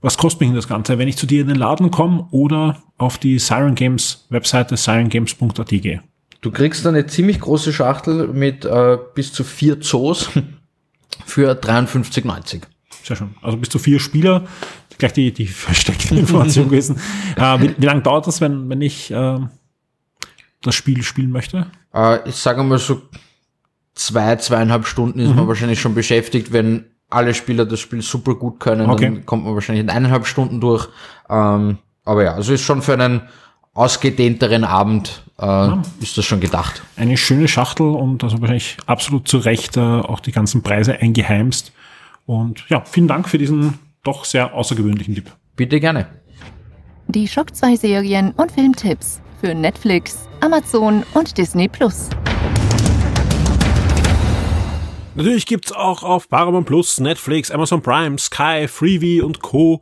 was 0.00 0.16
kostet 0.16 0.40
mich 0.40 0.50
denn 0.50 0.56
das 0.56 0.68
Ganze, 0.68 0.98
wenn 0.98 1.08
ich 1.08 1.16
zu 1.16 1.26
dir 1.26 1.40
in 1.40 1.48
den 1.48 1.56
Laden 1.56 1.90
komme 1.90 2.28
oder 2.30 2.82
auf 2.98 3.18
die 3.18 3.38
Siren 3.38 3.74
Games 3.74 4.26
Webseite 4.28 4.76
sirengames.at 4.76 5.68
gehe? 5.68 6.02
Du 6.40 6.52
kriegst 6.52 6.86
eine 6.86 7.06
ziemlich 7.06 7.40
große 7.40 7.72
Schachtel 7.72 8.28
mit 8.28 8.64
äh, 8.64 8.96
bis 9.14 9.32
zu 9.32 9.42
vier 9.42 9.80
Zoos 9.80 10.30
für 11.26 11.52
53,90. 11.52 12.62
Sehr 13.08 13.16
schön. 13.16 13.34
Also 13.40 13.56
bis 13.56 13.70
zu 13.70 13.78
vier 13.78 14.00
Spieler. 14.00 14.46
Gleich 14.98 15.14
die, 15.14 15.32
die 15.32 15.46
versteckte 15.46 16.14
Information 16.14 16.64
gewesen. 16.68 17.00
Äh, 17.36 17.60
wie, 17.60 17.74
wie 17.78 17.86
lange 17.86 18.02
dauert 18.02 18.26
das, 18.26 18.42
wenn, 18.42 18.68
wenn 18.68 18.82
ich 18.82 19.10
äh, 19.10 19.38
das 20.60 20.74
Spiel 20.74 21.02
spielen 21.02 21.30
möchte? 21.30 21.68
Äh, 21.94 22.28
ich 22.28 22.34
sage 22.34 22.62
mal 22.62 22.78
so 22.78 23.00
zwei, 23.94 24.36
zweieinhalb 24.36 24.86
Stunden 24.86 25.20
ist 25.20 25.30
mhm. 25.30 25.36
man 25.36 25.48
wahrscheinlich 25.48 25.80
schon 25.80 25.94
beschäftigt. 25.94 26.52
Wenn 26.52 26.84
alle 27.08 27.32
Spieler 27.32 27.64
das 27.64 27.80
Spiel 27.80 28.02
super 28.02 28.34
gut 28.34 28.60
können, 28.60 28.90
okay. 28.90 29.04
dann 29.06 29.24
kommt 29.24 29.44
man 29.44 29.54
wahrscheinlich 29.54 29.84
in 29.84 29.88
eineinhalb 29.88 30.26
Stunden 30.26 30.60
durch. 30.60 30.86
Ähm, 31.30 31.78
aber 32.04 32.24
ja, 32.24 32.34
also 32.34 32.52
ist 32.52 32.62
schon 32.62 32.82
für 32.82 32.92
einen 32.92 33.22
ausgedehnteren 33.72 34.64
Abend 34.64 35.22
äh, 35.38 35.46
ja. 35.46 35.82
ist 36.02 36.18
das 36.18 36.26
schon 36.26 36.40
gedacht. 36.40 36.82
Eine 36.96 37.16
schöne 37.16 37.48
Schachtel 37.48 37.86
und 37.86 38.22
also 38.22 38.38
wahrscheinlich 38.42 38.76
absolut 38.84 39.28
zu 39.28 39.38
Recht 39.38 39.78
äh, 39.78 39.80
auch 39.80 40.20
die 40.20 40.32
ganzen 40.32 40.62
Preise 40.62 40.98
eingeheimst. 40.98 41.72
Und 42.28 42.66
ja, 42.68 42.84
vielen 42.84 43.08
Dank 43.08 43.26
für 43.26 43.38
diesen 43.38 43.78
doch 44.04 44.26
sehr 44.26 44.52
außergewöhnlichen 44.52 45.14
Tipp. 45.14 45.32
Bitte 45.56 45.80
gerne. 45.80 46.08
Die 47.06 47.26
Schock 47.26 47.56
2 47.56 47.76
Serien 47.76 48.32
und 48.32 48.52
Filmtipps 48.52 49.22
für 49.40 49.54
Netflix, 49.54 50.28
Amazon 50.40 51.04
und 51.14 51.38
Disney 51.38 51.68
Plus. 51.68 52.10
Natürlich 55.14 55.46
gibt's 55.46 55.72
auch 55.72 56.02
auf 56.02 56.28
Paramount 56.28 56.66
Plus, 56.66 57.00
Netflix, 57.00 57.50
Amazon 57.50 57.80
Prime, 57.80 58.18
Sky, 58.18 58.68
Freevee 58.68 59.22
und 59.22 59.40
Co. 59.40 59.80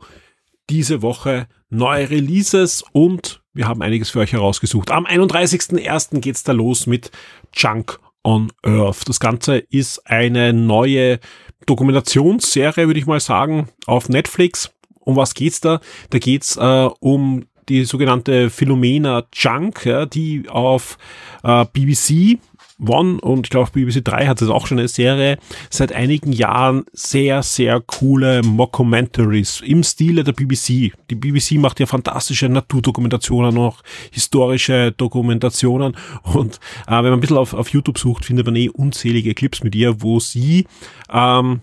diese 0.69 1.01
Woche 1.01 1.49
neue 1.69 2.09
Releases 2.09 2.81
und 2.93 3.41
wir 3.53 3.67
haben 3.67 3.81
einiges 3.81 4.11
für 4.11 4.19
euch 4.19 4.31
herausgesucht. 4.31 4.89
Am 4.91 5.05
31.01. 5.05 6.21
geht's 6.21 6.43
da 6.43 6.53
los 6.53 6.87
mit 6.87 7.11
Junk 7.53 7.99
on 8.23 8.53
Earth. 8.63 9.07
Das 9.09 9.19
Ganze 9.19 9.57
ist 9.57 10.07
eine 10.09 10.53
neue 10.53 11.19
Dokumentationsserie, 11.65 12.87
würde 12.87 12.99
ich 12.99 13.05
mal 13.05 13.19
sagen, 13.19 13.69
auf 13.85 14.09
Netflix. 14.09 14.71
Um 14.99 15.15
was 15.15 15.33
geht's 15.33 15.61
da? 15.61 15.79
Da 16.09 16.19
geht's 16.19 16.57
äh, 16.57 16.89
um 16.99 17.45
die 17.69 17.85
sogenannte 17.85 18.49
Philomena 18.49 19.23
Junk, 19.33 19.85
ja, 19.85 20.05
die 20.05 20.47
auf 20.49 20.97
äh, 21.43 21.65
BBC 21.65 22.39
One 22.79 23.19
und 23.21 23.47
ich 23.47 23.49
glaube 23.49 23.71
BBC 23.71 24.03
3 24.03 24.27
hat 24.27 24.41
es 24.41 24.49
auch 24.49 24.67
schon 24.67 24.77
eine 24.77 24.87
Serie, 24.87 25.37
seit 25.69 25.91
einigen 25.91 26.31
Jahren. 26.31 26.85
Sehr, 26.93 27.41
sehr 27.41 27.81
coole 27.81 28.43
Mockumentaries 28.43 29.61
im 29.61 29.83
Stile 29.83 30.23
der 30.23 30.33
BBC. 30.33 30.93
Die 31.09 31.15
BBC 31.15 31.53
macht 31.53 31.79
ja 31.79 31.85
fantastische 31.85 32.49
Naturdokumentationen, 32.49 33.53
noch 33.53 33.81
historische 34.11 34.91
Dokumentationen. 34.91 35.97
Und 36.23 36.59
äh, 36.87 36.91
wenn 36.91 37.03
man 37.03 37.13
ein 37.13 37.19
bisschen 37.19 37.37
auf, 37.37 37.53
auf 37.53 37.69
YouTube 37.69 37.97
sucht, 37.97 38.25
findet 38.25 38.45
man 38.45 38.55
eh 38.55 38.69
unzählige 38.69 39.33
Clips 39.33 39.63
mit 39.63 39.73
ihr, 39.75 40.01
wo 40.01 40.19
sie 40.19 40.67
ähm, 41.11 41.61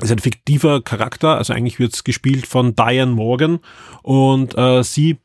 ist 0.00 0.10
ein 0.10 0.18
fiktiver 0.18 0.82
Charakter, 0.82 1.36
also 1.36 1.52
eigentlich 1.52 1.78
wird 1.78 1.94
es 1.94 2.02
gespielt 2.02 2.46
von 2.46 2.74
Diane 2.74 3.12
Morgan. 3.12 3.60
Und 4.02 4.56
äh, 4.58 4.82
sie 4.82 5.18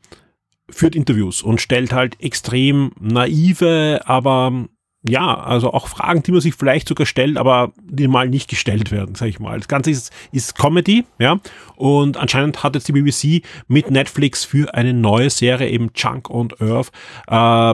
führt 0.72 0.96
Interviews 0.96 1.42
und 1.42 1.62
stellt 1.62 1.94
halt 1.94 2.22
extrem 2.22 2.92
naive, 3.00 4.02
aber 4.06 4.68
ja, 5.08 5.34
also 5.40 5.72
auch 5.72 5.88
Fragen, 5.88 6.24
die 6.24 6.32
man 6.32 6.42
sich 6.42 6.56
vielleicht 6.56 6.90
sogar 6.90 7.06
stellt, 7.06 7.38
aber 7.38 7.72
die 7.82 8.10
mal 8.10 8.28
nicht 8.28 8.50
gestellt 8.50 8.92
werden, 8.92 9.16
sag 9.16 9.30
ich 9.30 9.40
mal. 9.40 9.58
Das 9.58 9.70
Ganze 9.70 9.92
ist, 9.92 10.12
ist 10.34 10.58
Comedy, 10.58 11.06
ja, 11.20 11.40
und 11.78 12.18
anscheinend 12.18 12.64
hat 12.64 12.76
jetzt 12.76 12.90
die 12.90 12.92
BBC 12.92 13.46
mit 13.68 13.90
Netflix 13.92 14.44
für 14.44 14.74
eine 14.74 14.94
neue 14.94 15.30
Serie, 15.30 15.70
eben 15.70 15.94
Chunk 15.94 16.30
on 16.30 16.50
Earth, 16.60 16.90
äh, 17.28 17.32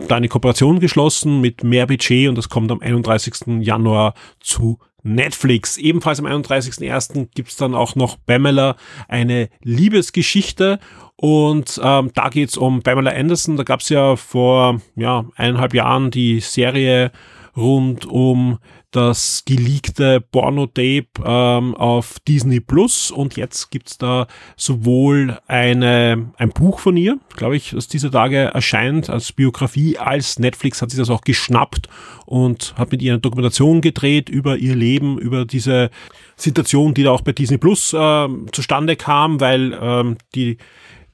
da 0.08 0.16
eine 0.16 0.28
Kooperation 0.28 0.80
geschlossen 0.80 1.42
mit 1.42 1.64
mehr 1.64 1.88
Budget 1.88 2.30
und 2.30 2.36
das 2.36 2.50
kommt 2.50 2.72
am 2.72 2.82
31. 2.82 3.64
Januar 3.64 4.14
zu 4.40 4.78
Netflix. 5.06 5.78
Ebenfalls 5.78 6.20
am 6.20 6.26
31.01. 6.26 7.30
gibt's 7.34 7.56
dann 7.56 7.76
auch 7.76 7.96
noch 7.96 8.18
Pamela, 8.26 8.76
eine 9.08 9.50
Liebesgeschichte. 9.64 10.80
Und 11.16 11.80
ähm, 11.82 12.12
da 12.14 12.30
geht's 12.30 12.58
um 12.58 12.82
Pamela 12.82 13.12
Anderson. 13.12 13.56
Da 13.56 13.64
gab's 13.64 13.90
ja 13.90 14.16
vor 14.16 14.82
ja, 14.96 15.26
eineinhalb 15.36 15.74
Jahren 15.74 16.12
die 16.12 16.40
Serie 16.40 17.12
rund 17.56 18.06
um 18.06 18.58
das 18.96 19.44
geleakte 19.46 20.22
Porno-Tape 20.22 21.08
ähm, 21.24 21.76
auf 21.76 22.20
Disney 22.28 22.60
Plus. 22.60 23.12
Und 23.12 23.36
jetzt 23.36 23.70
gibt's 23.72 23.98
da 23.98 24.28
sowohl 24.56 25.38
eine, 25.48 26.32
ein 26.38 26.50
Buch 26.50 26.80
von 26.80 26.96
ihr, 26.96 27.20
glaube 27.36 27.58
ich, 27.58 27.72
das 27.72 27.88
diese 27.88 28.12
Tage 28.12 28.38
erscheint 28.38 29.10
als 29.10 29.34
Biografie, 29.34 29.98
als 29.98 30.40
Netflix 30.40 30.82
hat 30.82 30.92
sich 30.92 31.00
das 31.00 31.10
auch 31.10 31.22
geschnappt 31.22 31.90
und 32.26 32.74
hat 32.78 32.92
mit 32.92 33.02
ihr 33.02 33.14
eine 33.14 33.22
Dokumentation 33.22 33.82
gedreht 33.82 34.30
über 34.30 34.58
ihr 34.58 34.76
Leben, 34.76 35.18
über 35.18 35.46
diese 35.46 35.90
Situation, 36.38 36.94
die 36.94 37.04
da 37.04 37.12
auch 37.12 37.22
bei 37.22 37.34
Disney 37.34 37.58
Plus 37.58 37.94
äh, 37.94 38.28
zustande 38.52 38.96
kam, 38.96 39.40
weil 39.42 39.78
ähm, 39.82 40.18
die 40.34 40.58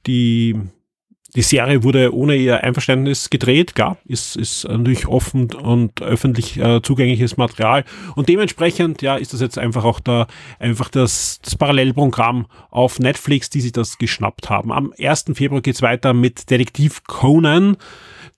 die 0.08 0.56
die 1.36 1.42
Serie 1.42 1.84
wurde 1.84 2.14
ohne 2.14 2.36
ihr 2.36 2.64
Einverständnis 2.64 3.30
gedreht, 3.30 3.76
klar, 3.76 3.98
ist, 4.06 4.36
ist 4.36 4.68
natürlich 4.68 5.08
offen 5.08 5.54
und 5.54 6.02
öffentlich 6.02 6.58
äh, 6.58 6.82
zugängliches 6.82 7.38
Material 7.38 7.86
und 8.16 8.28
dementsprechend, 8.28 9.02
ja, 9.02 9.16
ist 9.16 9.34
das 9.34 9.42
jetzt 9.42 9.58
einfach 9.58 9.84
auch 9.84 10.00
da, 10.00 10.28
einfach 10.60 10.90
das, 10.90 11.40
das 11.42 11.56
Parallelprogramm 11.56 12.48
auf 12.70 13.00
Netflix, 13.00 13.50
die 13.50 13.62
sich 13.62 13.72
das 13.72 13.98
geschnappt 13.98 14.50
haben. 14.50 14.72
Am 14.72 14.94
1. 15.00 15.26
Februar 15.34 15.62
geht's 15.62 15.82
weiter 15.82 16.14
mit 16.14 16.50
Detektiv 16.50 17.04
Conan, 17.06 17.78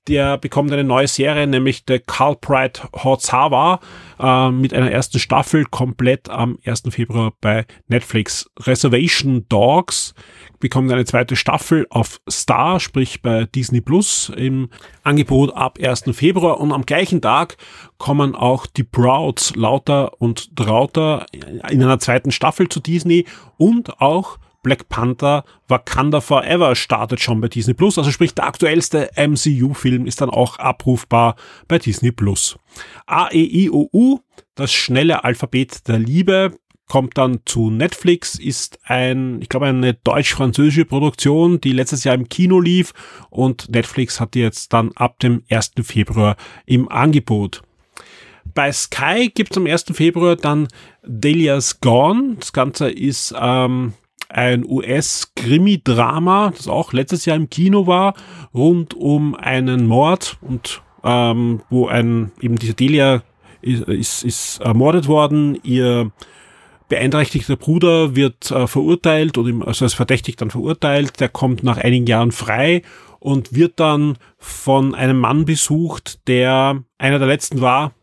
der 0.07 0.37
bekommt 0.37 0.71
eine 0.71 0.83
neue 0.83 1.07
Serie, 1.07 1.47
nämlich 1.47 1.83
The 1.87 1.99
Culprit 1.99 2.83
Hozawa, 2.93 3.79
äh, 4.19 4.51
mit 4.51 4.73
einer 4.73 4.91
ersten 4.91 5.19
Staffel 5.19 5.65
komplett 5.65 6.29
am 6.29 6.57
1. 6.65 6.83
Februar 6.89 7.33
bei 7.41 7.65
Netflix. 7.87 8.49
Reservation 8.59 9.45
Dogs 9.47 10.13
bekommt 10.59 10.91
eine 10.91 11.05
zweite 11.05 11.35
Staffel 11.35 11.87
auf 11.89 12.19
Star, 12.29 12.79
sprich 12.79 13.21
bei 13.21 13.45
Disney 13.45 13.81
Plus 13.81 14.31
im 14.35 14.69
Angebot 15.03 15.53
ab 15.55 15.77
1. 15.81 16.03
Februar 16.13 16.59
und 16.59 16.71
am 16.71 16.85
gleichen 16.85 17.21
Tag 17.21 17.57
kommen 17.97 18.35
auch 18.35 18.65
die 18.65 18.83
Prouds 18.83 19.55
Lauter 19.55 20.21
und 20.21 20.55
Trauter 20.55 21.25
in 21.31 21.81
einer 21.81 21.99
zweiten 21.99 22.31
Staffel 22.31 22.69
zu 22.69 22.79
Disney 22.79 23.25
und 23.57 24.01
auch 24.01 24.37
Black 24.63 24.89
Panther 24.89 25.43
Wakanda 25.67 26.21
Forever 26.21 26.75
startet 26.75 27.19
schon 27.19 27.39
bei 27.41 27.49
Disney 27.49 27.73
Plus. 27.73 27.97
Also 27.97 28.11
sprich, 28.11 28.33
der 28.33 28.45
aktuellste 28.45 29.11
MCU-Film 29.15 30.07
ist 30.07 30.21
dann 30.21 30.29
auch 30.29 30.57
abrufbar 30.57 31.35
bei 31.67 31.77
Disney 31.77 32.11
Plus. 32.11 32.57
A, 33.05 33.29
E, 33.31 33.43
I, 33.43 33.69
O, 33.69 33.89
U, 33.93 34.19
das 34.55 34.73
schnelle 34.73 35.23
Alphabet 35.23 35.87
der 35.87 35.99
Liebe, 35.99 36.57
kommt 36.87 37.17
dann 37.17 37.39
zu 37.45 37.69
Netflix, 37.69 38.37
ist 38.37 38.79
ein, 38.83 39.41
ich 39.41 39.49
glaube, 39.49 39.67
eine 39.67 39.93
deutsch-französische 39.93 40.85
Produktion, 40.85 41.59
die 41.61 41.71
letztes 41.71 42.03
Jahr 42.03 42.15
im 42.15 42.29
Kino 42.29 42.59
lief 42.59 42.93
und 43.29 43.69
Netflix 43.69 44.19
hat 44.19 44.33
die 44.33 44.41
jetzt 44.41 44.73
dann 44.73 44.91
ab 44.95 45.19
dem 45.19 45.43
1. 45.49 45.71
Februar 45.81 46.35
im 46.65 46.89
Angebot. 46.89 47.61
Bei 48.53 48.71
Sky 48.71 49.31
gibt 49.33 49.51
es 49.51 49.57
am 49.57 49.65
1. 49.65 49.85
Februar 49.93 50.35
dann 50.35 50.67
Delia's 51.03 51.79
Gone. 51.79 52.35
Das 52.39 52.53
Ganze 52.53 52.89
ist 52.89 53.33
ähm, 53.39 53.93
ein 54.33 54.65
US-Krimi-Drama, 54.65 56.53
das 56.55 56.67
auch 56.67 56.93
letztes 56.93 57.25
Jahr 57.25 57.37
im 57.37 57.49
Kino 57.49 57.87
war, 57.87 58.15
rund 58.53 58.93
um 58.93 59.35
einen 59.35 59.87
Mord 59.87 60.37
und 60.41 60.81
ähm, 61.03 61.61
wo 61.69 61.87
ein 61.87 62.31
eben 62.41 62.57
diese 62.57 62.73
Delia 62.73 63.23
ist, 63.61 63.83
ist, 63.83 64.23
ist 64.23 64.61
ermordet 64.61 65.07
worden, 65.07 65.57
ihr 65.63 66.11
beeinträchtigter 66.89 67.55
Bruder 67.55 68.15
wird 68.15 68.51
äh, 68.51 68.67
verurteilt 68.67 69.37
oder 69.37 69.67
also 69.67 69.85
als 69.85 69.93
verdächtig 69.93 70.35
dann 70.35 70.51
verurteilt, 70.51 71.19
der 71.19 71.29
kommt 71.29 71.63
nach 71.63 71.77
einigen 71.77 72.05
Jahren 72.05 72.31
frei 72.31 72.83
und 73.19 73.55
wird 73.55 73.79
dann 73.79 74.17
von 74.37 74.93
einem 74.93 75.17
Mann 75.17 75.45
besucht, 75.45 76.27
der 76.27 76.83
einer 76.97 77.19
der 77.19 77.27
letzten 77.27 77.61
war, 77.61 77.93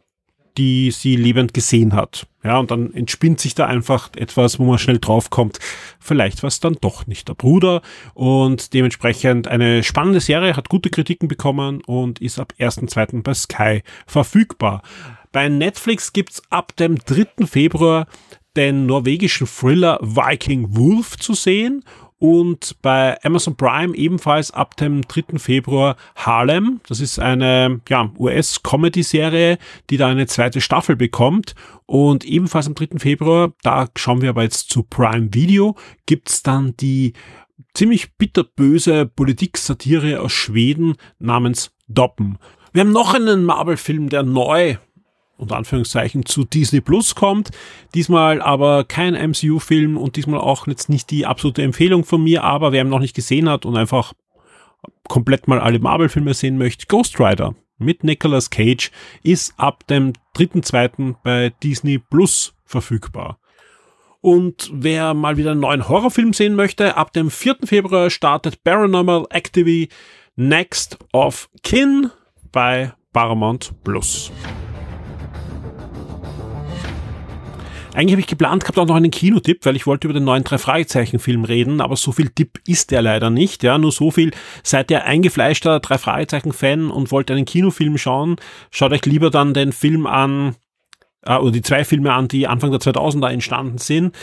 die 0.61 0.91
sie 0.91 1.17
lebend 1.17 1.55
gesehen 1.55 1.95
hat. 1.95 2.27
Ja, 2.45 2.59
und 2.59 2.71
dann 2.71 2.93
entspinnt 2.93 3.41
sich 3.41 3.55
da 3.55 3.65
einfach 3.65 4.11
etwas, 4.15 4.59
wo 4.59 4.65
man 4.65 4.77
schnell 4.77 4.99
draufkommt, 4.99 5.59
vielleicht 5.99 6.43
war 6.43 6.49
es 6.49 6.61
dann 6.61 6.77
doch 6.83 7.07
nicht 7.07 7.29
der 7.29 7.35
Bruder. 7.35 7.81
Und 8.13 8.75
dementsprechend 8.75 9.49
eine 9.49 9.83
spannende 9.83 10.21
Serie, 10.21 10.57
hat 10.57 10.69
gute 10.69 10.91
Kritiken 10.91 11.29
bekommen 11.29 11.81
und 11.87 12.21
ist 12.21 12.39
ab 12.39 12.53
1.2. 12.59 13.23
bei 13.23 13.33
Sky 13.33 13.83
verfügbar. 14.07 14.83
Bei 15.33 15.49
Netflix 15.49 16.13
gibt's 16.13 16.43
ab 16.51 16.77
dem 16.77 16.99
3. 16.99 17.47
Februar 17.47 18.07
den 18.55 18.85
norwegischen 18.85 19.47
Thriller 19.47 19.99
Viking 20.03 20.77
Wolf 20.77 21.17
zu 21.17 21.33
sehen 21.33 21.85
und 22.21 22.77
bei 22.83 23.19
Amazon 23.25 23.57
Prime 23.57 23.97
ebenfalls 23.97 24.51
ab 24.51 24.77
dem 24.77 25.01
3. 25.09 25.39
Februar 25.39 25.97
Harlem. 26.15 26.81
Das 26.87 27.01
ist 27.01 27.19
eine 27.19 27.81
ja, 27.89 28.13
US-Comedy-Serie, 28.19 29.57
die 29.89 29.97
da 29.97 30.09
eine 30.09 30.27
zweite 30.27 30.61
Staffel 30.61 30.97
bekommt. 30.97 31.55
Und 31.87 32.25
ebenfalls 32.25 32.67
am 32.67 32.75
3. 32.75 32.99
Februar, 32.99 33.55
da 33.63 33.89
schauen 33.97 34.21
wir 34.21 34.29
aber 34.29 34.43
jetzt 34.43 34.69
zu 34.69 34.83
Prime 34.83 35.31
Video, 35.33 35.77
gibt's 36.05 36.43
dann 36.43 36.77
die 36.77 37.15
ziemlich 37.73 38.13
bitterböse 38.17 39.07
Politik-Satire 39.07 40.21
aus 40.21 40.33
Schweden 40.33 40.97
namens 41.19 41.73
Doppen. 41.89 42.39
Wir 42.75 42.83
haben 42.83 42.93
noch 42.93 43.15
einen 43.15 43.45
Marvel-Film, 43.45 44.11
der 44.11 44.25
neu 44.25 44.77
unter 45.41 45.57
Anführungszeichen 45.57 46.25
zu 46.27 46.45
Disney 46.45 46.81
Plus 46.81 47.15
kommt. 47.15 47.51
Diesmal 47.95 48.41
aber 48.41 48.85
kein 48.85 49.15
MCU-Film 49.15 49.97
und 49.97 50.17
diesmal 50.17 50.41
auch 50.41 50.67
jetzt 50.67 50.89
nicht 50.89 51.11
die 51.11 51.27
absolute 51.27 51.63
Empfehlung 51.63 52.05
von 52.05 52.23
mir, 52.23 52.45
aber 52.45 52.73
wer 52.73 52.85
ihn 52.85 52.89
noch 52.91 53.01
nicht 53.01 53.17
gesehen 53.17 53.49
hat 53.49 53.67
und 53.67 53.77
einfach 53.77 54.13
komplett 55.09 55.49
mal 55.49 55.61
alle 55.61 55.79
Marvel-Filme 55.79 56.35
sehen 56.35 56.59
möchte, 56.59 56.87
Ghost 56.87 57.19
Rider 57.19 57.55
mit 57.81 58.05
Nicolas 58.05 58.51
Cage 58.51 58.91
ist 59.23 59.55
ab 59.57 59.87
dem 59.87 60.13
3.2. 60.37 61.17
bei 61.23 61.53
Disney 61.63 61.99
Plus 61.99 62.55
verfügbar. 62.65 63.39
Und 64.21 64.71
wer 64.73 65.15
mal 65.15 65.39
wieder 65.39 65.53
einen 65.53 65.61
neuen 65.61 65.89
Horrorfilm 65.89 66.35
sehen 66.35 66.55
möchte, 66.55 66.97
ab 66.97 67.13
dem 67.15 67.31
4. 67.31 67.57
Februar 67.65 68.11
startet 68.11 68.63
Paranormal 68.63 69.27
Activity 69.31 69.89
Next 70.37 70.99
of 71.13 71.49
Kin 71.63 72.11
bei 72.53 72.93
Paramount 73.13 73.73
Plus. 73.83 74.31
Eigentlich 77.93 78.13
habe 78.13 78.21
ich 78.21 78.27
geplant 78.29 78.63
gehabt 78.63 78.79
auch 78.79 78.87
noch 78.87 78.95
einen 78.95 79.11
Kinotipp, 79.11 79.67
weil 79.67 79.75
ich 79.75 79.87
wollte 79.87 80.07
über 80.07 80.15
den 80.15 80.25
neuen 80.25 80.45
Drei-Fragezeichen-Film 80.45 81.45
reden, 81.45 81.81
aber 81.81 81.97
so 81.97 82.13
viel 82.13 82.29
Tipp 82.29 82.61
ist 82.67 82.93
der 82.93 83.03
leider 83.03 83.31
nicht. 83.31 83.63
Ja, 83.65 83.79
nur 83.79 83.91
so 83.91 84.11
viel. 84.11 84.31
Seid 84.63 84.91
ihr 84.91 85.05
eingefleischter 85.05 85.81
Drei-Fragezeichen-Fan 85.81 86.91
und 86.91 87.11
wollt 87.11 87.31
einen 87.31 87.45
Kinofilm 87.45 87.99
schauen, 87.99 88.37
schaut 88.71 88.93
euch 88.93 89.05
lieber 89.07 89.31
dann 89.31 89.55
den 89.55 89.73
Film 89.73 90.07
an, 90.07 90.55
äh, 91.23 91.37
oder 91.37 91.51
die 91.51 91.63
zwei 91.63 91.85
Filme 91.85 92.13
an, 92.13 92.29
die 92.29 92.47
Anfang 92.47 92.71
der 92.71 92.81
2000er 92.81 93.31
entstanden 93.31 93.79
sind. 93.79 94.15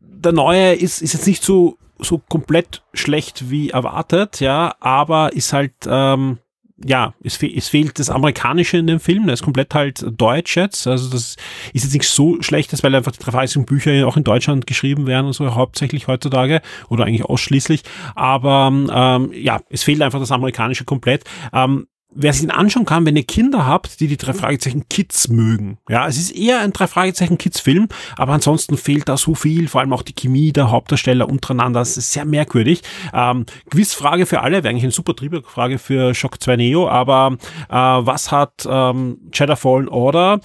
Der 0.00 0.32
neue 0.32 0.74
ist, 0.74 1.02
ist 1.02 1.14
jetzt 1.14 1.26
nicht 1.26 1.42
so, 1.42 1.78
so 1.98 2.18
komplett 2.28 2.82
schlecht 2.94 3.50
wie 3.50 3.70
erwartet, 3.70 4.40
ja, 4.40 4.74
aber 4.78 5.32
ist 5.32 5.52
halt, 5.52 5.74
ähm, 5.86 6.38
ja, 6.84 7.14
es, 7.22 7.36
fe 7.36 7.50
es 7.54 7.68
fehlt 7.68 7.98
das 7.98 8.10
Amerikanische 8.10 8.78
in 8.78 8.86
dem 8.86 9.00
Film, 9.00 9.26
der 9.26 9.34
ist 9.34 9.42
komplett 9.42 9.74
halt 9.74 10.04
deutsch 10.16 10.56
jetzt, 10.56 10.86
also 10.86 11.10
das 11.10 11.36
ist 11.72 11.84
jetzt 11.84 11.92
nicht 11.92 12.08
so 12.08 12.40
schlecht, 12.42 12.72
weil 12.82 12.94
einfach 12.94 13.12
die 13.12 13.18
drei 13.18 13.46
Bücher 13.64 14.06
auch 14.06 14.16
in 14.16 14.24
Deutschland 14.24 14.66
geschrieben 14.66 15.06
werden 15.06 15.26
und 15.26 15.32
so 15.32 15.54
hauptsächlich 15.54 16.08
heutzutage 16.08 16.60
oder 16.88 17.04
eigentlich 17.04 17.24
ausschließlich, 17.24 17.82
aber 18.14 18.70
ähm, 18.72 19.30
ja, 19.34 19.60
es 19.68 19.82
fehlt 19.82 20.02
einfach 20.02 20.20
das 20.20 20.32
Amerikanische 20.32 20.84
komplett. 20.84 21.24
Ähm, 21.52 21.86
wer 22.14 22.32
sich 22.32 22.42
ihn 22.42 22.50
anschauen 22.50 22.84
kann, 22.84 23.06
wenn 23.06 23.16
ihr 23.16 23.24
Kinder 23.24 23.66
habt, 23.66 24.00
die 24.00 24.06
die 24.06 24.16
drei 24.16 24.32
Fragezeichen 24.32 24.88
Kids 24.88 25.28
mögen. 25.28 25.78
Ja, 25.88 26.06
es 26.06 26.18
ist 26.18 26.30
eher 26.30 26.60
ein 26.60 26.72
drei 26.72 26.86
Fragezeichen 26.86 27.38
Kids 27.38 27.60
Film, 27.60 27.88
aber 28.16 28.32
ansonsten 28.32 28.76
fehlt 28.76 29.08
da 29.08 29.16
so 29.16 29.34
viel, 29.34 29.68
vor 29.68 29.80
allem 29.80 29.92
auch 29.92 30.02
die 30.02 30.14
Chemie 30.14 30.52
der 30.52 30.70
Hauptdarsteller 30.70 31.28
untereinander. 31.28 31.80
Das 31.80 31.96
ist 31.96 32.12
sehr 32.12 32.24
merkwürdig. 32.24 32.82
Ähm, 33.12 33.46
Quizfrage 33.70 34.26
für 34.26 34.40
alle, 34.40 34.62
wäre 34.62 34.70
eigentlich 34.70 34.84
eine 34.84 34.92
super 34.92 35.14
Triebwerkfrage 35.14 35.78
für 35.78 36.14
Shock 36.14 36.42
2 36.42 36.56
Neo, 36.56 36.88
aber 36.88 37.36
äh, 37.68 37.74
was 37.74 38.30
hat 38.30 38.66
ähm, 38.68 39.18
Jedi 39.32 39.56
Fallen 39.56 39.88
Order 39.88 40.40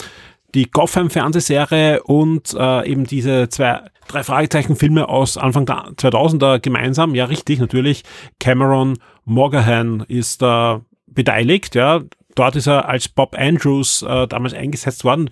die 0.54 0.72
Gotham 0.72 1.10
Fernsehserie 1.10 2.02
und 2.04 2.56
äh, 2.58 2.90
eben 2.90 3.06
diese 3.06 3.50
zwei 3.50 3.82
drei 4.08 4.24
Fragezeichen 4.24 4.76
Filme 4.76 5.10
aus 5.10 5.38
Anfang 5.38 5.66
der 5.66 5.92
2000er 5.96 6.60
gemeinsam. 6.60 7.14
Ja, 7.14 7.26
richtig, 7.26 7.60
natürlich. 7.60 8.04
Cameron 8.40 8.98
Morgahan 9.26 10.06
ist 10.08 10.42
da 10.42 10.82
beteiligt. 11.18 11.76
Ja, 11.76 12.04
dort 12.36 12.56
ist 12.56 12.68
er 12.68 12.88
als 12.88 13.10
Bob 13.10 13.36
Andrews 13.38 14.04
äh, 14.04 14.28
damals 14.28 14.54
eingesetzt 14.54 15.04
worden. 15.04 15.30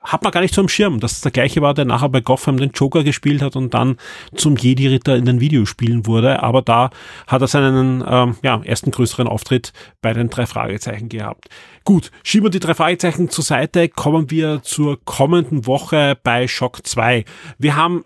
hat 0.00 0.22
man 0.22 0.32
gar 0.32 0.40
nicht 0.40 0.54
so 0.54 0.60
am 0.60 0.68
Schirm, 0.68 1.00
dass 1.00 1.12
es 1.12 1.20
der 1.20 1.32
gleiche 1.32 1.60
war, 1.60 1.74
der 1.74 1.84
nachher 1.84 2.08
bei 2.08 2.20
Gotham 2.20 2.56
den 2.56 2.70
Joker 2.70 3.04
gespielt 3.04 3.42
hat 3.42 3.56
und 3.56 3.74
dann 3.74 3.96
zum 4.34 4.56
Jedi-Ritter 4.56 5.16
in 5.16 5.24
den 5.24 5.40
Videospielen 5.40 6.06
wurde. 6.06 6.42
Aber 6.42 6.62
da 6.62 6.90
hat 7.26 7.42
er 7.42 7.48
seinen 7.48 8.04
ähm, 8.06 8.36
ja, 8.42 8.60
ersten 8.64 8.90
größeren 8.90 9.28
Auftritt 9.28 9.72
bei 10.00 10.12
den 10.12 10.30
drei 10.30 10.46
Fragezeichen 10.46 11.08
gehabt. 11.08 11.48
Gut, 11.84 12.10
schieben 12.22 12.46
wir 12.46 12.50
die 12.50 12.60
drei 12.60 12.74
Fragezeichen 12.74 13.30
zur 13.30 13.44
Seite, 13.44 13.88
kommen 13.88 14.30
wir 14.30 14.62
zur 14.62 14.98
kommenden 15.04 15.66
Woche 15.66 16.16
bei 16.22 16.48
Shock 16.48 16.86
2. 16.86 17.24
Wir 17.58 17.76
haben 17.76 18.04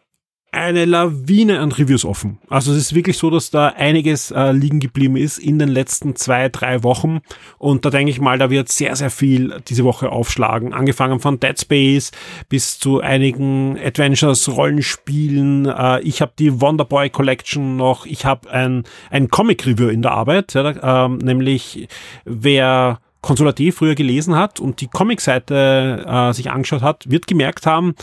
eine 0.52 0.84
Lawine 0.84 1.60
an 1.60 1.72
Reviews 1.72 2.04
offen. 2.04 2.38
Also 2.50 2.72
es 2.72 2.78
ist 2.78 2.94
wirklich 2.94 3.16
so, 3.16 3.30
dass 3.30 3.50
da 3.50 3.68
einiges 3.68 4.30
äh, 4.30 4.52
liegen 4.52 4.80
geblieben 4.80 5.16
ist 5.16 5.38
in 5.38 5.58
den 5.58 5.70
letzten 5.70 6.14
zwei, 6.14 6.50
drei 6.50 6.82
Wochen. 6.82 7.20
Und 7.56 7.86
da 7.86 7.90
denke 7.90 8.10
ich 8.10 8.20
mal, 8.20 8.38
da 8.38 8.50
wird 8.50 8.68
sehr, 8.68 8.94
sehr 8.94 9.08
viel 9.08 9.60
diese 9.66 9.82
Woche 9.82 10.12
aufschlagen. 10.12 10.74
Angefangen 10.74 11.20
von 11.20 11.40
Dead 11.40 11.58
Space 11.58 12.12
bis 12.50 12.78
zu 12.78 13.00
einigen 13.00 13.78
Adventures-Rollenspielen. 13.82 15.66
Äh, 15.66 16.00
ich 16.02 16.20
habe 16.20 16.32
die 16.38 16.60
Wonderboy 16.60 17.08
Collection 17.08 17.76
noch. 17.76 18.04
Ich 18.04 18.26
habe 18.26 18.50
ein, 18.50 18.84
ein 19.10 19.28
Comic-Review 19.28 19.88
in 19.88 20.02
der 20.02 20.12
Arbeit, 20.12 20.52
ja, 20.52 21.06
äh, 21.06 21.08
nämlich 21.08 21.88
wer 22.26 23.00
Consola 23.22 23.52
D 23.52 23.72
früher 23.72 23.94
gelesen 23.94 24.36
hat 24.36 24.60
und 24.60 24.82
die 24.82 24.88
Comic-Seite 24.88 26.04
äh, 26.06 26.32
sich 26.34 26.50
angeschaut 26.50 26.82
hat, 26.82 27.08
wird 27.08 27.26
gemerkt 27.26 27.64
haben, 27.64 27.94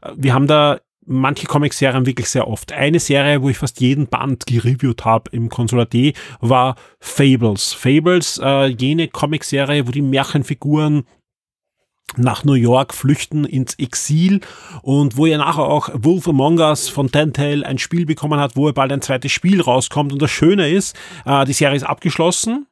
äh, 0.00 0.12
wir 0.16 0.32
haben 0.32 0.46
da 0.46 0.78
manche 1.08 1.46
Comic-Serien 1.46 2.06
wirklich 2.06 2.28
sehr 2.28 2.46
oft. 2.46 2.72
Eine 2.72 3.00
Serie, 3.00 3.42
wo 3.42 3.48
ich 3.48 3.58
fast 3.58 3.80
jeden 3.80 4.06
Band 4.06 4.46
gereviewt 4.46 5.04
habe 5.04 5.30
im 5.32 5.48
Consular 5.48 5.86
D, 5.86 6.12
war 6.40 6.76
Fables. 7.00 7.72
Fables, 7.72 8.40
äh, 8.42 8.66
jene 8.66 9.08
Comic-Serie, 9.08 9.86
wo 9.86 9.90
die 9.90 10.02
Märchenfiguren 10.02 11.04
nach 12.16 12.44
New 12.44 12.54
York 12.54 12.94
flüchten 12.94 13.44
ins 13.44 13.74
Exil 13.74 14.40
und 14.82 15.16
wo 15.16 15.26
er 15.26 15.38
nachher 15.38 15.64
auch 15.64 15.90
Wolf 15.92 16.26
Among 16.26 16.58
Us 16.58 16.88
von 16.88 17.10
Telltale 17.10 17.66
ein 17.66 17.78
Spiel 17.78 18.06
bekommen 18.06 18.40
hat, 18.40 18.56
wo 18.56 18.66
er 18.66 18.72
bald 18.72 18.92
ein 18.92 19.02
zweites 19.02 19.32
Spiel 19.32 19.60
rauskommt. 19.60 20.12
Und 20.12 20.22
das 20.22 20.30
Schöne 20.30 20.70
ist, 20.70 20.96
äh, 21.26 21.44
die 21.44 21.52
Serie 21.52 21.76
ist 21.76 21.84
abgeschlossen 21.84 22.66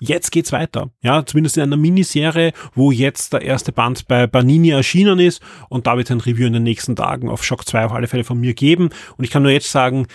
jetzt 0.00 0.30
geht's 0.32 0.52
weiter. 0.52 0.90
Ja, 1.02 1.24
zumindest 1.24 1.56
in 1.56 1.62
einer 1.62 1.76
Miniserie, 1.76 2.52
wo 2.74 2.90
jetzt 2.90 3.32
der 3.32 3.42
erste 3.42 3.72
Band 3.72 4.08
bei 4.08 4.26
Banini 4.26 4.70
erschienen 4.70 5.18
ist 5.18 5.42
und 5.68 5.86
da 5.86 5.96
wird 5.96 6.10
ein 6.10 6.20
Review 6.20 6.46
in 6.46 6.54
den 6.54 6.62
nächsten 6.62 6.96
Tagen 6.96 7.28
auf 7.28 7.44
Shock 7.44 7.66
2 7.66 7.86
auf 7.86 7.92
alle 7.92 8.08
Fälle 8.08 8.24
von 8.24 8.40
mir 8.40 8.54
geben. 8.54 8.90
Und 9.16 9.24
ich 9.24 9.30
kann 9.30 9.42
nur 9.42 9.52
jetzt 9.52 9.70
sagen, 9.70 10.06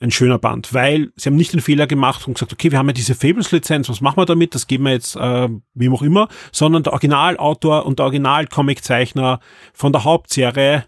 ein 0.00 0.10
schöner 0.10 0.38
Band, 0.38 0.74
weil 0.74 1.12
sie 1.16 1.28
haben 1.28 1.36
nicht 1.36 1.52
den 1.52 1.60
Fehler 1.60 1.86
gemacht 1.86 2.26
und 2.26 2.34
gesagt, 2.34 2.52
okay, 2.52 2.70
wir 2.70 2.78
haben 2.78 2.88
ja 2.88 2.92
diese 2.92 3.14
Fables-Lizenz, 3.14 3.88
was 3.88 4.00
machen 4.00 4.18
wir 4.18 4.26
damit? 4.26 4.54
Das 4.54 4.66
geben 4.66 4.84
wir 4.84 4.92
jetzt 4.92 5.16
äh, 5.16 5.48
wem 5.74 5.94
auch 5.94 6.02
immer, 6.02 6.28
sondern 6.52 6.82
der 6.82 6.92
Originalautor 6.92 7.86
und 7.86 7.98
der 7.98 8.06
Original-Comic-Zeichner 8.06 9.40
von 9.72 9.92
der 9.92 10.04
Hauptserie 10.04 10.84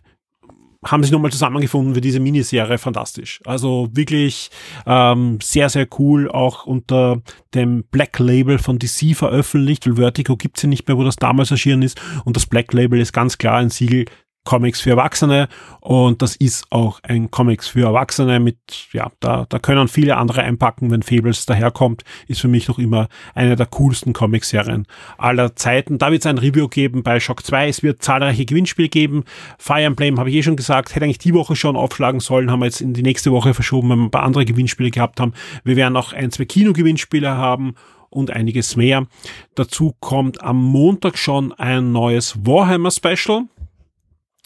haben 0.87 1.03
sich 1.03 1.13
nochmal 1.13 1.33
zusammengefunden 1.33 1.95
für 1.95 2.01
diese 2.01 2.21
Miniserie. 2.21 2.79
Fantastisch. 2.79 3.41
Also 3.45 3.89
wirklich 3.93 4.51
ähm, 4.87 5.39
sehr, 5.43 5.69
sehr 5.69 5.87
cool. 5.99 6.31
Auch 6.31 6.67
unter 6.67 7.23
dem 7.55 7.85
Black 7.91 8.19
Label 8.19 8.59
von 8.59 8.79
DC 8.79 9.15
veröffentlicht, 9.15 9.87
weil 9.87 9.97
Vertigo 9.97 10.37
gibt's 10.37 10.63
ja 10.63 10.69
nicht 10.69 10.87
mehr, 10.89 10.97
wo 10.97 11.05
das 11.05 11.17
damals 11.17 11.51
erschienen 11.51 11.83
ist. 11.83 12.01
Und 12.25 12.37
das 12.37 12.47
Black 12.47 12.73
Label 12.73 13.01
ist 13.01 13.13
ganz 13.13 13.39
klar 13.39 13.59
ein 13.59 13.71
Siegel 13.71 14.07
Comics 14.47 14.81
für 14.81 14.91
Erwachsene 14.91 15.49
und 15.81 16.23
das 16.23 16.37
ist 16.37 16.65
auch 16.71 17.01
ein 17.03 17.31
Comics 17.31 17.69
für 17.69 17.85
Erwachsene 17.85 18.41
mit, 18.41 18.57
ja, 18.93 19.11
da, 19.21 19.45
da 19.47 19.59
können 19.59 19.89
viele 19.89 20.17
andere 20.17 20.43
einpacken, 20.43 20.91
wenn 20.91 21.03
Fables 21.03 21.45
daherkommt, 21.45 22.05
ist 22.29 22.41
für 22.41 22.49
mich 22.49 22.69
noch 22.69 22.79
immer 22.79 23.09
eine 23.35 23.57
der 23.57 23.67
coolsten 23.67 24.15
Comicserien 24.15 24.87
aller 25.19 25.55
Zeiten. 25.55 25.99
Da 25.99 26.11
wird 26.11 26.23
es 26.23 26.27
ein 26.27 26.39
Review 26.39 26.69
geben 26.69 27.03
bei 27.03 27.21
Shock 27.21 27.45
2, 27.45 27.69
es 27.69 27.83
wird 27.83 28.03
zahlreiche 28.03 28.47
Gewinnspiele 28.47 28.89
geben. 28.89 29.25
Fire 29.59 29.83
Emblem 29.83 30.19
habe 30.19 30.31
ich 30.31 30.37
eh 30.37 30.43
schon 30.43 30.57
gesagt, 30.57 30.95
hätte 30.95 31.05
eigentlich 31.05 31.19
die 31.19 31.35
Woche 31.35 31.57
schon 31.57 31.77
aufschlagen 31.77 32.21
sollen, 32.21 32.51
haben 32.51 32.61
wir 32.61 32.67
jetzt 32.67 32.81
in 32.81 32.95
die 32.95 33.03
nächste 33.03 33.33
Woche 33.33 33.53
verschoben, 33.53 33.91
wenn 33.91 33.99
wir 33.99 34.05
ein 34.07 34.11
paar 34.11 34.23
andere 34.23 34.47
Gewinnspiele 34.47 34.91
gehabt 34.91 35.21
haben. 35.21 35.35
Wir 35.65 35.77
werden 35.77 35.97
auch 35.97 36.13
ein, 36.13 36.31
zwei 36.31 36.47
Kino-Gewinnspiele 36.47 37.37
haben 37.37 37.75
und 38.09 38.31
einiges 38.31 38.77
mehr. 38.77 39.07
Dazu 39.55 39.95
kommt 40.01 40.43
am 40.43 40.63
Montag 40.63 41.19
schon 41.19 41.53
ein 41.53 41.93
neues 41.93 42.37
Warhammer 42.45 42.91
Special 42.91 43.45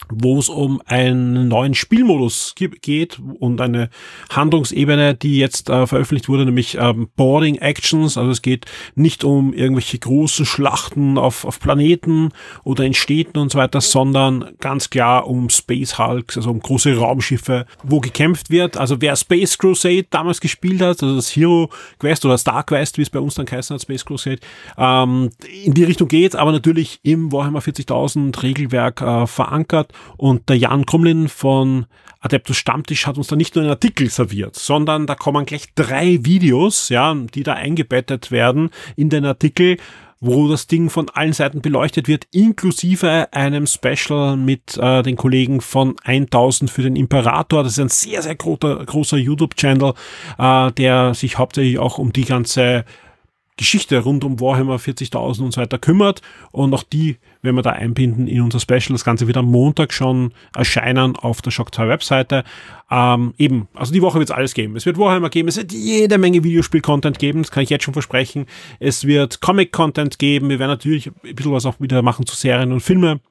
wo 0.09 0.39
es 0.39 0.49
um 0.49 0.81
einen 0.85 1.47
neuen 1.47 1.73
Spielmodus 1.73 2.55
geht 2.55 3.19
und 3.39 3.61
eine 3.61 3.89
Handlungsebene, 4.29 5.15
die 5.15 5.37
jetzt 5.37 5.69
äh, 5.69 5.87
veröffentlicht 5.87 6.29
wurde, 6.29 6.45
nämlich 6.45 6.77
ähm, 6.79 7.09
Boarding 7.15 7.55
Actions. 7.55 8.17
Also 8.17 8.31
es 8.31 8.41
geht 8.41 8.65
nicht 8.95 9.23
um 9.23 9.53
irgendwelche 9.53 9.99
großen 9.99 10.45
Schlachten 10.45 11.17
auf, 11.17 11.45
auf 11.45 11.59
Planeten 11.59 12.29
oder 12.63 12.83
in 12.83 12.93
Städten 12.93 13.37
und 13.37 13.51
so 13.51 13.57
weiter, 13.57 13.81
sondern 13.81 14.51
ganz 14.59 14.89
klar 14.89 15.27
um 15.27 15.49
Space 15.49 15.97
Hulks, 15.97 16.37
also 16.37 16.51
um 16.51 16.59
große 16.59 16.95
Raumschiffe, 16.95 17.65
wo 17.83 17.99
gekämpft 17.99 18.49
wird. 18.49 18.77
Also 18.77 19.01
wer 19.01 19.15
Space 19.15 19.57
Crusade 19.57 20.05
damals 20.09 20.41
gespielt 20.41 20.81
hat, 20.81 21.01
also 21.03 21.15
das 21.15 21.35
Hero 21.35 21.69
Quest 21.99 22.25
oder 22.25 22.37
Star 22.37 22.63
Quest, 22.63 22.97
wie 22.97 23.03
es 23.03 23.09
bei 23.09 23.19
uns 23.19 23.35
dann 23.35 23.45
geheißen 23.45 23.73
hat, 23.75 23.81
Space 23.81 24.05
Crusade, 24.05 24.39
ähm, 24.77 25.29
in 25.63 25.73
die 25.73 25.83
Richtung 25.83 26.07
geht, 26.07 26.35
aber 26.35 26.51
natürlich 26.51 26.99
im 27.03 27.31
Warhammer 27.31 27.59
40.000 27.59 28.41
Regelwerk 28.43 29.01
äh, 29.01 29.27
verankert 29.27 29.90
und 30.17 30.49
der 30.49 30.57
Jan 30.57 30.85
Krumlin 30.85 31.27
von 31.27 31.85
Adeptus 32.19 32.57
Stammtisch 32.57 33.07
hat 33.07 33.17
uns 33.17 33.27
da 33.27 33.35
nicht 33.35 33.55
nur 33.55 33.63
einen 33.63 33.71
Artikel 33.71 34.09
serviert, 34.09 34.55
sondern 34.55 35.07
da 35.07 35.15
kommen 35.15 35.45
gleich 35.45 35.73
drei 35.73 36.19
Videos, 36.21 36.89
ja, 36.89 37.15
die 37.15 37.43
da 37.43 37.53
eingebettet 37.53 38.29
werden 38.31 38.69
in 38.95 39.09
den 39.09 39.25
Artikel, 39.25 39.77
wo 40.21 40.47
das 40.47 40.67
Ding 40.67 40.91
von 40.91 41.09
allen 41.09 41.33
Seiten 41.33 41.61
beleuchtet 41.61 42.07
wird, 42.07 42.27
inklusive 42.31 43.33
einem 43.33 43.65
Special 43.65 44.37
mit 44.37 44.77
äh, 44.77 45.01
den 45.01 45.15
Kollegen 45.15 45.61
von 45.61 45.95
1000 46.03 46.69
für 46.69 46.83
den 46.83 46.95
Imperator. 46.95 47.63
Das 47.63 47.73
ist 47.73 47.79
ein 47.79 47.89
sehr, 47.89 48.21
sehr 48.21 48.35
großer, 48.35 48.85
großer 48.85 49.17
YouTube-Channel, 49.17 49.93
äh, 50.37 50.71
der 50.73 51.15
sich 51.15 51.39
hauptsächlich 51.39 51.79
auch 51.79 51.97
um 51.97 52.13
die 52.13 52.25
ganze 52.25 52.85
Geschichte 53.61 53.99
rund 53.99 54.23
um 54.23 54.39
Warhammer 54.39 54.77
40.000 54.77 55.43
und 55.43 55.53
so 55.53 55.61
weiter 55.61 55.77
kümmert. 55.77 56.23
Und 56.51 56.73
auch 56.73 56.81
die 56.81 57.17
werden 57.43 57.55
wir 57.55 57.61
da 57.61 57.69
einbinden 57.69 58.27
in 58.27 58.41
unser 58.41 58.59
Special. 58.59 58.89
Das 58.89 59.05
Ganze 59.05 59.27
wird 59.27 59.37
am 59.37 59.45
Montag 59.45 59.93
schon 59.93 60.33
erscheinen 60.55 61.15
auf 61.15 61.43
der 61.43 61.51
Shock 61.51 61.75
2 61.75 61.87
Webseite. 61.87 62.43
Ähm, 62.89 63.35
eben, 63.37 63.67
also 63.75 63.93
die 63.93 64.01
Woche 64.01 64.17
wird 64.17 64.31
es 64.31 64.35
alles 64.35 64.55
geben. 64.55 64.75
Es 64.75 64.87
wird 64.87 64.97
Warhammer 64.97 65.29
geben, 65.29 65.47
es 65.47 65.57
wird 65.57 65.71
jede 65.71 66.17
Menge 66.17 66.43
Videospiel-Content 66.43 67.19
geben, 67.19 67.43
das 67.43 67.51
kann 67.51 67.61
ich 67.61 67.69
jetzt 67.69 67.83
schon 67.83 67.93
versprechen. 67.93 68.47
Es 68.79 69.05
wird 69.05 69.41
Comic-Content 69.41 70.17
geben. 70.17 70.49
Wir 70.49 70.57
werden 70.57 70.71
natürlich 70.71 71.07
ein 71.07 71.35
bisschen 71.35 71.51
was 71.51 71.67
auch 71.67 71.79
wieder 71.79 72.01
machen 72.01 72.25
zu 72.25 72.35
Serien 72.35 72.71
und 72.71 72.79
Filmen 72.79 73.21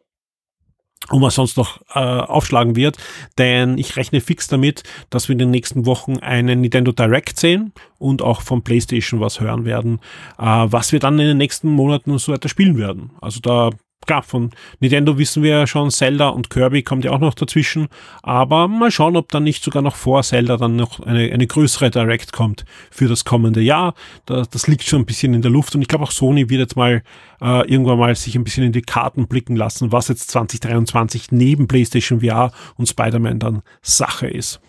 und 1.09 1.23
was 1.23 1.35
sonst 1.35 1.57
noch 1.57 1.81
äh, 1.95 1.99
aufschlagen 1.99 2.77
wird, 2.77 2.99
denn 3.39 3.79
ich 3.79 3.97
rechne 3.97 4.21
fix 4.21 4.49
damit, 4.49 4.83
dass 5.09 5.29
wir 5.29 5.33
in 5.33 5.39
den 5.39 5.51
nächsten 5.51 5.87
Wochen 5.87 6.19
einen 6.19 6.61
Nintendo 6.61 6.93
Direct 6.93 7.39
sehen 7.39 7.73
und 7.99 8.23
auch 8.23 8.43
von 8.43 8.63
PlayStation 8.63 9.21
was 9.21 9.41
hören 9.41 9.65
werden, 9.65 10.01
äh, 10.39 10.45
was 10.45 10.93
wir 10.93 11.01
dann 11.01 11.19
in 11.19 11.27
den 11.27 11.39
nächsten 11.39 11.69
Monaten 11.69 12.11
und 12.11 12.19
so 12.19 12.33
weiter 12.33 12.49
spielen 12.49 12.77
werden. 12.77 13.11
Also 13.21 13.41
da 13.41 13.71
klar, 14.07 14.23
von 14.23 14.51
Nintendo 14.81 15.19
wissen 15.19 15.43
wir 15.43 15.51
ja 15.51 15.67
schon, 15.67 15.91
Zelda 15.91 16.29
und 16.29 16.51
Kirby 16.51 16.83
kommt 16.83 17.05
ja 17.05 17.13
auch 17.13 17.19
noch 17.19 17.35
dazwischen, 17.35 17.89
aber 18.23 18.67
mal 18.67 18.91
schauen, 18.91 19.17
ob 19.17 19.31
dann 19.31 19.45
nicht 19.45 19.63
sogar 19.63 19.83
noch 19.83 19.95
vor 19.95 20.23
Zelda 20.23 20.57
dann 20.57 20.77
noch 20.77 21.01
eine, 21.01 21.33
eine 21.33 21.47
größere 21.47 21.91
Direct 21.91 22.33
kommt 22.33 22.65
für 22.91 23.09
das 23.09 23.25
kommende 23.25 23.61
Jahr. 23.61 23.95
Das, 24.27 24.49
das 24.49 24.67
liegt 24.67 24.85
schon 24.85 25.03
ein 25.03 25.07
bisschen 25.07 25.35
in 25.35 25.43
der 25.43 25.51
Luft 25.51 25.75
und 25.75 25.83
ich 25.83 25.89
glaube 25.89 26.05
auch 26.05 26.11
Sony 26.11 26.49
wird 26.49 26.61
jetzt 26.61 26.77
mal 26.77 27.03
äh, 27.41 27.71
irgendwann 27.71 27.99
mal 27.99 28.15
sich 28.17 28.35
ein 28.37 28.45
bisschen 28.45 28.65
in 28.65 28.73
die 28.73 28.83
Karten 28.83 29.29
blicken 29.29 29.57
lassen, 29.57 29.93
was 29.93 30.09
jetzt 30.09 30.31
2023 30.31 31.31
neben 31.31 31.69
PlayStation 31.69 32.21
VR 32.21 32.53
und 32.77 32.89
Spider-Man 32.89 33.39
dann 33.39 33.63
Sache 33.83 34.27
ist. 34.27 34.61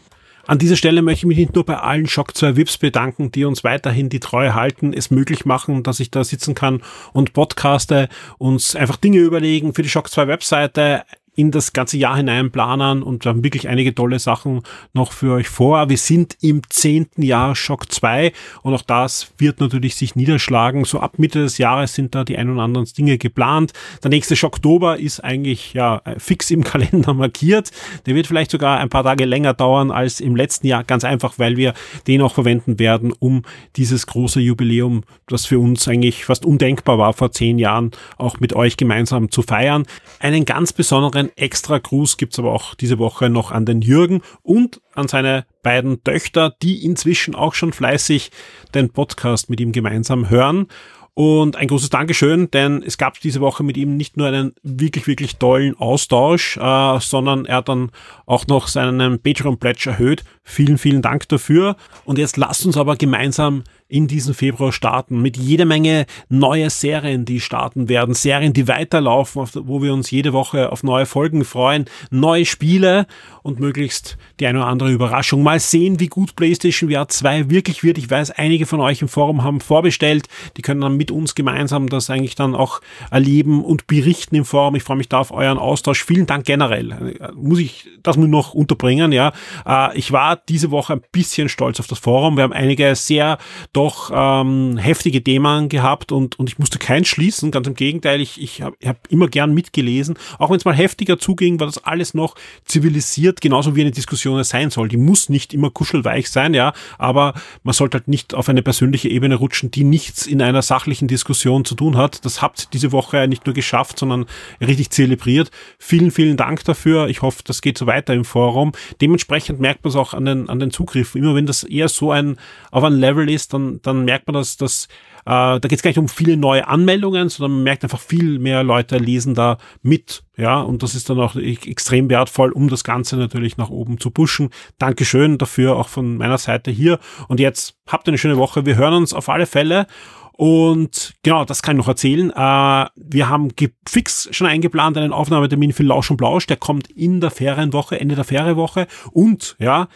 An 0.51 0.57
dieser 0.57 0.75
Stelle 0.75 1.01
möchte 1.01 1.19
ich 1.19 1.27
mich 1.27 1.37
nicht 1.37 1.55
nur 1.55 1.63
bei 1.63 1.77
allen 1.77 2.09
Shock 2.09 2.35
2 2.35 2.57
VIPs 2.57 2.77
bedanken, 2.77 3.31
die 3.31 3.45
uns 3.45 3.63
weiterhin 3.63 4.09
die 4.09 4.19
Treue 4.19 4.53
halten, 4.53 4.91
es 4.91 5.09
möglich 5.09 5.45
machen, 5.45 5.81
dass 5.81 6.01
ich 6.01 6.11
da 6.11 6.25
sitzen 6.25 6.55
kann 6.55 6.81
und 7.13 7.31
podcaste, 7.31 8.09
uns 8.37 8.75
einfach 8.75 8.97
Dinge 8.97 9.19
überlegen 9.19 9.73
für 9.73 9.81
die 9.81 9.87
Shock 9.87 10.09
2 10.09 10.27
Webseite, 10.27 11.05
in 11.33 11.49
das 11.49 11.71
ganze 11.71 11.97
Jahr 11.97 12.17
hinein 12.17 12.51
planen 12.51 13.01
und 13.01 13.25
haben 13.25 13.43
wirklich 13.43 13.69
einige 13.69 13.95
tolle 13.95 14.19
Sachen 14.19 14.61
noch 14.93 15.13
für 15.13 15.33
euch 15.33 15.47
vor. 15.47 15.89
Wir 15.89 15.97
sind 15.97 16.35
im 16.41 16.61
zehnten 16.69 17.21
Jahr 17.21 17.55
Shock 17.55 17.91
2 17.91 18.33
und 18.63 18.73
auch 18.73 18.81
das 18.81 19.31
wird 19.37 19.61
natürlich 19.61 19.95
sich 19.95 20.15
niederschlagen. 20.15 20.83
So 20.83 20.99
ab 20.99 21.19
Mitte 21.19 21.39
des 21.39 21.57
Jahres 21.57 21.95
sind 21.95 22.15
da 22.15 22.25
die 22.25 22.37
ein 22.37 22.49
oder 22.49 22.63
anderen 22.63 22.85
Dinge 22.85 23.17
geplant. 23.17 23.71
Der 24.03 24.09
nächste 24.09 24.35
Schocktober 24.35 24.99
ist 24.99 25.23
eigentlich 25.23 25.73
ja 25.73 26.01
fix 26.17 26.51
im 26.51 26.63
Kalender 26.71 27.13
markiert. 27.13 27.71
Der 28.05 28.15
wird 28.15 28.27
vielleicht 28.27 28.51
sogar 28.51 28.79
ein 28.79 28.89
paar 28.89 29.03
Tage 29.03 29.23
länger 29.23 29.53
dauern 29.53 29.89
als 29.89 30.19
im 30.19 30.35
letzten 30.35 30.67
Jahr, 30.67 30.83
ganz 30.83 31.05
einfach, 31.05 31.39
weil 31.39 31.55
wir 31.55 31.73
den 32.07 32.21
auch 32.21 32.33
verwenden 32.33 32.77
werden, 32.77 33.13
um 33.17 33.43
dieses 33.77 34.05
große 34.05 34.41
Jubiläum, 34.41 35.03
das 35.27 35.45
für 35.45 35.59
uns 35.59 35.87
eigentlich 35.87 36.25
fast 36.25 36.45
undenkbar 36.45 36.97
war 36.97 37.13
vor 37.13 37.31
zehn 37.31 37.57
Jahren, 37.57 37.91
auch 38.17 38.39
mit 38.41 38.53
euch 38.53 38.75
gemeinsam 38.75 39.31
zu 39.31 39.41
feiern. 39.41 39.85
Einen 40.19 40.43
ganz 40.45 40.73
besonderen 40.73 41.20
einen 41.21 41.37
extra 41.37 41.77
Gruß 41.77 42.17
gibt's 42.17 42.39
aber 42.39 42.51
auch 42.51 42.75
diese 42.75 42.99
Woche 42.99 43.29
noch 43.29 43.51
an 43.51 43.65
den 43.65 43.81
Jürgen 43.81 44.21
und 44.43 44.81
an 44.93 45.07
seine 45.07 45.45
beiden 45.63 46.03
Töchter, 46.03 46.55
die 46.61 46.83
inzwischen 46.83 47.35
auch 47.35 47.53
schon 47.53 47.73
fleißig 47.73 48.31
den 48.73 48.89
Podcast 48.89 49.49
mit 49.49 49.59
ihm 49.59 49.71
gemeinsam 49.71 50.29
hören. 50.29 50.67
Und 51.13 51.57
ein 51.57 51.67
großes 51.67 51.89
Dankeschön, 51.89 52.49
denn 52.51 52.81
es 52.83 52.97
gab 52.97 53.19
diese 53.19 53.41
Woche 53.41 53.63
mit 53.63 53.75
ihm 53.75 53.97
nicht 53.97 54.15
nur 54.15 54.27
einen 54.27 54.53
wirklich, 54.63 55.07
wirklich 55.07 55.35
tollen 55.35 55.77
Austausch, 55.77 56.55
äh, 56.57 56.99
sondern 56.99 57.45
er 57.45 57.57
hat 57.57 57.69
dann 57.69 57.91
auch 58.25 58.47
noch 58.47 58.67
seinen 58.67 59.19
Patreon-Pledge 59.19 59.89
erhöht. 59.89 60.23
Vielen, 60.43 60.77
vielen 60.77 61.01
Dank 61.01 61.27
dafür. 61.27 61.75
Und 62.05 62.17
jetzt 62.17 62.37
lasst 62.37 62.65
uns 62.65 62.77
aber 62.77 62.95
gemeinsam 62.95 63.63
in 63.91 64.07
diesen 64.07 64.33
Februar 64.33 64.71
starten 64.71 65.21
mit 65.21 65.35
jeder 65.35 65.65
Menge 65.65 66.05
neue 66.29 66.69
Serien, 66.69 67.25
die 67.25 67.41
starten 67.41 67.89
werden, 67.89 68.13
Serien, 68.13 68.53
die 68.53 68.69
weiterlaufen, 68.69 69.45
wo 69.53 69.81
wir 69.81 69.93
uns 69.93 70.09
jede 70.11 70.31
Woche 70.31 70.71
auf 70.71 70.81
neue 70.81 71.05
Folgen 71.05 71.43
freuen, 71.43 71.85
neue 72.09 72.45
Spiele 72.45 73.05
und 73.43 73.59
möglichst 73.59 74.17
die 74.39 74.47
eine 74.47 74.59
oder 74.59 74.67
andere 74.67 74.91
Überraschung. 74.91 75.43
Mal 75.43 75.59
sehen, 75.59 75.99
wie 75.99 76.07
gut 76.07 76.37
PlayStation 76.37 76.89
VR 76.89 77.09
2 77.09 77.49
wirklich 77.49 77.83
wird. 77.83 77.97
Ich 77.97 78.09
weiß, 78.09 78.31
einige 78.31 78.65
von 78.65 78.79
euch 78.79 79.01
im 79.01 79.09
Forum 79.09 79.43
haben 79.43 79.59
vorbestellt. 79.59 80.27
Die 80.55 80.61
können 80.61 80.79
dann 80.79 80.95
mit 80.95 81.11
uns 81.11 81.35
gemeinsam 81.35 81.89
das 81.89 82.09
eigentlich 82.09 82.35
dann 82.35 82.55
auch 82.55 82.79
erleben 83.09 83.65
und 83.65 83.87
berichten 83.87 84.35
im 84.35 84.45
Forum. 84.45 84.75
Ich 84.75 84.83
freue 84.83 84.97
mich 84.97 85.09
da 85.09 85.19
auf 85.19 85.31
euren 85.31 85.57
Austausch. 85.57 86.05
Vielen 86.05 86.27
Dank 86.27 86.45
generell. 86.45 87.33
Muss 87.35 87.59
ich 87.59 87.89
das 88.03 88.15
nur 88.15 88.29
noch 88.29 88.53
unterbringen, 88.53 89.11
ja. 89.11 89.33
Äh, 89.65 89.97
ich 89.97 90.13
war 90.13 90.37
diese 90.37 90.71
Woche 90.71 90.93
ein 90.93 91.01
bisschen 91.11 91.49
stolz 91.49 91.79
auf 91.81 91.87
das 91.87 91.99
Forum. 91.99 92.37
Wir 92.37 92.43
haben 92.43 92.53
einige 92.53 92.95
sehr 92.95 93.37
doch 93.81 94.11
ähm, 94.13 94.77
heftige 94.77 95.23
Themen 95.23 95.67
gehabt 95.67 96.11
und, 96.11 96.37
und 96.37 96.47
ich 96.47 96.59
musste 96.59 96.77
keins 96.77 97.07
schließen, 97.07 97.49
ganz 97.49 97.67
im 97.67 97.73
Gegenteil, 97.73 98.21
ich, 98.21 98.39
ich 98.39 98.61
habe 98.61 98.75
hab 98.85 99.07
immer 99.09 99.27
gern 99.27 99.55
mitgelesen, 99.55 100.17
auch 100.37 100.51
wenn 100.51 100.57
es 100.57 100.65
mal 100.65 100.75
heftiger 100.75 101.17
zuging, 101.17 101.59
war 101.59 101.65
das 101.65 101.83
alles 101.83 102.13
noch 102.13 102.35
zivilisiert, 102.65 103.41
genauso 103.41 103.75
wie 103.75 103.81
eine 103.81 103.91
Diskussion 103.91 104.43
sein 104.43 104.69
soll. 104.69 104.87
Die 104.87 104.97
muss 104.97 105.29
nicht 105.29 105.51
immer 105.53 105.71
kuschelweich 105.71 106.29
sein, 106.29 106.53
ja, 106.53 106.73
aber 106.99 107.33
man 107.63 107.73
sollte 107.73 107.97
halt 107.97 108.07
nicht 108.07 108.35
auf 108.35 108.49
eine 108.49 108.61
persönliche 108.61 109.09
Ebene 109.09 109.35
rutschen, 109.35 109.71
die 109.71 109.83
nichts 109.83 110.27
in 110.27 110.43
einer 110.43 110.61
sachlichen 110.61 111.07
Diskussion 111.07 111.65
zu 111.65 111.73
tun 111.73 111.97
hat. 111.97 112.23
Das 112.23 112.41
habt 112.41 112.73
diese 112.73 112.91
Woche 112.91 113.27
nicht 113.27 113.47
nur 113.47 113.55
geschafft, 113.55 113.97
sondern 113.97 114.27
richtig 114.59 114.91
zelebriert. 114.91 115.49
Vielen, 115.79 116.11
vielen 116.11 116.37
Dank 116.37 116.63
dafür. 116.65 117.07
Ich 117.07 117.23
hoffe, 117.23 117.41
das 117.45 117.61
geht 117.61 117.79
so 117.79 117.87
weiter 117.87 118.13
im 118.13 118.25
Forum. 118.25 118.73
Dementsprechend 119.01 119.59
merkt 119.59 119.83
man 119.83 119.89
es 119.89 119.95
auch 119.95 120.13
an 120.13 120.25
den, 120.25 120.49
an 120.49 120.59
den 120.59 120.69
Zugriffen. 120.69 121.23
Immer 121.23 121.33
wenn 121.33 121.47
das 121.47 121.63
eher 121.63 121.89
so 121.89 122.11
ein 122.11 122.37
auf 122.69 122.83
ein 122.83 122.93
Level 122.93 123.27
ist, 123.27 123.53
dann 123.53 123.70
dann, 123.81 124.05
merkt 124.05 124.27
man, 124.27 124.33
dass, 124.33 124.57
dass 124.57 124.87
äh, 125.25 125.59
da 125.59 125.59
geht 125.59 125.73
es 125.73 125.81
gar 125.81 125.89
nicht 125.89 125.99
um 125.99 126.09
viele 126.09 126.37
neue 126.37 126.67
Anmeldungen, 126.67 127.29
sondern 127.29 127.57
man 127.57 127.63
merkt 127.63 127.83
einfach 127.83 127.99
viel 127.99 128.39
mehr 128.39 128.63
Leute 128.63 128.97
lesen 128.97 129.35
da 129.35 129.57
mit. 129.81 130.23
Ja, 130.37 130.61
und 130.61 130.83
das 130.83 130.95
ist 130.95 131.09
dann 131.09 131.19
auch 131.19 131.35
e-, 131.35 131.57
extrem 131.65 132.09
wertvoll, 132.09 132.51
um 132.51 132.69
das 132.69 132.83
Ganze 132.83 133.17
natürlich 133.17 133.57
nach 133.57 133.69
oben 133.69 133.99
zu 133.99 134.09
pushen. 134.11 134.49
Dankeschön 134.79 135.37
dafür 135.37 135.75
auch 135.75 135.87
von 135.87 136.17
meiner 136.17 136.37
Seite 136.37 136.71
hier. 136.71 136.99
Und 137.27 137.39
jetzt 137.39 137.75
habt 137.87 138.07
eine 138.07 138.17
schöne 138.17 138.37
Woche. 138.37 138.65
Wir 138.65 138.75
hören 138.75 138.95
uns 138.95 139.13
auf 139.13 139.29
alle 139.29 139.45
Fälle. 139.45 139.87
Und 140.33 141.13
genau, 141.21 141.45
das 141.45 141.61
kann 141.61 141.75
ich 141.75 141.77
noch 141.77 141.87
erzählen. 141.87 142.31
Äh, 142.31 142.89
wir 142.95 143.29
haben 143.29 143.49
fix 143.87 144.27
schon 144.31 144.47
eingeplant 144.47 144.97
einen 144.97 145.13
Aufnahmetermin 145.13 145.71
für 145.71 145.83
Lausch 145.83 146.09
und 146.09 146.17
Blausch. 146.17 146.47
Der 146.47 146.57
kommt 146.57 146.89
in 146.89 147.21
der 147.21 147.29
Ferienwoche, 147.29 147.99
Ende 147.99 148.15
der 148.15 148.23
Ferienwoche. 148.23 148.87
Und 149.11 149.55
ja, 149.59 149.87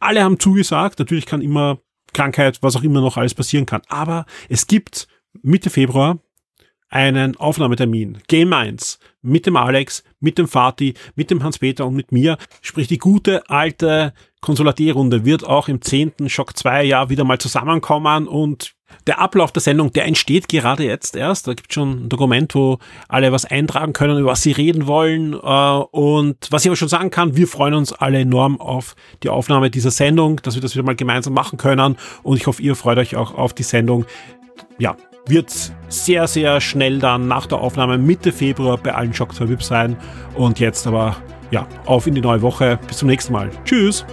alle 0.00 0.24
haben 0.24 0.40
zugesagt. 0.40 0.98
Natürlich 0.98 1.26
kann 1.26 1.40
immer 1.40 1.78
Krankheit, 2.12 2.62
was 2.62 2.76
auch 2.76 2.82
immer 2.82 3.00
noch 3.00 3.16
alles 3.16 3.34
passieren 3.34 3.66
kann. 3.66 3.82
Aber 3.88 4.26
es 4.48 4.66
gibt 4.66 5.08
Mitte 5.42 5.70
Februar 5.70 6.18
einen 6.92 7.36
Aufnahmetermin. 7.36 8.18
Game 8.28 8.52
1 8.52 8.98
mit 9.22 9.46
dem 9.46 9.56
Alex, 9.56 10.04
mit 10.20 10.36
dem 10.36 10.46
Fatih, 10.46 10.94
mit 11.14 11.30
dem 11.30 11.42
Hans-Peter 11.42 11.86
und 11.86 11.94
mit 11.94 12.12
mir. 12.12 12.36
Sprich, 12.60 12.86
die 12.86 12.98
gute 12.98 13.48
alte 13.48 14.12
Konsulat-runde 14.42 15.24
wird 15.24 15.44
auch 15.44 15.68
im 15.68 15.80
10. 15.80 16.28
Schock 16.28 16.56
2 16.56 16.84
Jahr 16.84 17.08
wieder 17.08 17.24
mal 17.24 17.38
zusammenkommen 17.38 18.28
und 18.28 18.74
der 19.06 19.20
Ablauf 19.20 19.52
der 19.52 19.62
Sendung, 19.62 19.92
der 19.92 20.06
entsteht 20.06 20.48
gerade 20.48 20.84
jetzt 20.84 21.16
erst. 21.16 21.48
Da 21.48 21.54
gibt 21.54 21.72
schon 21.72 22.04
ein 22.04 22.08
Dokument, 22.08 22.54
wo 22.54 22.78
alle 23.08 23.32
was 23.32 23.44
eintragen 23.44 23.92
können, 23.92 24.18
über 24.18 24.30
was 24.30 24.42
sie 24.42 24.52
reden 24.52 24.86
wollen. 24.86 25.34
Äh, 25.34 25.36
und 25.36 26.36
was 26.50 26.64
ich 26.64 26.68
aber 26.68 26.76
schon 26.76 26.88
sagen 26.88 27.10
kann, 27.10 27.36
wir 27.36 27.48
freuen 27.48 27.74
uns 27.74 27.92
alle 27.92 28.20
enorm 28.20 28.60
auf 28.60 28.94
die 29.22 29.28
Aufnahme 29.28 29.70
dieser 29.70 29.90
Sendung, 29.90 30.40
dass 30.42 30.54
wir 30.54 30.62
das 30.62 30.74
wieder 30.74 30.84
mal 30.84 30.96
gemeinsam 30.96 31.34
machen 31.34 31.58
können. 31.58 31.96
Und 32.22 32.36
ich 32.36 32.46
hoffe, 32.46 32.62
ihr 32.62 32.76
freut 32.76 32.98
euch 32.98 33.16
auch 33.16 33.34
auf 33.34 33.54
die 33.54 33.62
Sendung. 33.62 34.04
Ja, 34.78 34.96
wird 35.26 35.52
sehr, 35.88 36.26
sehr 36.26 36.60
schnell 36.60 36.98
dann 36.98 37.28
nach 37.28 37.46
der 37.46 37.58
Aufnahme 37.58 37.98
Mitte 37.98 38.32
Februar 38.32 38.78
bei 38.78 38.94
allen 38.94 39.14
Shock 39.14 39.34
2 39.34 39.48
VIP 39.48 39.62
sein. 39.62 39.96
Und 40.34 40.60
jetzt 40.60 40.86
aber, 40.86 41.16
ja, 41.50 41.66
auf 41.86 42.06
in 42.06 42.14
die 42.14 42.20
neue 42.20 42.42
Woche. 42.42 42.78
Bis 42.86 42.98
zum 42.98 43.08
nächsten 43.08 43.32
Mal. 43.32 43.50
Tschüss. 43.64 44.04